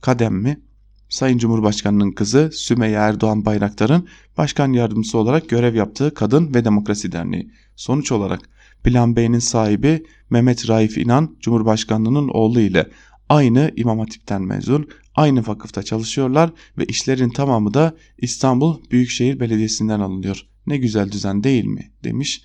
Kadem 0.00 0.34
mi? 0.34 0.60
Sayın 1.08 1.38
Cumhurbaşkanı'nın 1.38 2.12
kızı 2.12 2.50
Sümeyye 2.52 2.96
Erdoğan 2.96 3.44
Bayraktar'ın 3.44 4.08
başkan 4.38 4.72
yardımcısı 4.72 5.18
olarak 5.18 5.48
görev 5.48 5.74
yaptığı 5.74 6.14
Kadın 6.14 6.54
ve 6.54 6.64
Demokrasi 6.64 7.12
Derneği. 7.12 7.50
Sonuç 7.76 8.12
olarak 8.12 8.40
Plan 8.84 9.16
B'nin 9.16 9.38
sahibi 9.38 10.02
Mehmet 10.30 10.68
Raif 10.68 10.98
İnan 10.98 11.36
Cumhurbaşkanlığının 11.40 12.28
oğlu 12.28 12.60
ile 12.60 12.86
aynı 13.28 13.72
İmam 13.76 13.98
Hatip'ten 13.98 14.42
mezun, 14.42 14.88
aynı 15.14 15.46
vakıfta 15.46 15.82
çalışıyorlar 15.82 16.50
ve 16.78 16.84
işlerin 16.84 17.30
tamamı 17.30 17.74
da 17.74 17.96
İstanbul 18.18 18.90
Büyükşehir 18.90 19.40
Belediyesi'nden 19.40 20.00
alınıyor. 20.00 20.46
Ne 20.66 20.76
güzel 20.76 21.12
düzen 21.12 21.44
değil 21.44 21.64
mi? 21.64 21.90
demiş 22.04 22.42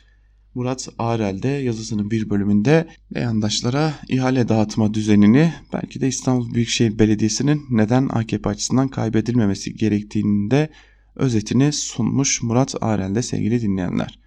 Murat 0.56 0.90
Arel 1.00 1.42
de 1.42 1.48
yazısının 1.48 2.12
bir 2.12 2.30
bölümünde 2.30 2.88
beyandaşlara 3.16 3.94
ihale 4.10 4.50
dağıtma 4.50 4.94
düzenini 4.94 5.54
belki 5.74 6.02
de 6.02 6.08
İstanbul 6.08 6.54
Büyükşehir 6.54 7.00
Belediyesi'nin 7.00 7.66
neden 7.70 8.10
AKP 8.10 8.50
açısından 8.50 8.88
kaybedilmemesi 8.88 9.74
gerektiğini 9.76 10.52
de 10.52 10.70
özetini 11.16 11.74
sunmuş 11.74 12.44
Murat 12.44 12.76
Arel'de 12.82 13.22
sevgili 13.22 13.62
dinleyenler. 13.62 14.25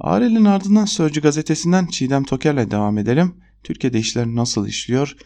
Arel'in 0.00 0.44
ardından 0.44 0.84
Sözcü 0.84 1.20
gazetesinden 1.20 1.86
Çiğdem 1.86 2.24
Toker'le 2.24 2.70
devam 2.70 2.98
edelim. 2.98 3.34
Türkiye'de 3.64 3.98
işler 3.98 4.26
nasıl 4.26 4.66
işliyor? 4.66 5.16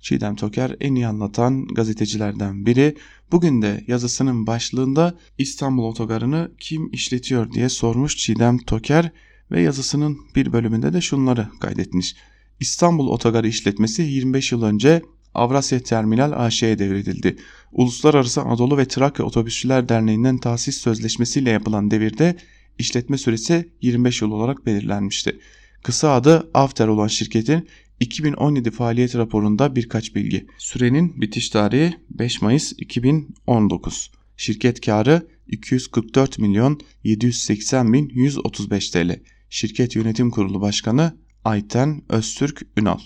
Çiğdem 0.00 0.36
Toker 0.36 0.76
en 0.80 0.94
iyi 0.94 1.06
anlatan 1.06 1.66
gazetecilerden 1.66 2.66
biri. 2.66 2.96
Bugün 3.32 3.62
de 3.62 3.84
yazısının 3.86 4.46
başlığında 4.46 5.14
İstanbul 5.38 5.84
otogarını 5.84 6.50
kim 6.58 6.92
işletiyor 6.92 7.52
diye 7.52 7.68
sormuş 7.68 8.16
Çiğdem 8.16 8.58
Toker 8.58 9.12
ve 9.50 9.62
yazısının 9.62 10.18
bir 10.36 10.52
bölümünde 10.52 10.92
de 10.92 11.00
şunları 11.00 11.48
kaydetmiş. 11.60 12.16
İstanbul 12.60 13.08
Otogarı 13.08 13.48
işletmesi 13.48 14.02
25 14.02 14.52
yıl 14.52 14.62
önce 14.62 15.02
Avrasya 15.34 15.80
Terminal 15.80 16.32
AŞ'ye 16.32 16.78
devredildi. 16.78 17.36
Uluslararası 17.72 18.40
Anadolu 18.40 18.78
ve 18.78 18.84
Trakya 18.84 19.24
Otobüsçüler 19.24 19.88
Derneği'nden 19.88 20.38
tahsis 20.38 20.76
sözleşmesiyle 20.76 21.50
yapılan 21.50 21.90
devirde 21.90 22.36
işletme 22.80 23.18
süresi 23.18 23.72
25 23.82 24.22
yıl 24.22 24.30
olarak 24.30 24.66
belirlenmişti. 24.66 25.38
Kısa 25.82 26.14
adı 26.14 26.50
After 26.54 26.88
olan 26.88 27.06
şirketin 27.06 27.68
2017 28.00 28.70
faaliyet 28.70 29.16
raporunda 29.16 29.76
birkaç 29.76 30.14
bilgi. 30.14 30.46
Sürenin 30.58 31.20
bitiş 31.20 31.50
tarihi 31.50 31.94
5 32.10 32.42
Mayıs 32.42 32.72
2019. 32.78 34.10
Şirket 34.36 34.86
karı 34.86 35.28
244 35.48 36.38
milyon 36.38 36.80
780 37.04 37.92
bin 37.92 38.08
135 38.08 38.90
TL. 38.90 39.20
Şirket 39.50 39.96
Yönetim 39.96 40.30
Kurulu 40.30 40.60
Başkanı 40.60 41.16
Ayten 41.44 42.02
Öztürk 42.08 42.62
Ünal. 42.76 42.98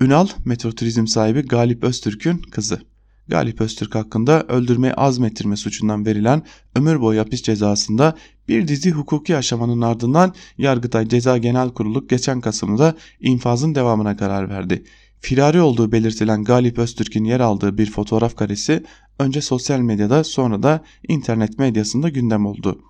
Ünal, 0.00 0.28
Metro 0.44 0.72
Turizm 0.72 1.06
sahibi 1.06 1.42
Galip 1.42 1.84
Öztürk'ün 1.84 2.38
kızı. 2.38 2.80
Galip 3.28 3.60
Öztürk 3.60 3.94
hakkında 3.94 4.42
öldürme 4.42 4.92
azmettirme 4.92 5.56
suçundan 5.56 6.06
verilen 6.06 6.42
ömür 6.74 7.00
boyu 7.00 7.20
hapis 7.20 7.42
cezasında 7.42 8.16
bir 8.48 8.68
dizi 8.68 8.90
hukuki 8.90 9.36
aşamanın 9.36 9.80
ardından 9.80 10.34
Yargıtay 10.58 11.08
Ceza 11.08 11.38
Genel 11.38 11.70
Kurulu 11.70 12.08
geçen 12.08 12.40
Kasım'da 12.40 12.94
infazın 13.20 13.74
devamına 13.74 14.16
karar 14.16 14.50
verdi. 14.50 14.84
Firari 15.20 15.60
olduğu 15.60 15.92
belirtilen 15.92 16.44
Galip 16.44 16.78
Öztürk'ün 16.78 17.24
yer 17.24 17.40
aldığı 17.40 17.78
bir 17.78 17.90
fotoğraf 17.90 18.36
karesi 18.36 18.84
önce 19.18 19.40
sosyal 19.40 19.80
medyada 19.80 20.24
sonra 20.24 20.62
da 20.62 20.84
internet 21.08 21.58
medyasında 21.58 22.08
gündem 22.08 22.46
oldu. 22.46 22.80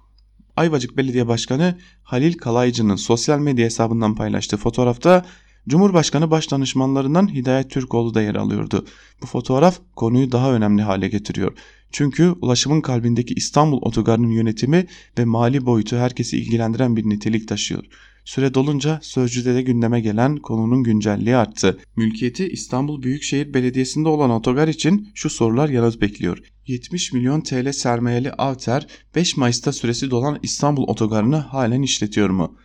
Ayvacık 0.56 0.96
Belediye 0.96 1.28
Başkanı 1.28 1.78
Halil 2.02 2.34
Kalaycı'nın 2.34 2.96
sosyal 2.96 3.38
medya 3.38 3.64
hesabından 3.64 4.14
paylaştığı 4.14 4.56
fotoğrafta 4.56 5.24
Cumhurbaşkanı 5.68 6.30
Başdanışmanlarından 6.30 7.34
Hidayet 7.34 7.70
Türkoğlu 7.70 8.14
da 8.14 8.22
yer 8.22 8.34
alıyordu. 8.34 8.86
Bu 9.22 9.26
fotoğraf 9.26 9.80
konuyu 9.96 10.32
daha 10.32 10.52
önemli 10.52 10.82
hale 10.82 11.08
getiriyor. 11.08 11.52
Çünkü 11.92 12.34
ulaşımın 12.40 12.80
kalbindeki 12.80 13.34
İstanbul 13.34 13.78
Otogarı'nın 13.82 14.30
yönetimi 14.30 14.86
ve 15.18 15.24
mali 15.24 15.66
boyutu 15.66 15.96
herkesi 15.96 16.38
ilgilendiren 16.38 16.96
bir 16.96 17.08
nitelik 17.08 17.48
taşıyor. 17.48 17.84
Süre 18.24 18.54
dolunca 18.54 18.98
Sözcü'de 19.02 19.54
de 19.54 19.62
gündeme 19.62 20.00
gelen 20.00 20.36
konunun 20.36 20.82
güncelliği 20.82 21.36
arttı. 21.36 21.78
Mülkiyeti 21.96 22.48
İstanbul 22.48 23.02
Büyükşehir 23.02 23.54
Belediyesi'nde 23.54 24.08
olan 24.08 24.30
otogar 24.30 24.68
için 24.68 25.08
şu 25.14 25.30
sorular 25.30 25.68
yanıt 25.68 26.00
bekliyor. 26.00 26.38
70 26.66 27.12
milyon 27.12 27.40
TL 27.40 27.72
sermayeli 27.72 28.32
Avter 28.32 28.86
5 29.14 29.36
Mayıs'ta 29.36 29.72
süresi 29.72 30.10
dolan 30.10 30.38
İstanbul 30.42 30.82
otogarını 30.82 31.36
halen 31.36 31.82
işletiyor 31.82 32.30
mu? 32.30 32.56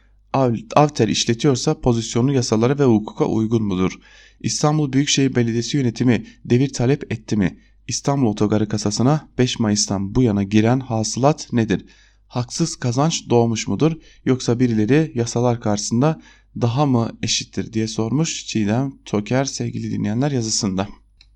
Avter 0.75 1.07
işletiyorsa 1.07 1.81
pozisyonu 1.81 2.33
yasalara 2.33 2.79
ve 2.79 2.83
hukuka 2.83 3.25
uygun 3.25 3.63
mudur? 3.63 3.99
İstanbul 4.39 4.93
Büyükşehir 4.93 5.35
Belediyesi 5.35 5.77
yönetimi 5.77 6.25
devir 6.45 6.73
talep 6.73 7.11
etti 7.11 7.37
mi? 7.37 7.59
İstanbul 7.87 8.27
Otogarı 8.27 8.67
kasasına 8.67 9.29
5 9.37 9.59
Mayıs'tan 9.59 10.15
bu 10.15 10.23
yana 10.23 10.43
giren 10.43 10.79
hasılat 10.79 11.53
nedir? 11.53 11.85
Haksız 12.27 12.75
kazanç 12.75 13.29
doğmuş 13.29 13.67
mudur 13.67 13.91
yoksa 14.25 14.59
birileri 14.59 15.11
yasalar 15.15 15.61
karşısında 15.61 16.21
daha 16.61 16.85
mı 16.85 17.11
eşittir 17.23 17.73
diye 17.73 17.87
sormuş 17.87 18.45
Çiğdem 18.45 18.93
Toker 19.05 19.45
sevgili 19.45 19.91
dinleyenler 19.91 20.31
yazısında. 20.31 20.87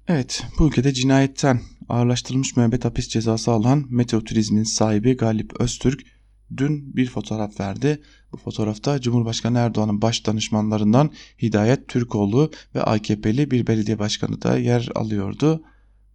Evet 0.07 0.43
bu 0.59 0.67
ülkede 0.67 0.93
cinayetten 0.93 1.61
ağırlaştırılmış 1.89 2.55
müebbet 2.55 2.85
hapis 2.85 3.07
cezası 3.07 3.51
alan 3.51 3.85
Meteo 3.89 4.23
Turizm'in 4.23 4.63
sahibi 4.63 5.17
Galip 5.17 5.61
Öztürk 5.61 6.14
dün 6.57 6.95
bir 6.95 7.09
fotoğraf 7.09 7.59
verdi. 7.59 8.01
Bu 8.31 8.37
fotoğrafta 8.37 9.01
Cumhurbaşkanı 9.01 9.57
Erdoğan'ın 9.57 10.01
baş 10.01 10.25
danışmanlarından 10.25 11.11
Hidayet 11.41 11.87
Türkoğlu 11.87 12.51
ve 12.75 12.81
AKP'li 12.81 13.51
bir 13.51 13.67
belediye 13.67 13.99
başkanı 13.99 14.41
da 14.41 14.57
yer 14.57 14.89
alıyordu. 14.95 15.63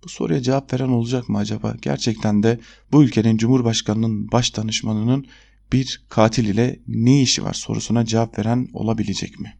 Bu 0.04 0.08
soruya 0.08 0.42
cevap 0.42 0.72
veren 0.72 0.88
olacak 0.88 1.28
mı 1.28 1.38
acaba? 1.38 1.76
Gerçekten 1.82 2.42
de 2.42 2.60
bu 2.92 3.04
ülkenin 3.04 3.36
Cumhurbaşkanı'nın 3.36 4.32
baş 4.32 4.56
danışmanının 4.56 5.26
bir 5.72 6.02
katil 6.08 6.44
ile 6.44 6.80
ne 6.88 7.22
işi 7.22 7.44
var 7.44 7.54
sorusuna 7.54 8.04
cevap 8.04 8.38
veren 8.38 8.68
olabilecek 8.72 9.40
mi? 9.40 9.56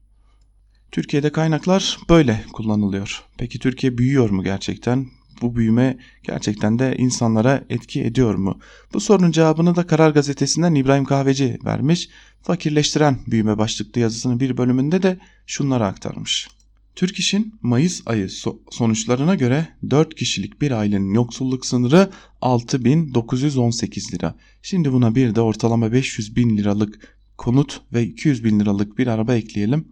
Türkiye'de 0.92 1.32
kaynaklar 1.32 1.98
böyle 2.08 2.44
kullanılıyor. 2.52 3.24
Peki 3.38 3.58
Türkiye 3.58 3.98
büyüyor 3.98 4.30
mu 4.30 4.44
gerçekten? 4.44 5.06
Bu 5.40 5.56
büyüme 5.56 5.98
gerçekten 6.22 6.78
de 6.78 6.94
insanlara 6.98 7.64
etki 7.70 8.02
ediyor 8.02 8.34
mu? 8.34 8.58
Bu 8.94 9.00
sorunun 9.00 9.30
cevabını 9.30 9.76
da 9.76 9.86
Karar 9.86 10.10
Gazetesi'nden 10.10 10.74
İbrahim 10.74 11.04
Kahveci 11.04 11.58
vermiş. 11.64 12.08
Fakirleştiren 12.42 13.18
büyüme 13.26 13.58
başlıklı 13.58 14.00
yazısının 14.00 14.40
bir 14.40 14.56
bölümünde 14.56 15.02
de 15.02 15.18
şunları 15.46 15.86
aktarmış. 15.86 16.48
Türk 16.96 17.18
İş'in 17.18 17.54
Mayıs 17.62 18.02
ayı 18.06 18.28
sonuçlarına 18.70 19.34
göre 19.34 19.68
4 19.90 20.14
kişilik 20.14 20.60
bir 20.60 20.70
ailenin 20.70 21.14
yoksulluk 21.14 21.66
sınırı 21.66 22.10
6918 22.40 24.14
lira. 24.14 24.34
Şimdi 24.62 24.92
buna 24.92 25.14
bir 25.14 25.34
de 25.34 25.40
ortalama 25.40 25.92
500 25.92 26.36
bin 26.36 26.56
liralık 26.56 27.16
konut 27.36 27.80
ve 27.92 28.02
200 28.02 28.44
bin 28.44 28.60
liralık 28.60 28.98
bir 28.98 29.06
araba 29.06 29.34
ekleyelim. 29.34 29.88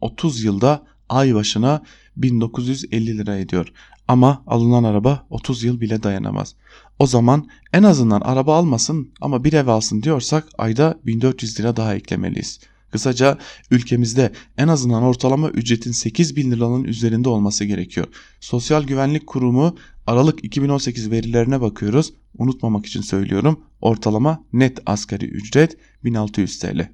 30 0.00 0.44
yılda 0.44 0.86
ay 1.08 1.34
başına 1.34 1.82
1950 2.22 3.18
lira 3.18 3.36
ediyor. 3.36 3.72
Ama 4.08 4.42
alınan 4.46 4.84
araba 4.84 5.26
30 5.30 5.64
yıl 5.64 5.80
bile 5.80 6.02
dayanamaz. 6.02 6.54
O 6.98 7.06
zaman 7.06 7.48
en 7.72 7.82
azından 7.82 8.20
araba 8.20 8.56
almasın 8.56 9.10
ama 9.20 9.44
bir 9.44 9.52
ev 9.52 9.66
alsın 9.66 10.02
diyorsak 10.02 10.48
ayda 10.58 10.98
1400 11.06 11.60
lira 11.60 11.76
daha 11.76 11.94
eklemeliyiz. 11.94 12.60
Kısaca 12.90 13.38
ülkemizde 13.70 14.32
en 14.58 14.68
azından 14.68 15.02
ortalama 15.02 15.50
ücretin 15.50 15.92
8 15.92 16.36
bin 16.36 16.50
liranın 16.52 16.84
üzerinde 16.84 17.28
olması 17.28 17.64
gerekiyor. 17.64 18.06
Sosyal 18.40 18.82
Güvenlik 18.82 19.26
Kurumu 19.26 19.76
Aralık 20.06 20.44
2018 20.44 21.10
verilerine 21.10 21.60
bakıyoruz. 21.60 22.12
Unutmamak 22.38 22.86
için 22.86 23.00
söylüyorum. 23.00 23.60
Ortalama 23.80 24.44
net 24.52 24.78
asgari 24.86 25.24
ücret 25.24 25.76
1600 26.04 26.58
TL. 26.58 26.88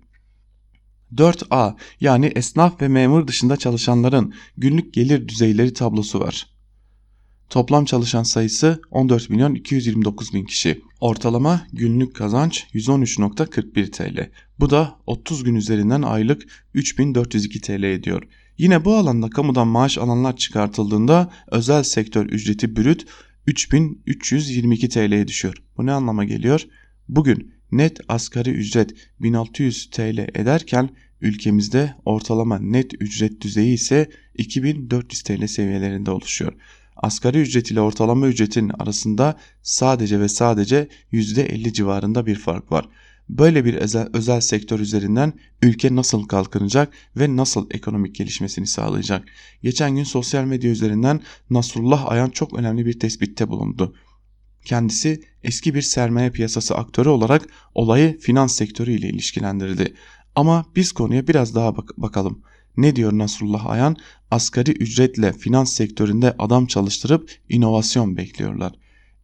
4A 1.14 1.76
yani 2.00 2.26
esnaf 2.26 2.82
ve 2.82 2.88
memur 2.88 3.26
dışında 3.26 3.56
çalışanların 3.56 4.34
günlük 4.56 4.94
gelir 4.94 5.28
düzeyleri 5.28 5.72
tablosu 5.72 6.20
var. 6.20 6.46
Toplam 7.50 7.84
çalışan 7.84 8.22
sayısı 8.22 8.80
14 8.90 9.30
milyon 9.30 9.54
229 9.54 10.34
bin 10.34 10.44
kişi. 10.44 10.80
Ortalama 11.00 11.66
günlük 11.72 12.16
kazanç 12.16 12.66
113.41 12.74 13.90
TL. 13.90 14.30
Bu 14.60 14.70
da 14.70 14.98
30 15.06 15.44
gün 15.44 15.54
üzerinden 15.54 16.02
aylık 16.02 16.66
3402 16.74 17.60
TL 17.60 17.82
ediyor. 17.82 18.22
Yine 18.58 18.84
bu 18.84 18.94
alanda 18.94 19.30
kamudan 19.30 19.68
maaş 19.68 19.98
alanlar 19.98 20.36
çıkartıldığında 20.36 21.30
özel 21.50 21.82
sektör 21.82 22.26
ücreti 22.26 22.76
brüt 22.76 23.06
3322 23.46 24.88
TL'ye 24.88 25.28
düşüyor. 25.28 25.62
Bu 25.76 25.86
ne 25.86 25.92
anlama 25.92 26.24
geliyor? 26.24 26.66
Bugün 27.08 27.55
net 27.72 28.00
asgari 28.08 28.50
ücret 28.50 28.94
1600 29.20 29.90
TL 29.90 30.18
ederken 30.18 30.90
ülkemizde 31.20 31.94
ortalama 32.04 32.58
net 32.58 33.02
ücret 33.02 33.40
düzeyi 33.40 33.74
ise 33.74 34.10
2400 34.34 35.22
TL 35.22 35.46
seviyelerinde 35.46 36.10
oluşuyor 36.10 36.52
asgari 36.96 37.40
ücret 37.40 37.70
ile 37.70 37.80
ortalama 37.80 38.26
ücretin 38.26 38.68
arasında 38.78 39.36
sadece 39.62 40.20
ve 40.20 40.28
sadece 40.28 40.88
%50 41.12 41.72
civarında 41.72 42.26
bir 42.26 42.34
fark 42.34 42.72
var. 42.72 42.88
Böyle 43.28 43.64
bir 43.64 43.74
özel, 43.74 44.08
özel 44.12 44.40
sektör 44.40 44.80
üzerinden 44.80 45.32
ülke 45.62 45.96
nasıl 45.96 46.28
kalkınacak 46.28 46.92
ve 47.16 47.36
nasıl 47.36 47.66
ekonomik 47.70 48.14
gelişmesini 48.14 48.66
sağlayacak? 48.66 49.28
Geçen 49.62 49.96
gün 49.96 50.04
sosyal 50.04 50.44
medya 50.44 50.70
üzerinden 50.70 51.20
Nasrullah 51.50 52.06
Ayan 52.08 52.30
çok 52.30 52.58
önemli 52.58 52.86
bir 52.86 53.00
tespitte 53.00 53.48
bulundu. 53.48 53.94
Kendisi 54.66 55.20
eski 55.42 55.74
bir 55.74 55.82
sermaye 55.82 56.30
piyasası 56.30 56.74
aktörü 56.74 57.08
olarak 57.08 57.48
olayı 57.74 58.18
finans 58.18 58.54
sektörü 58.56 58.92
ile 58.92 59.08
ilişkilendirdi. 59.08 59.94
Ama 60.34 60.64
biz 60.76 60.92
konuya 60.92 61.26
biraz 61.26 61.54
daha 61.54 61.76
bak 61.76 61.90
bakalım. 61.96 62.42
Ne 62.76 62.96
diyor 62.96 63.12
Nasrullah 63.12 63.66
Ayan? 63.66 63.96
Asgari 64.30 64.70
ücretle 64.70 65.32
finans 65.32 65.72
sektöründe 65.72 66.34
adam 66.38 66.66
çalıştırıp 66.66 67.30
inovasyon 67.48 68.16
bekliyorlar. 68.16 68.72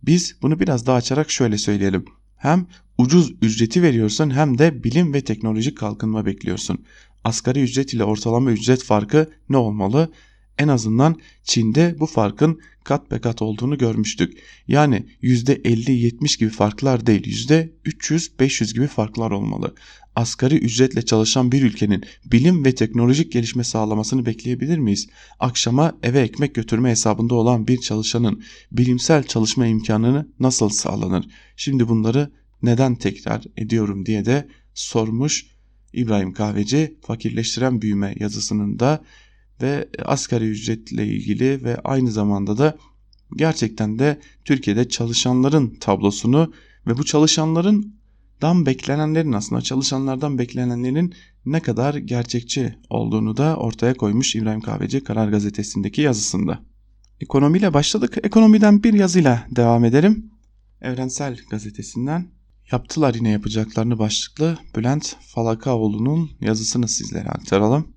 Biz 0.02 0.36
bunu 0.42 0.60
biraz 0.60 0.86
daha 0.86 0.96
açarak 0.96 1.30
şöyle 1.30 1.58
söyleyelim. 1.58 2.04
Hem 2.36 2.66
ucuz 2.98 3.34
ücreti 3.42 3.82
veriyorsun 3.82 4.30
hem 4.30 4.58
de 4.58 4.84
bilim 4.84 5.14
ve 5.14 5.20
teknolojik 5.20 5.78
kalkınma 5.78 6.26
bekliyorsun. 6.26 6.84
Asgari 7.24 7.62
ücret 7.62 7.94
ile 7.94 8.04
ortalama 8.04 8.50
ücret 8.50 8.82
farkı 8.84 9.30
ne 9.48 9.56
olmalı? 9.56 10.12
En 10.58 10.68
azından 10.68 11.20
Çin'de 11.44 11.96
bu 12.00 12.06
farkın 12.06 12.60
kat 12.84 13.10
be 13.10 13.18
kat 13.18 13.42
olduğunu 13.42 13.78
görmüştük. 13.78 14.38
Yani 14.68 15.06
%50-70 15.22 16.38
gibi 16.38 16.50
farklar 16.50 17.06
değil 17.06 17.48
%300-500 17.84 18.74
gibi 18.74 18.86
farklar 18.86 19.30
olmalı 19.30 19.74
asgari 20.16 20.58
ücretle 20.58 21.02
çalışan 21.02 21.52
bir 21.52 21.62
ülkenin 21.62 22.04
bilim 22.24 22.64
ve 22.64 22.74
teknolojik 22.74 23.32
gelişme 23.32 23.64
sağlamasını 23.64 24.26
bekleyebilir 24.26 24.78
miyiz? 24.78 25.08
Akşama 25.40 25.98
eve 26.02 26.20
ekmek 26.20 26.54
götürme 26.54 26.90
hesabında 26.90 27.34
olan 27.34 27.68
bir 27.68 27.80
çalışanın 27.80 28.42
bilimsel 28.72 29.22
çalışma 29.22 29.66
imkanını 29.66 30.28
nasıl 30.40 30.68
sağlanır? 30.68 31.28
Şimdi 31.56 31.88
bunları 31.88 32.32
neden 32.62 32.94
tekrar 32.94 33.44
ediyorum 33.56 34.06
diye 34.06 34.24
de 34.24 34.48
sormuş 34.74 35.46
İbrahim 35.92 36.32
Kahveci 36.32 36.98
fakirleştiren 37.02 37.82
büyüme 37.82 38.14
yazısının 38.18 38.78
da 38.78 39.04
ve 39.62 39.88
asgari 40.04 40.44
ücretle 40.44 41.06
ilgili 41.06 41.64
ve 41.64 41.76
aynı 41.84 42.10
zamanda 42.10 42.58
da 42.58 42.76
gerçekten 43.36 43.98
de 43.98 44.20
Türkiye'de 44.44 44.88
çalışanların 44.88 45.76
tablosunu 45.80 46.52
ve 46.86 46.98
bu 46.98 47.04
çalışanların 47.04 47.94
dan 48.42 48.66
beklenenlerin 48.66 49.32
aslında 49.32 49.62
çalışanlardan 49.62 50.38
beklenenlerin 50.38 51.14
ne 51.46 51.60
kadar 51.60 51.94
gerçekçi 51.94 52.74
olduğunu 52.90 53.36
da 53.36 53.56
ortaya 53.56 53.94
koymuş 53.94 54.36
İbrahim 54.36 54.60
Kahveci 54.60 55.04
Karar 55.04 55.28
Gazetesi'ndeki 55.28 56.00
yazısında. 56.00 56.62
Ekonomiyle 57.20 57.74
başladık. 57.74 58.18
Ekonomiden 58.22 58.82
bir 58.82 58.92
yazıyla 58.92 59.46
devam 59.50 59.84
edelim. 59.84 60.30
Evrensel 60.80 61.38
Gazetesi'nden 61.50 62.26
yaptılar 62.72 63.14
yine 63.14 63.28
yapacaklarını 63.28 63.98
başlıklı 63.98 64.58
Bülent 64.76 65.16
Falakaoğlu'nun 65.20 66.30
yazısını 66.40 66.88
sizlere 66.88 67.28
aktaralım. 67.28 67.91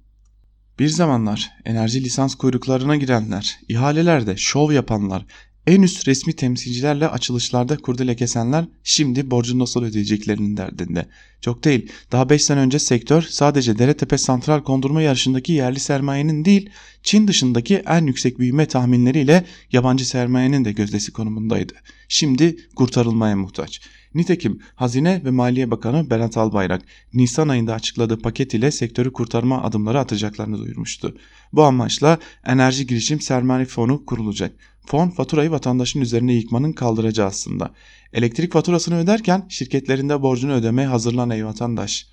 Bir 0.79 0.87
zamanlar 0.87 1.51
enerji 1.65 2.03
lisans 2.03 2.35
kuyruklarına 2.35 2.95
girenler, 2.95 3.59
ihalelerde 3.67 4.37
şov 4.37 4.71
yapanlar, 4.71 5.25
en 5.67 5.81
üst 5.81 6.07
resmi 6.07 6.33
temsilcilerle 6.33 7.07
açılışlarda 7.07 7.77
kurdele 7.77 8.15
kesenler 8.15 8.65
şimdi 8.83 9.31
borcu 9.31 9.59
nasıl 9.59 9.83
ödeyeceklerinin 9.83 10.57
derdinde. 10.57 11.05
Çok 11.41 11.63
değil 11.63 11.91
daha 12.11 12.29
5 12.29 12.43
sene 12.43 12.59
önce 12.59 12.79
sektör 12.79 13.21
sadece 13.21 13.79
Deretepe 13.79 14.17
Santral 14.17 14.63
Kondurma 14.63 15.01
Yarışı'ndaki 15.01 15.53
yerli 15.53 15.79
sermayenin 15.79 16.45
değil 16.45 16.69
Çin 17.03 17.27
dışındaki 17.27 17.75
en 17.75 18.05
yüksek 18.05 18.39
büyüme 18.39 18.65
tahminleriyle 18.65 19.45
yabancı 19.71 20.07
sermayenin 20.07 20.65
de 20.65 20.71
gözdesi 20.71 21.11
konumundaydı. 21.11 21.73
Şimdi 22.07 22.57
kurtarılmaya 22.75 23.35
muhtaç. 23.35 23.81
Nitekim 24.15 24.59
Hazine 24.75 25.21
ve 25.25 25.29
Maliye 25.29 25.71
Bakanı 25.71 26.09
Berat 26.09 26.37
Albayrak 26.37 26.81
Nisan 27.13 27.47
ayında 27.47 27.73
açıkladığı 27.73 28.19
paket 28.19 28.53
ile 28.53 28.71
sektörü 28.71 29.13
kurtarma 29.13 29.63
adımları 29.63 29.99
atacaklarını 29.99 30.57
duyurmuştu. 30.57 31.17
Bu 31.53 31.63
amaçla 31.63 32.19
Enerji 32.45 32.87
Girişim 32.87 33.21
Sermaye 33.21 33.65
Fonu 33.65 34.05
kurulacak. 34.05 34.55
Fon 34.85 35.09
faturayı 35.09 35.51
vatandaşın 35.51 36.01
üzerine 36.01 36.33
yıkmanın 36.33 36.73
kaldıracı 36.73 37.25
aslında. 37.25 37.73
Elektrik 38.13 38.53
faturasını 38.53 38.97
öderken 38.97 39.45
şirketlerinde 39.49 40.21
borcunu 40.21 40.53
ödemeye 40.53 40.87
hazırlan 40.87 41.29
ey 41.29 41.45
vatandaş. 41.45 42.07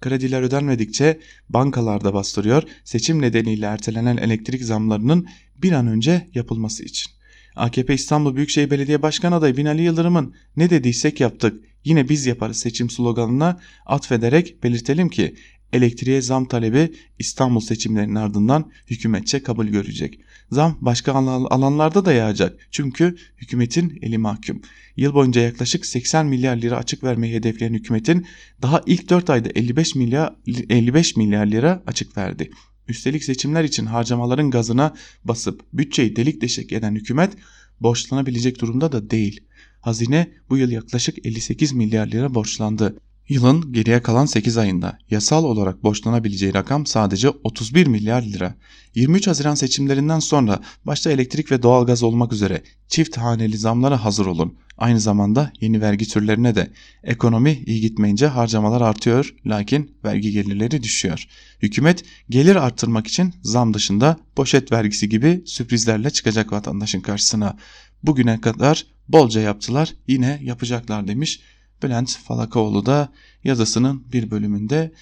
Krediler 0.00 0.42
ödenmedikçe 0.42 1.20
bankalarda 1.48 2.14
bastırıyor 2.14 2.62
seçim 2.84 3.22
nedeniyle 3.22 3.66
ertelenen 3.66 4.16
elektrik 4.16 4.64
zamlarının 4.64 5.28
bir 5.56 5.72
an 5.72 5.86
önce 5.86 6.28
yapılması 6.34 6.84
için. 6.84 7.17
AKP 7.58 7.94
İstanbul 7.94 8.36
Büyükşehir 8.36 8.70
Belediye 8.70 9.02
Başkan 9.02 9.32
adayı 9.32 9.56
Binali 9.56 9.82
Yıldırım'ın 9.82 10.34
ne 10.56 10.70
dediysek 10.70 11.20
yaptık 11.20 11.64
yine 11.84 12.08
biz 12.08 12.26
yaparız 12.26 12.56
seçim 12.56 12.90
sloganına 12.90 13.60
atfederek 13.86 14.62
belirtelim 14.62 15.08
ki 15.08 15.34
elektriğe 15.72 16.22
zam 16.22 16.44
talebi 16.48 16.92
İstanbul 17.18 17.60
seçimlerinin 17.60 18.14
ardından 18.14 18.70
hükümetçe 18.90 19.42
kabul 19.42 19.66
görecek. 19.66 20.20
Zam 20.50 20.78
başka 20.80 21.12
alanlarda 21.12 22.04
da 22.04 22.12
yağacak 22.12 22.68
çünkü 22.70 23.16
hükümetin 23.38 23.98
eli 24.02 24.18
mahkum. 24.18 24.62
Yıl 24.96 25.14
boyunca 25.14 25.40
yaklaşık 25.40 25.86
80 25.86 26.26
milyar 26.26 26.56
lira 26.56 26.76
açık 26.76 27.04
vermeyi 27.04 27.34
hedefleyen 27.34 27.74
hükümetin 27.74 28.26
daha 28.62 28.82
ilk 28.86 29.10
4 29.10 29.30
ayda 29.30 29.48
55 29.54 29.94
milyar 29.94 30.34
55 30.46 31.16
milyar 31.16 31.46
lira 31.46 31.82
açık 31.86 32.16
verdi. 32.16 32.50
Üstelik 32.88 33.24
seçimler 33.24 33.64
için 33.64 33.86
harcamaların 33.86 34.50
gazına 34.50 34.94
basıp 35.24 35.62
bütçeyi 35.72 36.16
delik 36.16 36.40
deşik 36.40 36.72
eden 36.72 36.94
hükümet 36.94 37.32
borçlanabilecek 37.80 38.60
durumda 38.60 38.92
da 38.92 39.10
değil. 39.10 39.40
Hazine 39.80 40.30
bu 40.50 40.56
yıl 40.56 40.70
yaklaşık 40.70 41.26
58 41.26 41.72
milyar 41.72 42.06
lira 42.06 42.34
borçlandı. 42.34 42.96
Yılın 43.28 43.72
geriye 43.72 44.02
kalan 44.02 44.26
8 44.26 44.58
ayında 44.58 44.98
yasal 45.10 45.44
olarak 45.44 45.82
borçlanabileceği 45.84 46.54
rakam 46.54 46.86
sadece 46.86 47.28
31 47.28 47.86
milyar 47.86 48.22
lira. 48.22 48.54
23 48.94 49.26
Haziran 49.26 49.54
seçimlerinden 49.54 50.18
sonra 50.18 50.60
başta 50.84 51.10
elektrik 51.10 51.52
ve 51.52 51.62
doğalgaz 51.62 52.02
olmak 52.02 52.32
üzere 52.32 52.62
çift 52.88 53.16
haneli 53.16 53.58
zamlara 53.58 54.04
hazır 54.04 54.26
olun. 54.26 54.58
Aynı 54.78 55.00
zamanda 55.00 55.52
yeni 55.60 55.80
vergi 55.80 56.08
türlerine 56.08 56.54
de 56.54 56.70
ekonomi 57.04 57.62
iyi 57.66 57.80
gitmeyince 57.80 58.26
harcamalar 58.26 58.80
artıyor 58.80 59.34
lakin 59.46 59.96
vergi 60.04 60.30
gelirleri 60.30 60.82
düşüyor. 60.82 61.26
Hükümet 61.62 62.04
gelir 62.30 62.56
arttırmak 62.56 63.06
için 63.06 63.34
zam 63.42 63.74
dışında 63.74 64.16
poşet 64.36 64.72
vergisi 64.72 65.08
gibi 65.08 65.42
sürprizlerle 65.46 66.10
çıkacak 66.10 66.52
vatandaşın 66.52 67.00
karşısına. 67.00 67.56
Bugüne 68.02 68.40
kadar 68.40 68.86
bolca 69.08 69.40
yaptılar 69.40 69.94
yine 70.06 70.40
yapacaklar 70.42 71.08
demiş 71.08 71.40
Bülent 71.82 72.16
Falakaoğlu 72.16 72.86
da 72.86 73.12
yazısının 73.44 74.04
bir 74.12 74.30
bölümünde 74.30 74.92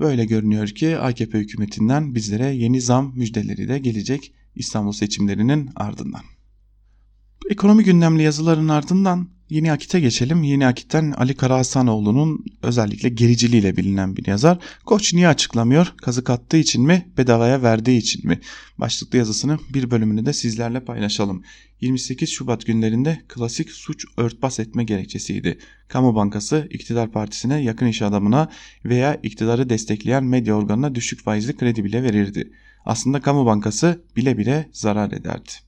böyle 0.00 0.24
görünüyor 0.24 0.68
ki 0.68 0.98
AKP 0.98 1.38
hükümetinden 1.38 2.14
bizlere 2.14 2.46
yeni 2.46 2.80
zam 2.80 3.12
müjdeleri 3.16 3.68
de 3.68 3.78
gelecek 3.78 4.32
İstanbul 4.54 4.92
seçimlerinin 4.92 5.70
ardından. 5.76 6.22
Ekonomi 7.50 7.84
gündemli 7.84 8.22
yazıların 8.22 8.68
ardından 8.68 9.28
Yeni 9.50 9.72
Akit'e 9.72 10.00
geçelim. 10.00 10.42
Yeni 10.42 10.66
Akit'ten 10.66 11.10
Ali 11.10 11.34
Karahasanoğlu'nun 11.34 12.44
özellikle 12.62 13.08
gericiliğiyle 13.08 13.76
bilinen 13.76 14.16
bir 14.16 14.26
yazar. 14.26 14.58
Koç 14.84 15.14
niye 15.14 15.28
açıklamıyor? 15.28 15.94
Kazık 16.02 16.30
attığı 16.30 16.56
için 16.56 16.86
mi? 16.86 17.08
Bedavaya 17.18 17.62
verdiği 17.62 17.98
için 17.98 18.26
mi? 18.26 18.40
Başlıklı 18.78 19.18
yazısının 19.18 19.60
bir 19.74 19.90
bölümünü 19.90 20.26
de 20.26 20.32
sizlerle 20.32 20.84
paylaşalım. 20.84 21.42
28 21.80 22.30
Şubat 22.30 22.66
günlerinde 22.66 23.22
klasik 23.28 23.70
suç 23.70 24.04
örtbas 24.16 24.60
etme 24.60 24.84
gerekçesiydi. 24.84 25.58
Kamu 25.88 26.14
Bankası 26.14 26.68
iktidar 26.70 27.12
partisine 27.12 27.62
yakın 27.62 27.86
iş 27.86 28.02
adamına 28.02 28.48
veya 28.84 29.14
iktidarı 29.14 29.68
destekleyen 29.68 30.24
medya 30.24 30.54
organına 30.54 30.94
düşük 30.94 31.22
faizli 31.22 31.56
kredi 31.56 31.84
bile 31.84 32.02
verirdi. 32.02 32.52
Aslında 32.84 33.20
Kamu 33.20 33.46
Bankası 33.46 34.02
bile 34.16 34.38
bile 34.38 34.68
zarar 34.72 35.12
ederdi. 35.12 35.67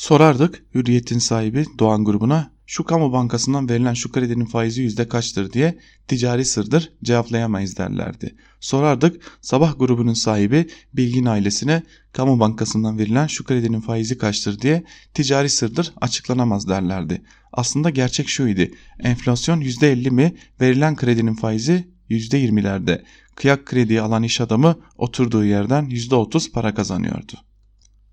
Sorardık 0.00 0.64
Hürriyet'in 0.74 1.18
sahibi 1.18 1.64
Doğan 1.78 2.04
grubuna 2.04 2.50
şu 2.66 2.84
kamu 2.84 3.12
bankasından 3.12 3.68
verilen 3.68 3.94
şu 3.94 4.12
kredinin 4.12 4.44
faizi 4.44 4.82
yüzde 4.82 5.08
kaçtır 5.08 5.52
diye 5.52 5.78
ticari 6.08 6.44
sırdır 6.44 6.92
cevaplayamayız 7.02 7.78
derlerdi. 7.78 8.34
Sorardık 8.60 9.38
sabah 9.40 9.78
grubunun 9.78 10.14
sahibi 10.14 10.66
Bilgin 10.92 11.24
ailesine 11.24 11.82
kamu 12.12 12.40
bankasından 12.40 12.98
verilen 12.98 13.26
şu 13.26 13.44
kredinin 13.44 13.80
faizi 13.80 14.18
kaçtır 14.18 14.60
diye 14.60 14.84
ticari 15.14 15.48
sırdır 15.48 15.92
açıklanamaz 16.00 16.68
derlerdi. 16.68 17.22
Aslında 17.52 17.90
gerçek 17.90 18.28
şuydu 18.28 18.62
enflasyon 19.00 19.60
yüzde 19.60 19.92
elli 19.92 20.10
mi 20.10 20.34
verilen 20.60 20.96
kredinin 20.96 21.34
faizi 21.34 21.88
yüzde 22.08 22.38
yirmilerde 22.38 23.04
kıyak 23.34 23.66
krediyi 23.66 24.00
alan 24.00 24.22
iş 24.22 24.40
adamı 24.40 24.76
oturduğu 24.98 25.44
yerden 25.44 25.84
yüzde 25.84 26.14
otuz 26.14 26.52
para 26.52 26.74
kazanıyordu. 26.74 27.32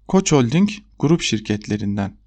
Koç 0.07 0.31
Holding 0.31 0.69
grup 1.00 1.22
şirketlerinden 1.22 2.18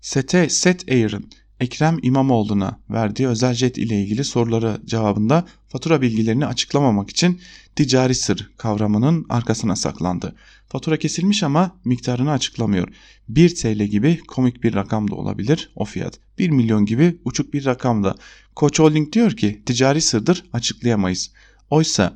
Sete 0.00 0.48
Set 0.48 0.88
Air'ın 0.92 1.30
Ekrem 1.60 1.98
İmamoğlu'na 2.02 2.80
verdiği 2.90 3.28
özel 3.28 3.54
jet 3.54 3.78
ile 3.78 4.02
ilgili 4.02 4.24
soruları 4.24 4.80
cevabında 4.84 5.46
fatura 5.68 6.02
bilgilerini 6.02 6.46
açıklamamak 6.46 7.10
için 7.10 7.40
ticari 7.76 8.14
sır 8.14 8.50
kavramının 8.56 9.26
arkasına 9.28 9.76
saklandı. 9.76 10.34
Fatura 10.68 10.96
kesilmiş 10.96 11.42
ama 11.42 11.76
miktarını 11.84 12.30
açıklamıyor. 12.30 12.88
1 13.28 13.54
TL 13.54 13.82
gibi 13.84 14.20
komik 14.28 14.62
bir 14.62 14.74
rakam 14.74 15.10
da 15.10 15.14
olabilir 15.14 15.70
o 15.76 15.84
fiyat. 15.84 16.18
1 16.38 16.50
milyon 16.50 16.86
gibi 16.86 17.16
uçuk 17.24 17.54
bir 17.54 17.64
rakam 17.64 18.04
da. 18.04 18.14
Koç 18.54 18.78
Holding 18.78 19.12
diyor 19.12 19.32
ki 19.32 19.62
ticari 19.66 20.00
sırdır 20.00 20.44
açıklayamayız. 20.52 21.30
Oysa 21.70 22.14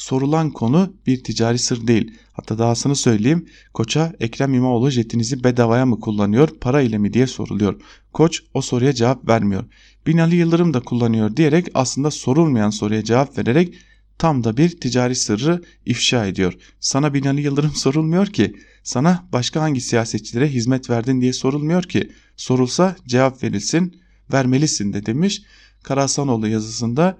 sorulan 0.00 0.50
konu 0.50 0.92
bir 1.06 1.24
ticari 1.24 1.58
sır 1.58 1.86
değil. 1.86 2.12
Hatta 2.32 2.58
dahasını 2.58 2.96
söyleyeyim. 2.96 3.46
Koç'a 3.74 4.12
Ekrem 4.20 4.54
İmamoğlu 4.54 4.90
jetinizi 4.90 5.44
bedavaya 5.44 5.86
mı 5.86 6.00
kullanıyor 6.00 6.48
para 6.60 6.80
ile 6.80 6.98
mi 6.98 7.12
diye 7.12 7.26
soruluyor. 7.26 7.80
Koç 8.12 8.42
o 8.54 8.60
soruya 8.62 8.92
cevap 8.92 9.28
vermiyor. 9.28 9.64
Binali 10.06 10.36
Yıldırım 10.36 10.74
da 10.74 10.80
kullanıyor 10.80 11.36
diyerek 11.36 11.66
aslında 11.74 12.10
sorulmayan 12.10 12.70
soruya 12.70 13.04
cevap 13.04 13.38
vererek 13.38 13.74
tam 14.18 14.44
da 14.44 14.56
bir 14.56 14.80
ticari 14.80 15.14
sırrı 15.14 15.62
ifşa 15.86 16.26
ediyor. 16.26 16.54
Sana 16.80 17.14
Binali 17.14 17.42
Yıldırım 17.42 17.74
sorulmuyor 17.74 18.26
ki. 18.26 18.56
Sana 18.82 19.28
başka 19.32 19.62
hangi 19.62 19.80
siyasetçilere 19.80 20.48
hizmet 20.48 20.90
verdin 20.90 21.20
diye 21.20 21.32
sorulmuyor 21.32 21.82
ki. 21.82 22.12
Sorulsa 22.36 22.96
cevap 23.06 23.42
verilsin, 23.42 24.00
vermelisin 24.32 24.92
de 24.92 25.06
demiş. 25.06 25.42
Karahasanoğlu 25.82 26.48
yazısında 26.48 27.18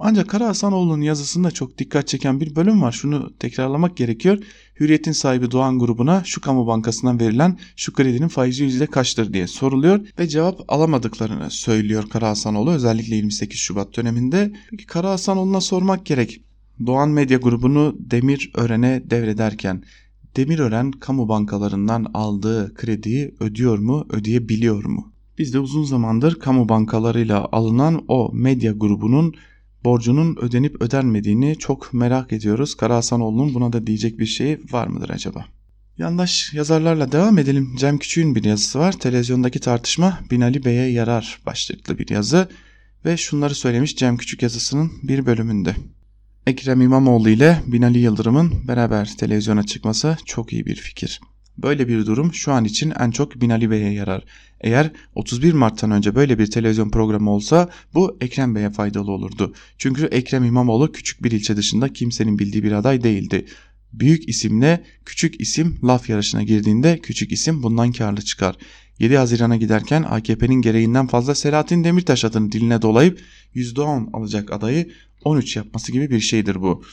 ancak 0.00 0.28
Kara 0.28 0.48
Hasanoğlu'nun 0.48 1.00
yazısında 1.00 1.50
çok 1.50 1.78
dikkat 1.78 2.08
çeken 2.08 2.40
bir 2.40 2.56
bölüm 2.56 2.82
var. 2.82 2.92
Şunu 2.92 3.32
tekrarlamak 3.38 3.96
gerekiyor. 3.96 4.38
Hürriyet'in 4.80 5.12
sahibi 5.12 5.50
Doğan 5.50 5.78
grubuna 5.78 6.22
şu 6.24 6.40
kamu 6.40 6.66
bankasından 6.66 7.20
verilen 7.20 7.58
şu 7.76 7.92
kredinin 7.92 8.28
faizi 8.28 8.64
yüzde 8.64 8.86
kaçtır 8.86 9.32
diye 9.32 9.46
soruluyor 9.46 10.00
ve 10.18 10.28
cevap 10.28 10.60
alamadıklarını 10.68 11.50
söylüyor 11.50 12.08
Kara 12.08 12.28
Hasanoğlu 12.28 12.70
özellikle 12.70 13.16
28 13.16 13.58
Şubat 13.58 13.96
döneminde. 13.96 14.52
Peki 14.70 14.86
Kara 14.86 15.10
Hasanoğlu'na 15.10 15.60
sormak 15.60 16.06
gerek. 16.06 16.40
Doğan 16.86 17.08
Medya 17.10 17.38
grubunu 17.38 17.96
Demirören'e 17.98 19.02
devrederken 19.10 19.82
Demirören 20.36 20.90
kamu 20.90 21.28
bankalarından 21.28 22.10
aldığı 22.14 22.74
krediyi 22.74 23.34
ödüyor 23.40 23.78
mu, 23.78 24.06
ödeyebiliyor 24.10 24.84
mu? 24.84 25.12
Biz 25.38 25.54
de 25.54 25.58
uzun 25.58 25.84
zamandır 25.84 26.34
kamu 26.34 26.68
bankalarıyla 26.68 27.48
alınan 27.52 28.04
o 28.08 28.30
medya 28.32 28.72
grubunun 28.72 29.34
borcunun 29.84 30.36
ödenip 30.36 30.82
ödenmediğini 30.82 31.58
çok 31.58 31.94
merak 31.94 32.32
ediyoruz. 32.32 32.74
Kara 32.74 32.96
Hasanoğlu'nun 32.96 33.54
buna 33.54 33.72
da 33.72 33.86
diyecek 33.86 34.18
bir 34.18 34.26
şey 34.26 34.58
var 34.70 34.86
mıdır 34.86 35.10
acaba? 35.10 35.44
Yandaş 35.98 36.54
yazarlarla 36.54 37.12
devam 37.12 37.38
edelim. 37.38 37.76
Cem 37.78 37.98
Küçük'ün 37.98 38.34
bir 38.34 38.44
yazısı 38.44 38.78
var. 38.78 38.92
Televizyondaki 38.92 39.60
tartışma 39.60 40.20
Binali 40.30 40.64
Bey'e 40.64 40.90
yarar 40.90 41.38
başlıklı 41.46 41.98
bir 41.98 42.08
yazı. 42.08 42.48
Ve 43.04 43.16
şunları 43.16 43.54
söylemiş 43.54 43.96
Cem 43.96 44.16
Küçük 44.16 44.42
yazısının 44.42 44.92
bir 45.02 45.26
bölümünde. 45.26 45.76
Ekrem 46.46 46.80
İmamoğlu 46.80 47.30
ile 47.30 47.62
Binali 47.66 47.98
Yıldırım'ın 47.98 48.68
beraber 48.68 49.16
televizyona 49.18 49.62
çıkması 49.62 50.16
çok 50.24 50.52
iyi 50.52 50.66
bir 50.66 50.76
fikir. 50.76 51.20
Böyle 51.58 51.88
bir 51.88 52.06
durum 52.06 52.34
şu 52.34 52.52
an 52.52 52.64
için 52.64 52.92
en 53.00 53.10
çok 53.10 53.40
Binali 53.40 53.70
Bey'e 53.70 53.92
yarar. 53.92 54.24
Eğer 54.60 54.90
31 55.14 55.52
Mart'tan 55.52 55.90
önce 55.90 56.14
böyle 56.14 56.38
bir 56.38 56.46
televizyon 56.46 56.90
programı 56.90 57.30
olsa 57.30 57.68
bu 57.94 58.16
Ekrem 58.20 58.54
Bey'e 58.54 58.70
faydalı 58.70 59.12
olurdu. 59.12 59.54
Çünkü 59.78 60.04
Ekrem 60.04 60.44
İmamoğlu 60.44 60.92
küçük 60.92 61.24
bir 61.24 61.30
ilçe 61.30 61.56
dışında 61.56 61.92
kimsenin 61.92 62.38
bildiği 62.38 62.62
bir 62.62 62.72
aday 62.72 63.02
değildi. 63.02 63.46
Büyük 63.92 64.28
isimle 64.28 64.84
küçük 65.04 65.40
isim 65.40 65.78
laf 65.84 66.08
yarışına 66.08 66.42
girdiğinde 66.42 66.98
küçük 66.98 67.32
isim 67.32 67.62
bundan 67.62 67.92
karlı 67.92 68.22
çıkar. 68.22 68.56
7 68.98 69.16
Haziran'a 69.16 69.56
giderken 69.56 70.02
AKP'nin 70.02 70.62
gereğinden 70.62 71.06
fazla 71.06 71.34
Selahattin 71.34 71.84
Demirtaş 71.84 72.24
adını 72.24 72.52
diline 72.52 72.82
dolayıp 72.82 73.20
%10 73.54 74.10
alacak 74.12 74.52
adayı 74.52 74.90
13 75.24 75.56
yapması 75.56 75.92
gibi 75.92 76.10
bir 76.10 76.20
şeydir 76.20 76.62
bu. 76.62 76.84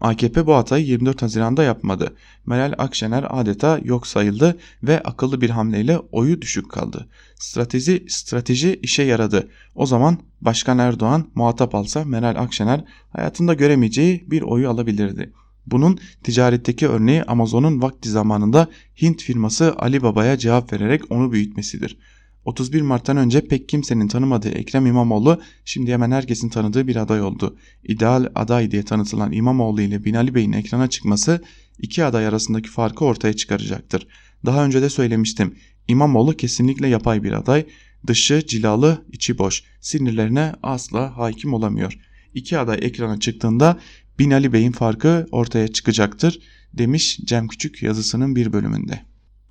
AKP 0.00 0.46
bu 0.46 0.54
hatayı 0.54 0.86
24 0.86 1.22
Haziran'da 1.22 1.62
yapmadı. 1.62 2.14
Meral 2.46 2.74
Akşener 2.78 3.26
adeta 3.30 3.80
yok 3.84 4.06
sayıldı 4.06 4.58
ve 4.82 5.00
akıllı 5.00 5.40
bir 5.40 5.50
hamleyle 5.50 5.98
oyu 5.98 6.42
düşük 6.42 6.70
kaldı. 6.70 7.08
Strateji 7.36 8.04
strateji 8.08 8.80
işe 8.82 9.02
yaradı. 9.02 9.48
O 9.74 9.86
zaman 9.86 10.18
Başkan 10.40 10.78
Erdoğan 10.78 11.30
muhatap 11.34 11.74
alsa 11.74 12.04
Meral 12.04 12.42
Akşener 12.42 12.84
hayatında 13.10 13.54
göremeyeceği 13.54 14.24
bir 14.30 14.42
oyu 14.42 14.70
alabilirdi. 14.70 15.32
Bunun 15.66 15.98
ticaretteki 16.24 16.88
örneği 16.88 17.22
Amazon'un 17.22 17.82
vakti 17.82 18.08
zamanında 18.08 18.68
Hint 19.02 19.22
firması 19.22 19.74
Alibaba'ya 19.78 20.38
cevap 20.38 20.72
vererek 20.72 21.02
onu 21.10 21.32
büyütmesidir. 21.32 21.98
31 22.44 22.80
Mart'tan 22.80 23.16
önce 23.16 23.40
pek 23.40 23.68
kimsenin 23.68 24.08
tanımadığı 24.08 24.48
Ekrem 24.48 24.86
İmamoğlu 24.86 25.40
şimdi 25.64 25.92
hemen 25.92 26.10
herkesin 26.10 26.48
tanıdığı 26.48 26.86
bir 26.86 26.96
aday 26.96 27.22
oldu. 27.22 27.56
İdeal 27.84 28.26
aday 28.34 28.70
diye 28.70 28.82
tanıtılan 28.82 29.32
İmamoğlu 29.32 29.82
ile 29.82 30.04
Binali 30.04 30.34
Bey'in 30.34 30.52
ekrana 30.52 30.90
çıkması 30.90 31.42
iki 31.78 32.04
aday 32.04 32.26
arasındaki 32.26 32.68
farkı 32.68 33.04
ortaya 33.04 33.32
çıkaracaktır. 33.32 34.06
Daha 34.46 34.64
önce 34.64 34.82
de 34.82 34.90
söylemiştim. 34.90 35.54
İmamoğlu 35.88 36.36
kesinlikle 36.36 36.88
yapay 36.88 37.22
bir 37.22 37.32
aday. 37.32 37.66
Dışı 38.06 38.46
cilalı, 38.46 39.04
içi 39.12 39.38
boş. 39.38 39.62
Sinirlerine 39.80 40.52
asla 40.62 41.16
hakim 41.16 41.54
olamıyor. 41.54 41.98
İki 42.34 42.58
aday 42.58 42.78
ekrana 42.82 43.20
çıktığında 43.20 43.78
Binali 44.18 44.52
Bey'in 44.52 44.72
farkı 44.72 45.26
ortaya 45.32 45.68
çıkacaktır 45.68 46.40
demiş 46.74 47.18
Cem 47.24 47.48
Küçük 47.48 47.82
yazısının 47.82 48.36
bir 48.36 48.52
bölümünde 48.52 49.00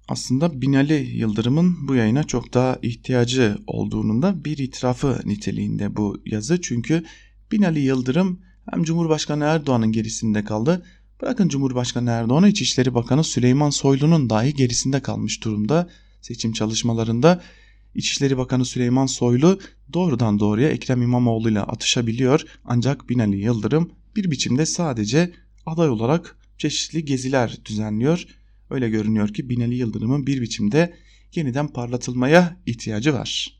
aslında 0.08 0.62
Binali 0.62 1.18
Yıldırım'ın 1.18 1.88
bu 1.88 1.95
yayına 1.95 2.24
çok 2.24 2.53
daha 2.53 2.80
ihtiyacı 2.82 3.58
olduğunun 3.68 4.22
da 4.22 4.45
bir 4.45 4.58
itirafı 4.58 5.20
niteliğinde 5.26 5.95
bu 5.95 6.22
yazı. 6.26 6.62
Çünkü 6.62 7.03
Binali 7.51 7.80
Yıldırım 7.80 8.39
hem 8.72 8.84
Cumhurbaşkanı 8.84 9.43
Erdoğan'ın 9.43 9.91
gerisinde 9.91 10.43
kaldı. 10.43 10.86
Bırakın 11.22 11.49
Cumhurbaşkanı 11.49 12.10
Erdoğan'ı 12.10 12.49
İçişleri 12.49 12.93
Bakanı 12.93 13.24
Süleyman 13.24 13.70
Soylu'nun 13.70 14.30
dahi 14.30 14.53
gerisinde 14.53 14.99
kalmış 14.99 15.43
durumda 15.43 15.89
seçim 16.22 16.53
çalışmalarında. 16.53 17.41
İçişleri 17.95 18.38
Bakanı 18.38 18.66
Süleyman 18.66 19.05
Soylu 19.05 19.60
doğrudan 19.93 20.39
doğruya 20.39 20.70
Ekrem 20.70 21.01
İmamoğlu 21.01 21.49
ile 21.49 21.62
atışabiliyor 21.62 22.45
ancak 22.66 23.10
Binali 23.10 23.38
Yıldırım 23.38 23.91
bir 24.16 24.32
biçimde 24.32 24.66
sadece 24.66 25.34
aday 25.66 25.89
olarak 25.89 26.38
çeşitli 26.58 27.05
geziler 27.05 27.58
düzenliyor. 27.66 28.26
Öyle 28.70 28.89
görünüyor 28.89 29.28
ki 29.28 29.49
Binali 29.49 29.76
Yıldırım'ın 29.76 30.28
bir 30.28 30.41
biçimde 30.41 30.93
yeniden 31.36 31.68
parlatılmaya 31.68 32.57
ihtiyacı 32.65 33.13
var. 33.13 33.57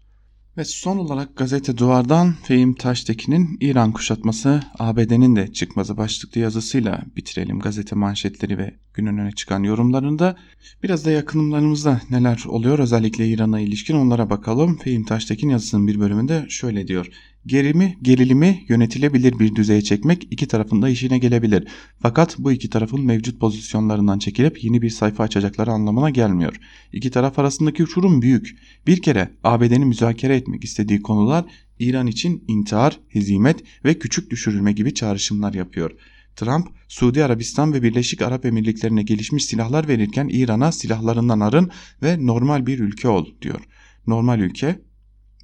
Ve 0.58 0.66
son 0.66 0.98
olarak 0.98 1.38
gazete 1.38 1.78
duvardan 1.78 2.36
Fehim 2.44 2.74
Taştekin'in 2.74 3.58
İran 3.62 3.92
kuşatması 3.92 4.64
ABD'nin 4.80 5.36
de 5.36 5.54
çıkmazı 5.54 5.98
başlıklı 5.98 6.42
yazısıyla 6.42 7.06
bitirelim 7.16 7.60
gazete 7.60 7.96
manşetleri 7.96 8.58
ve 8.58 8.74
günün 8.94 9.18
öne 9.18 9.32
çıkan 9.32 9.64
yorumlarında. 9.64 10.36
Biraz 10.84 11.06
da 11.06 11.12
yakınlarımızda 11.12 12.02
neler 12.10 12.44
oluyor 12.48 12.80
özellikle 12.80 13.28
İran'a 13.28 13.60
ilişkin 13.60 13.96
onlara 13.96 14.30
bakalım. 14.30 14.78
Fehim 14.78 15.06
Taştekin 15.06 15.50
yazısının 15.50 15.88
bir 15.88 16.00
bölümünde 16.00 16.46
şöyle 16.50 16.88
diyor. 16.88 17.10
Gerimi, 17.48 17.98
gerilimi 18.02 18.66
yönetilebilir 18.70 19.40
bir 19.40 19.56
düzeye 19.56 19.82
çekmek 19.82 20.28
iki 20.32 20.48
tarafında 20.48 20.90
işine 20.90 21.18
gelebilir. 21.18 21.68
Fakat 22.00 22.36
bu 22.40 22.52
iki 22.52 22.70
tarafın 22.70 23.06
mevcut 23.06 23.40
pozisyonlarından 23.40 24.20
çekilip 24.20 24.64
yeni 24.64 24.82
bir 24.82 24.90
sayfa 24.90 25.24
açacakları 25.24 25.72
anlamına 25.72 26.10
gelmiyor. 26.10 26.60
İki 26.94 27.12
taraf 27.12 27.40
arasındaki 27.40 27.84
uçurum 27.84 28.22
büyük. 28.22 28.58
Bir 28.88 29.02
kere 29.02 29.32
ABD'nin 29.44 29.88
müzakere 29.88 30.36
etmek 30.36 30.64
istediği 30.64 31.02
konular 31.02 31.46
İran 31.80 32.08
için 32.08 32.44
intihar, 32.48 33.00
hezimet 33.08 33.64
ve 33.86 34.00
küçük 34.00 34.32
düşürülme 34.32 34.72
gibi 34.72 34.94
çağrışımlar 34.94 35.54
yapıyor. 35.54 35.92
Trump, 36.36 36.68
Suudi 36.88 37.24
Arabistan 37.24 37.74
ve 37.74 37.84
Birleşik 37.84 38.22
Arap 38.22 38.46
Emirlikleri'ne 38.46 39.04
gelişmiş 39.04 39.46
silahlar 39.46 39.88
verirken 39.88 40.28
İran'a 40.32 40.72
silahlarından 40.72 41.40
arın 41.40 41.72
ve 42.04 42.26
normal 42.26 42.66
bir 42.66 42.80
ülke 42.80 43.08
ol 43.08 43.26
diyor. 43.42 43.60
Normal 44.08 44.40
ülke 44.40 44.80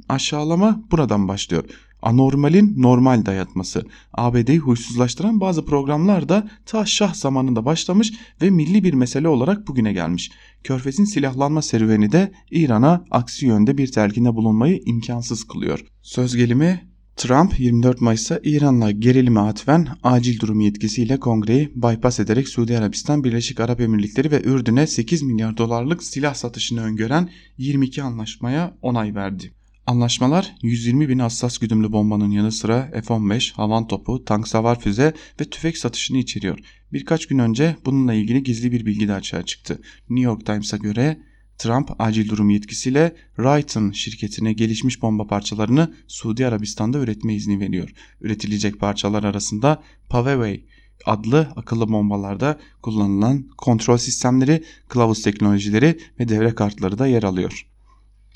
aşağılama 0.10 0.84
buradan 0.92 1.28
başlıyor 1.28 1.64
anormalin 2.04 2.74
normal 2.78 3.26
dayatması. 3.26 3.86
ABD'yi 4.14 4.60
huysuzlaştıran 4.60 5.40
bazı 5.40 5.66
programlar 5.66 6.30
da 6.30 6.50
ta 6.66 6.86
şah 6.86 7.14
zamanında 7.14 7.66
başlamış 7.66 8.14
ve 8.42 8.50
milli 8.50 8.84
bir 8.84 8.94
mesele 8.94 9.28
olarak 9.28 9.68
bugüne 9.68 9.94
gelmiş. 9.94 10.32
Körfez'in 10.64 11.06
silahlanma 11.06 11.62
serüveni 11.62 12.12
de 12.12 12.32
İran'a 12.52 13.06
aksi 13.12 13.46
yönde 13.46 13.78
bir 13.78 13.92
telkinde 13.92 14.36
bulunmayı 14.36 14.82
imkansız 14.86 15.44
kılıyor. 15.44 15.86
Söz 16.02 16.36
gelimi 16.36 16.94
Trump 17.16 17.60
24 17.60 18.02
Mayıs'ta 18.02 18.40
İran'la 18.44 18.92
gerilime 18.92 19.40
atfen 19.40 19.88
acil 20.04 20.40
durum 20.40 20.60
yetkisiyle 20.60 21.20
kongreyi 21.20 21.72
bypass 21.76 22.20
ederek 22.20 22.48
Suudi 22.48 22.78
Arabistan, 22.78 23.24
Birleşik 23.24 23.60
Arap 23.60 23.82
Emirlikleri 23.82 24.32
ve 24.32 24.42
Ürdün'e 24.42 24.88
8 24.88 25.22
milyar 25.22 25.58
dolarlık 25.58 26.04
silah 26.04 26.34
satışını 26.34 26.84
öngören 26.84 27.30
22 27.58 28.04
anlaşmaya 28.04 28.78
onay 28.82 29.16
verdi. 29.16 29.63
Anlaşmalar 29.88 30.56
120 30.62 31.10
bin 31.10 31.20
hassas 31.20 31.58
güdümlü 31.58 31.92
bombanın 31.92 32.32
yanı 32.32 32.52
sıra 32.52 32.92
F-15, 32.92 33.54
havan 33.54 33.88
topu, 33.88 34.26
tank 34.26 34.48
savar 34.48 34.80
füze 34.80 35.14
ve 35.42 35.46
tüfek 35.46 35.78
satışını 35.78 36.18
içeriyor. 36.18 36.60
Birkaç 36.94 37.26
gün 37.26 37.40
önce 37.40 37.78
bununla 37.86 38.14
ilgili 38.14 38.44
gizli 38.44 38.72
bir 38.72 38.86
bilgi 38.86 39.08
de 39.08 39.14
açığa 39.14 39.44
çıktı. 39.44 39.82
New 40.10 40.24
York 40.24 40.46
Times'a 40.46 40.78
göre 40.78 41.20
Trump 41.58 41.92
acil 42.00 42.30
durum 42.30 42.50
yetkisiyle 42.50 43.16
Raytheon 43.40 43.92
şirketine 43.92 44.54
gelişmiş 44.54 45.02
bomba 45.02 45.28
parçalarını 45.28 45.94
Suudi 46.08 46.48
Arabistan'da 46.48 47.00
üretme 47.00 47.36
izni 47.36 47.60
veriyor. 47.60 47.94
Üretilecek 48.22 48.80
parçalar 48.80 49.24
arasında 49.24 49.84
Paveway 50.10 50.64
adlı 51.06 51.54
akıllı 51.56 51.90
bombalarda 51.90 52.60
kullanılan 52.82 53.48
kontrol 53.58 53.98
sistemleri, 53.98 54.64
kılavuz 54.88 55.22
teknolojileri 55.22 56.00
ve 56.20 56.30
devre 56.30 56.56
kartları 56.56 57.00
da 57.00 57.08
yer 57.08 57.24
alıyor. 57.24 57.73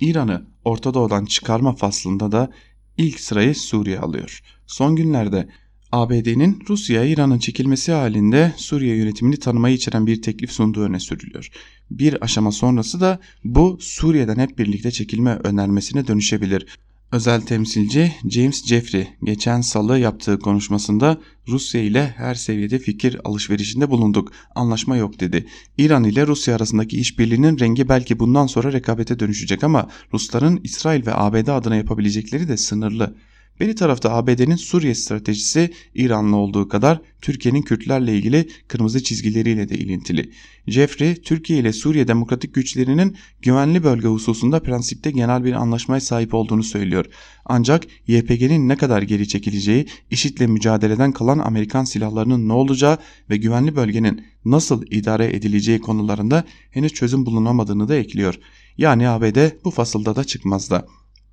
İran'ı 0.02 0.45
Orta 0.66 0.93
Doğu'dan 0.93 1.26
çıkarma 1.26 1.76
faslında 1.76 2.32
da 2.32 2.52
ilk 2.98 3.20
sırayı 3.20 3.56
Suriye 3.56 4.00
alıyor. 4.00 4.41
Son 4.68 4.95
günlerde 4.95 5.50
ABD'nin 5.91 6.64
Rusya'ya 6.70 7.10
İran'ın 7.10 7.39
çekilmesi 7.39 7.91
halinde 7.91 8.54
Suriye 8.58 8.95
yönetimini 8.95 9.38
tanımayı 9.38 9.76
içeren 9.76 10.08
bir 10.08 10.22
teklif 10.22 10.52
sunduğu 10.52 10.82
öne 10.82 11.00
sürülüyor. 11.00 11.50
Bir 11.91 12.24
aşama 12.24 12.52
sonrası 12.52 13.02
da 13.02 13.20
bu 13.43 13.78
Suriye'den 13.82 14.38
hep 14.38 14.58
birlikte 14.58 14.91
çekilme 14.91 15.32
önermesine 15.43 16.08
dönüşebilir. 16.08 16.80
Özel 17.12 17.41
temsilci 17.41 18.16
James 18.30 18.66
Jeffrey 18.66 19.08
geçen 19.24 19.62
salı 19.62 19.99
yaptığı 19.99 20.39
konuşmasında 20.39 21.18
Rusya 21.47 21.82
ile 21.82 22.14
her 22.18 22.36
seviyede 22.36 22.80
fikir 22.80 23.18
alışverişinde 23.24 23.89
bulunduk. 23.89 24.32
Anlaşma 24.55 24.97
yok 24.97 25.20
dedi. 25.20 25.47
İran 25.78 26.03
ile 26.03 26.28
Rusya 26.28 26.55
arasındaki 26.55 26.97
işbirliğinin 26.97 27.60
rengi 27.60 27.89
belki 27.89 28.20
bundan 28.20 28.47
sonra 28.47 28.74
rekabete 28.74 29.20
dönüşecek 29.20 29.64
ama 29.64 29.89
Rusların 30.14 30.60
İsrail 30.64 31.05
ve 31.05 31.14
ABD 31.14 31.47
adına 31.47 31.76
yapabilecekleri 31.76 32.47
de 32.47 32.58
sınırlı. 32.58 33.16
Beri 33.60 33.76
tarafta 33.76 34.14
ABD'nin 34.14 34.55
Suriye 34.55 34.95
stratejisi 34.95 35.74
İran'la 35.95 36.36
olduğu 36.36 36.68
kadar 36.68 37.01
Türkiye'nin 37.22 37.62
Kürtlerle 37.62 38.16
ilgili 38.16 38.49
kırmızı 38.68 39.03
çizgileriyle 39.03 39.70
de 39.70 39.78
ilintili. 39.78 40.32
Jeffrey, 40.68 41.16
Türkiye 41.16 41.60
ile 41.60 41.74
Suriye 41.74 42.08
demokratik 42.08 42.53
güçlerinin 42.53 43.18
güvenli 43.41 43.84
bölge 43.84 44.08
hususunda 44.08 44.60
prensipte 44.60 45.12
genel 45.12 45.43
bir 45.43 45.53
anlaşmaya 45.53 46.01
sahip 46.01 46.34
olduğunu 46.34 46.64
söylüyor. 46.64 47.05
Ancak 47.45 47.84
YPG'nin 48.08 48.70
ne 48.70 48.76
kadar 48.76 49.01
geri 49.01 49.28
çekileceği, 49.28 49.86
IŞİD'le 50.12 50.47
mücadeleden 50.47 51.12
kalan 51.12 51.39
Amerikan 51.39 51.84
silahlarının 51.84 52.47
ne 52.47 52.53
olacağı 52.53 52.97
ve 53.30 53.38
güvenli 53.38 53.76
bölgenin 53.76 54.26
nasıl 54.45 54.84
idare 54.91 55.36
edileceği 55.36 55.80
konularında 55.80 56.43
henüz 56.72 56.93
çözüm 56.93 57.26
bulunamadığını 57.26 57.88
da 57.88 57.95
ekliyor. 57.95 58.39
Yani 58.78 59.10
ABD 59.10 59.38
bu 59.64 59.72
fasılda 59.72 60.16
da 60.16 60.24
çıkmazda. 60.24 60.88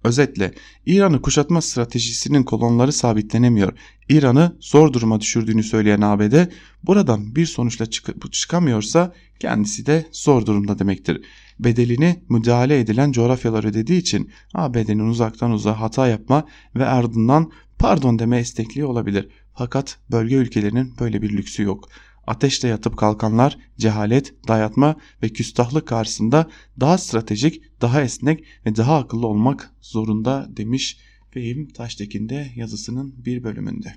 Özetle 0.04 0.54
İran'ı 0.86 1.22
kuşatma 1.22 1.60
stratejisinin 1.62 2.42
kolonları 2.42 2.92
sabitlenemiyor. 2.92 3.72
İran'ı 4.08 4.56
zor 4.60 4.92
duruma 4.92 5.20
düşürdüğünü 5.20 5.62
söyleyen 5.62 6.00
ABD 6.00 6.34
buradan 6.82 7.36
bir 7.36 7.46
sonuçla 7.46 7.86
çık 7.86 8.32
çıkamıyorsa 8.32 9.12
kendisi 9.40 9.86
de 9.86 10.06
zor 10.12 10.46
durumda 10.46 10.78
demektir. 10.78 11.24
Bedelini 11.58 12.22
müdahale 12.28 12.80
edilen 12.80 13.12
coğrafyalar 13.12 13.64
ödediği 13.64 14.00
için 14.00 14.30
ABD'nin 14.54 15.08
uzaktan 15.08 15.50
uzağa 15.50 15.80
hata 15.80 16.08
yapma 16.08 16.46
ve 16.76 16.86
ardından 16.86 17.52
pardon 17.78 18.18
deme 18.18 18.40
istekliği 18.40 18.84
olabilir. 18.84 19.28
Fakat 19.54 19.98
bölge 20.10 20.34
ülkelerinin 20.34 20.92
böyle 21.00 21.22
bir 21.22 21.30
lüksü 21.30 21.62
yok 21.62 21.88
ateşte 22.26 22.68
yatıp 22.68 22.96
kalkanlar 22.96 23.58
cehalet, 23.78 24.34
dayatma 24.48 24.96
ve 25.22 25.28
küstahlık 25.28 25.88
karşısında 25.88 26.50
daha 26.80 26.98
stratejik, 26.98 27.62
daha 27.80 28.02
esnek 28.02 28.44
ve 28.66 28.76
daha 28.76 28.98
akıllı 28.98 29.26
olmak 29.26 29.70
zorunda 29.80 30.48
demiş 30.56 30.98
Fehim 31.30 31.68
Taştekin 31.68 32.28
de 32.28 32.52
yazısının 32.56 33.14
bir 33.24 33.44
bölümünde. 33.44 33.94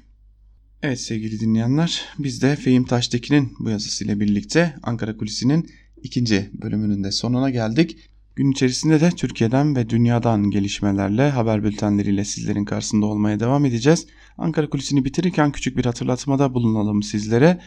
Evet 0.82 1.02
sevgili 1.02 1.40
dinleyenler 1.40 2.02
biz 2.20 2.42
de 2.42 2.56
Fehim 2.56 2.84
Taştekin'in 2.84 3.54
bu 3.60 3.70
yazısıyla 3.70 4.20
birlikte 4.20 4.76
Ankara 4.84 5.18
Kulisi'nin 5.18 5.70
ikinci 6.04 6.50
bölümünün 6.54 7.04
de 7.04 7.12
sonuna 7.12 7.50
geldik. 7.50 7.98
Gün 8.36 8.52
içerisinde 8.52 9.02
de 9.02 9.10
Türkiye'den 9.10 9.76
ve 9.76 9.90
dünyadan 9.90 10.52
gelişmelerle 10.52 11.30
haber 11.30 11.64
bültenleriyle 11.64 12.26
sizlerin 12.26 12.66
karşısında 12.66 13.06
olmaya 13.06 13.40
devam 13.40 13.66
edeceğiz. 13.66 14.08
Ankara 14.38 14.70
Kulisi'ni 14.70 15.06
bitirirken 15.06 15.52
küçük 15.52 15.78
bir 15.78 15.86
hatırlatmada 15.86 16.54
bulunalım 16.54 17.04
sizlere. 17.04 17.60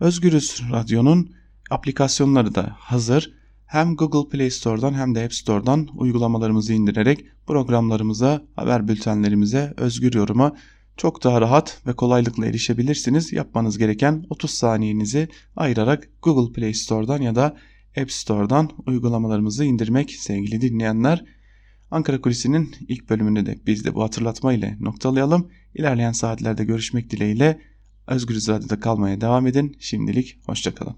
Özgürüz 0.00 0.62
Radyo'nun 0.72 1.34
aplikasyonları 1.70 2.54
da 2.54 2.76
hazır. 2.78 3.32
Hem 3.66 3.96
Google 3.96 4.30
Play 4.30 4.50
Store'dan 4.50 4.94
hem 4.94 5.14
de 5.14 5.24
App 5.24 5.34
Store'dan 5.34 5.88
uygulamalarımızı 5.96 6.72
indirerek 6.72 7.24
programlarımıza, 7.46 8.42
haber 8.56 8.88
bültenlerimize, 8.88 9.74
özgür 9.76 10.14
yoruma 10.14 10.56
çok 10.96 11.24
daha 11.24 11.40
rahat 11.40 11.82
ve 11.86 11.92
kolaylıkla 11.92 12.46
erişebilirsiniz. 12.46 13.32
Yapmanız 13.32 13.78
gereken 13.78 14.24
30 14.30 14.50
saniyenizi 14.50 15.28
ayırarak 15.56 16.08
Google 16.22 16.52
Play 16.52 16.74
Store'dan 16.74 17.22
ya 17.22 17.34
da 17.34 17.56
App 18.00 18.12
Store'dan 18.12 18.70
uygulamalarımızı 18.86 19.64
indirmek 19.64 20.10
sevgili 20.10 20.60
dinleyenler. 20.60 21.24
Ankara 21.90 22.20
Kulisi'nin 22.20 22.74
ilk 22.88 23.10
bölümünü 23.10 23.46
de 23.46 23.58
biz 23.66 23.84
de 23.84 23.94
bu 23.94 24.02
hatırlatma 24.02 24.52
ile 24.52 24.76
noktalayalım. 24.80 25.50
İlerleyen 25.74 26.12
saatlerde 26.12 26.64
görüşmek 26.64 27.10
dileğiyle 27.10 27.60
Özgür 28.08 28.34
Radyo'da 28.34 28.80
kalmaya 28.80 29.20
devam 29.20 29.46
edin. 29.46 29.76
Şimdilik 29.80 30.38
hoşçakalın. 30.46 30.96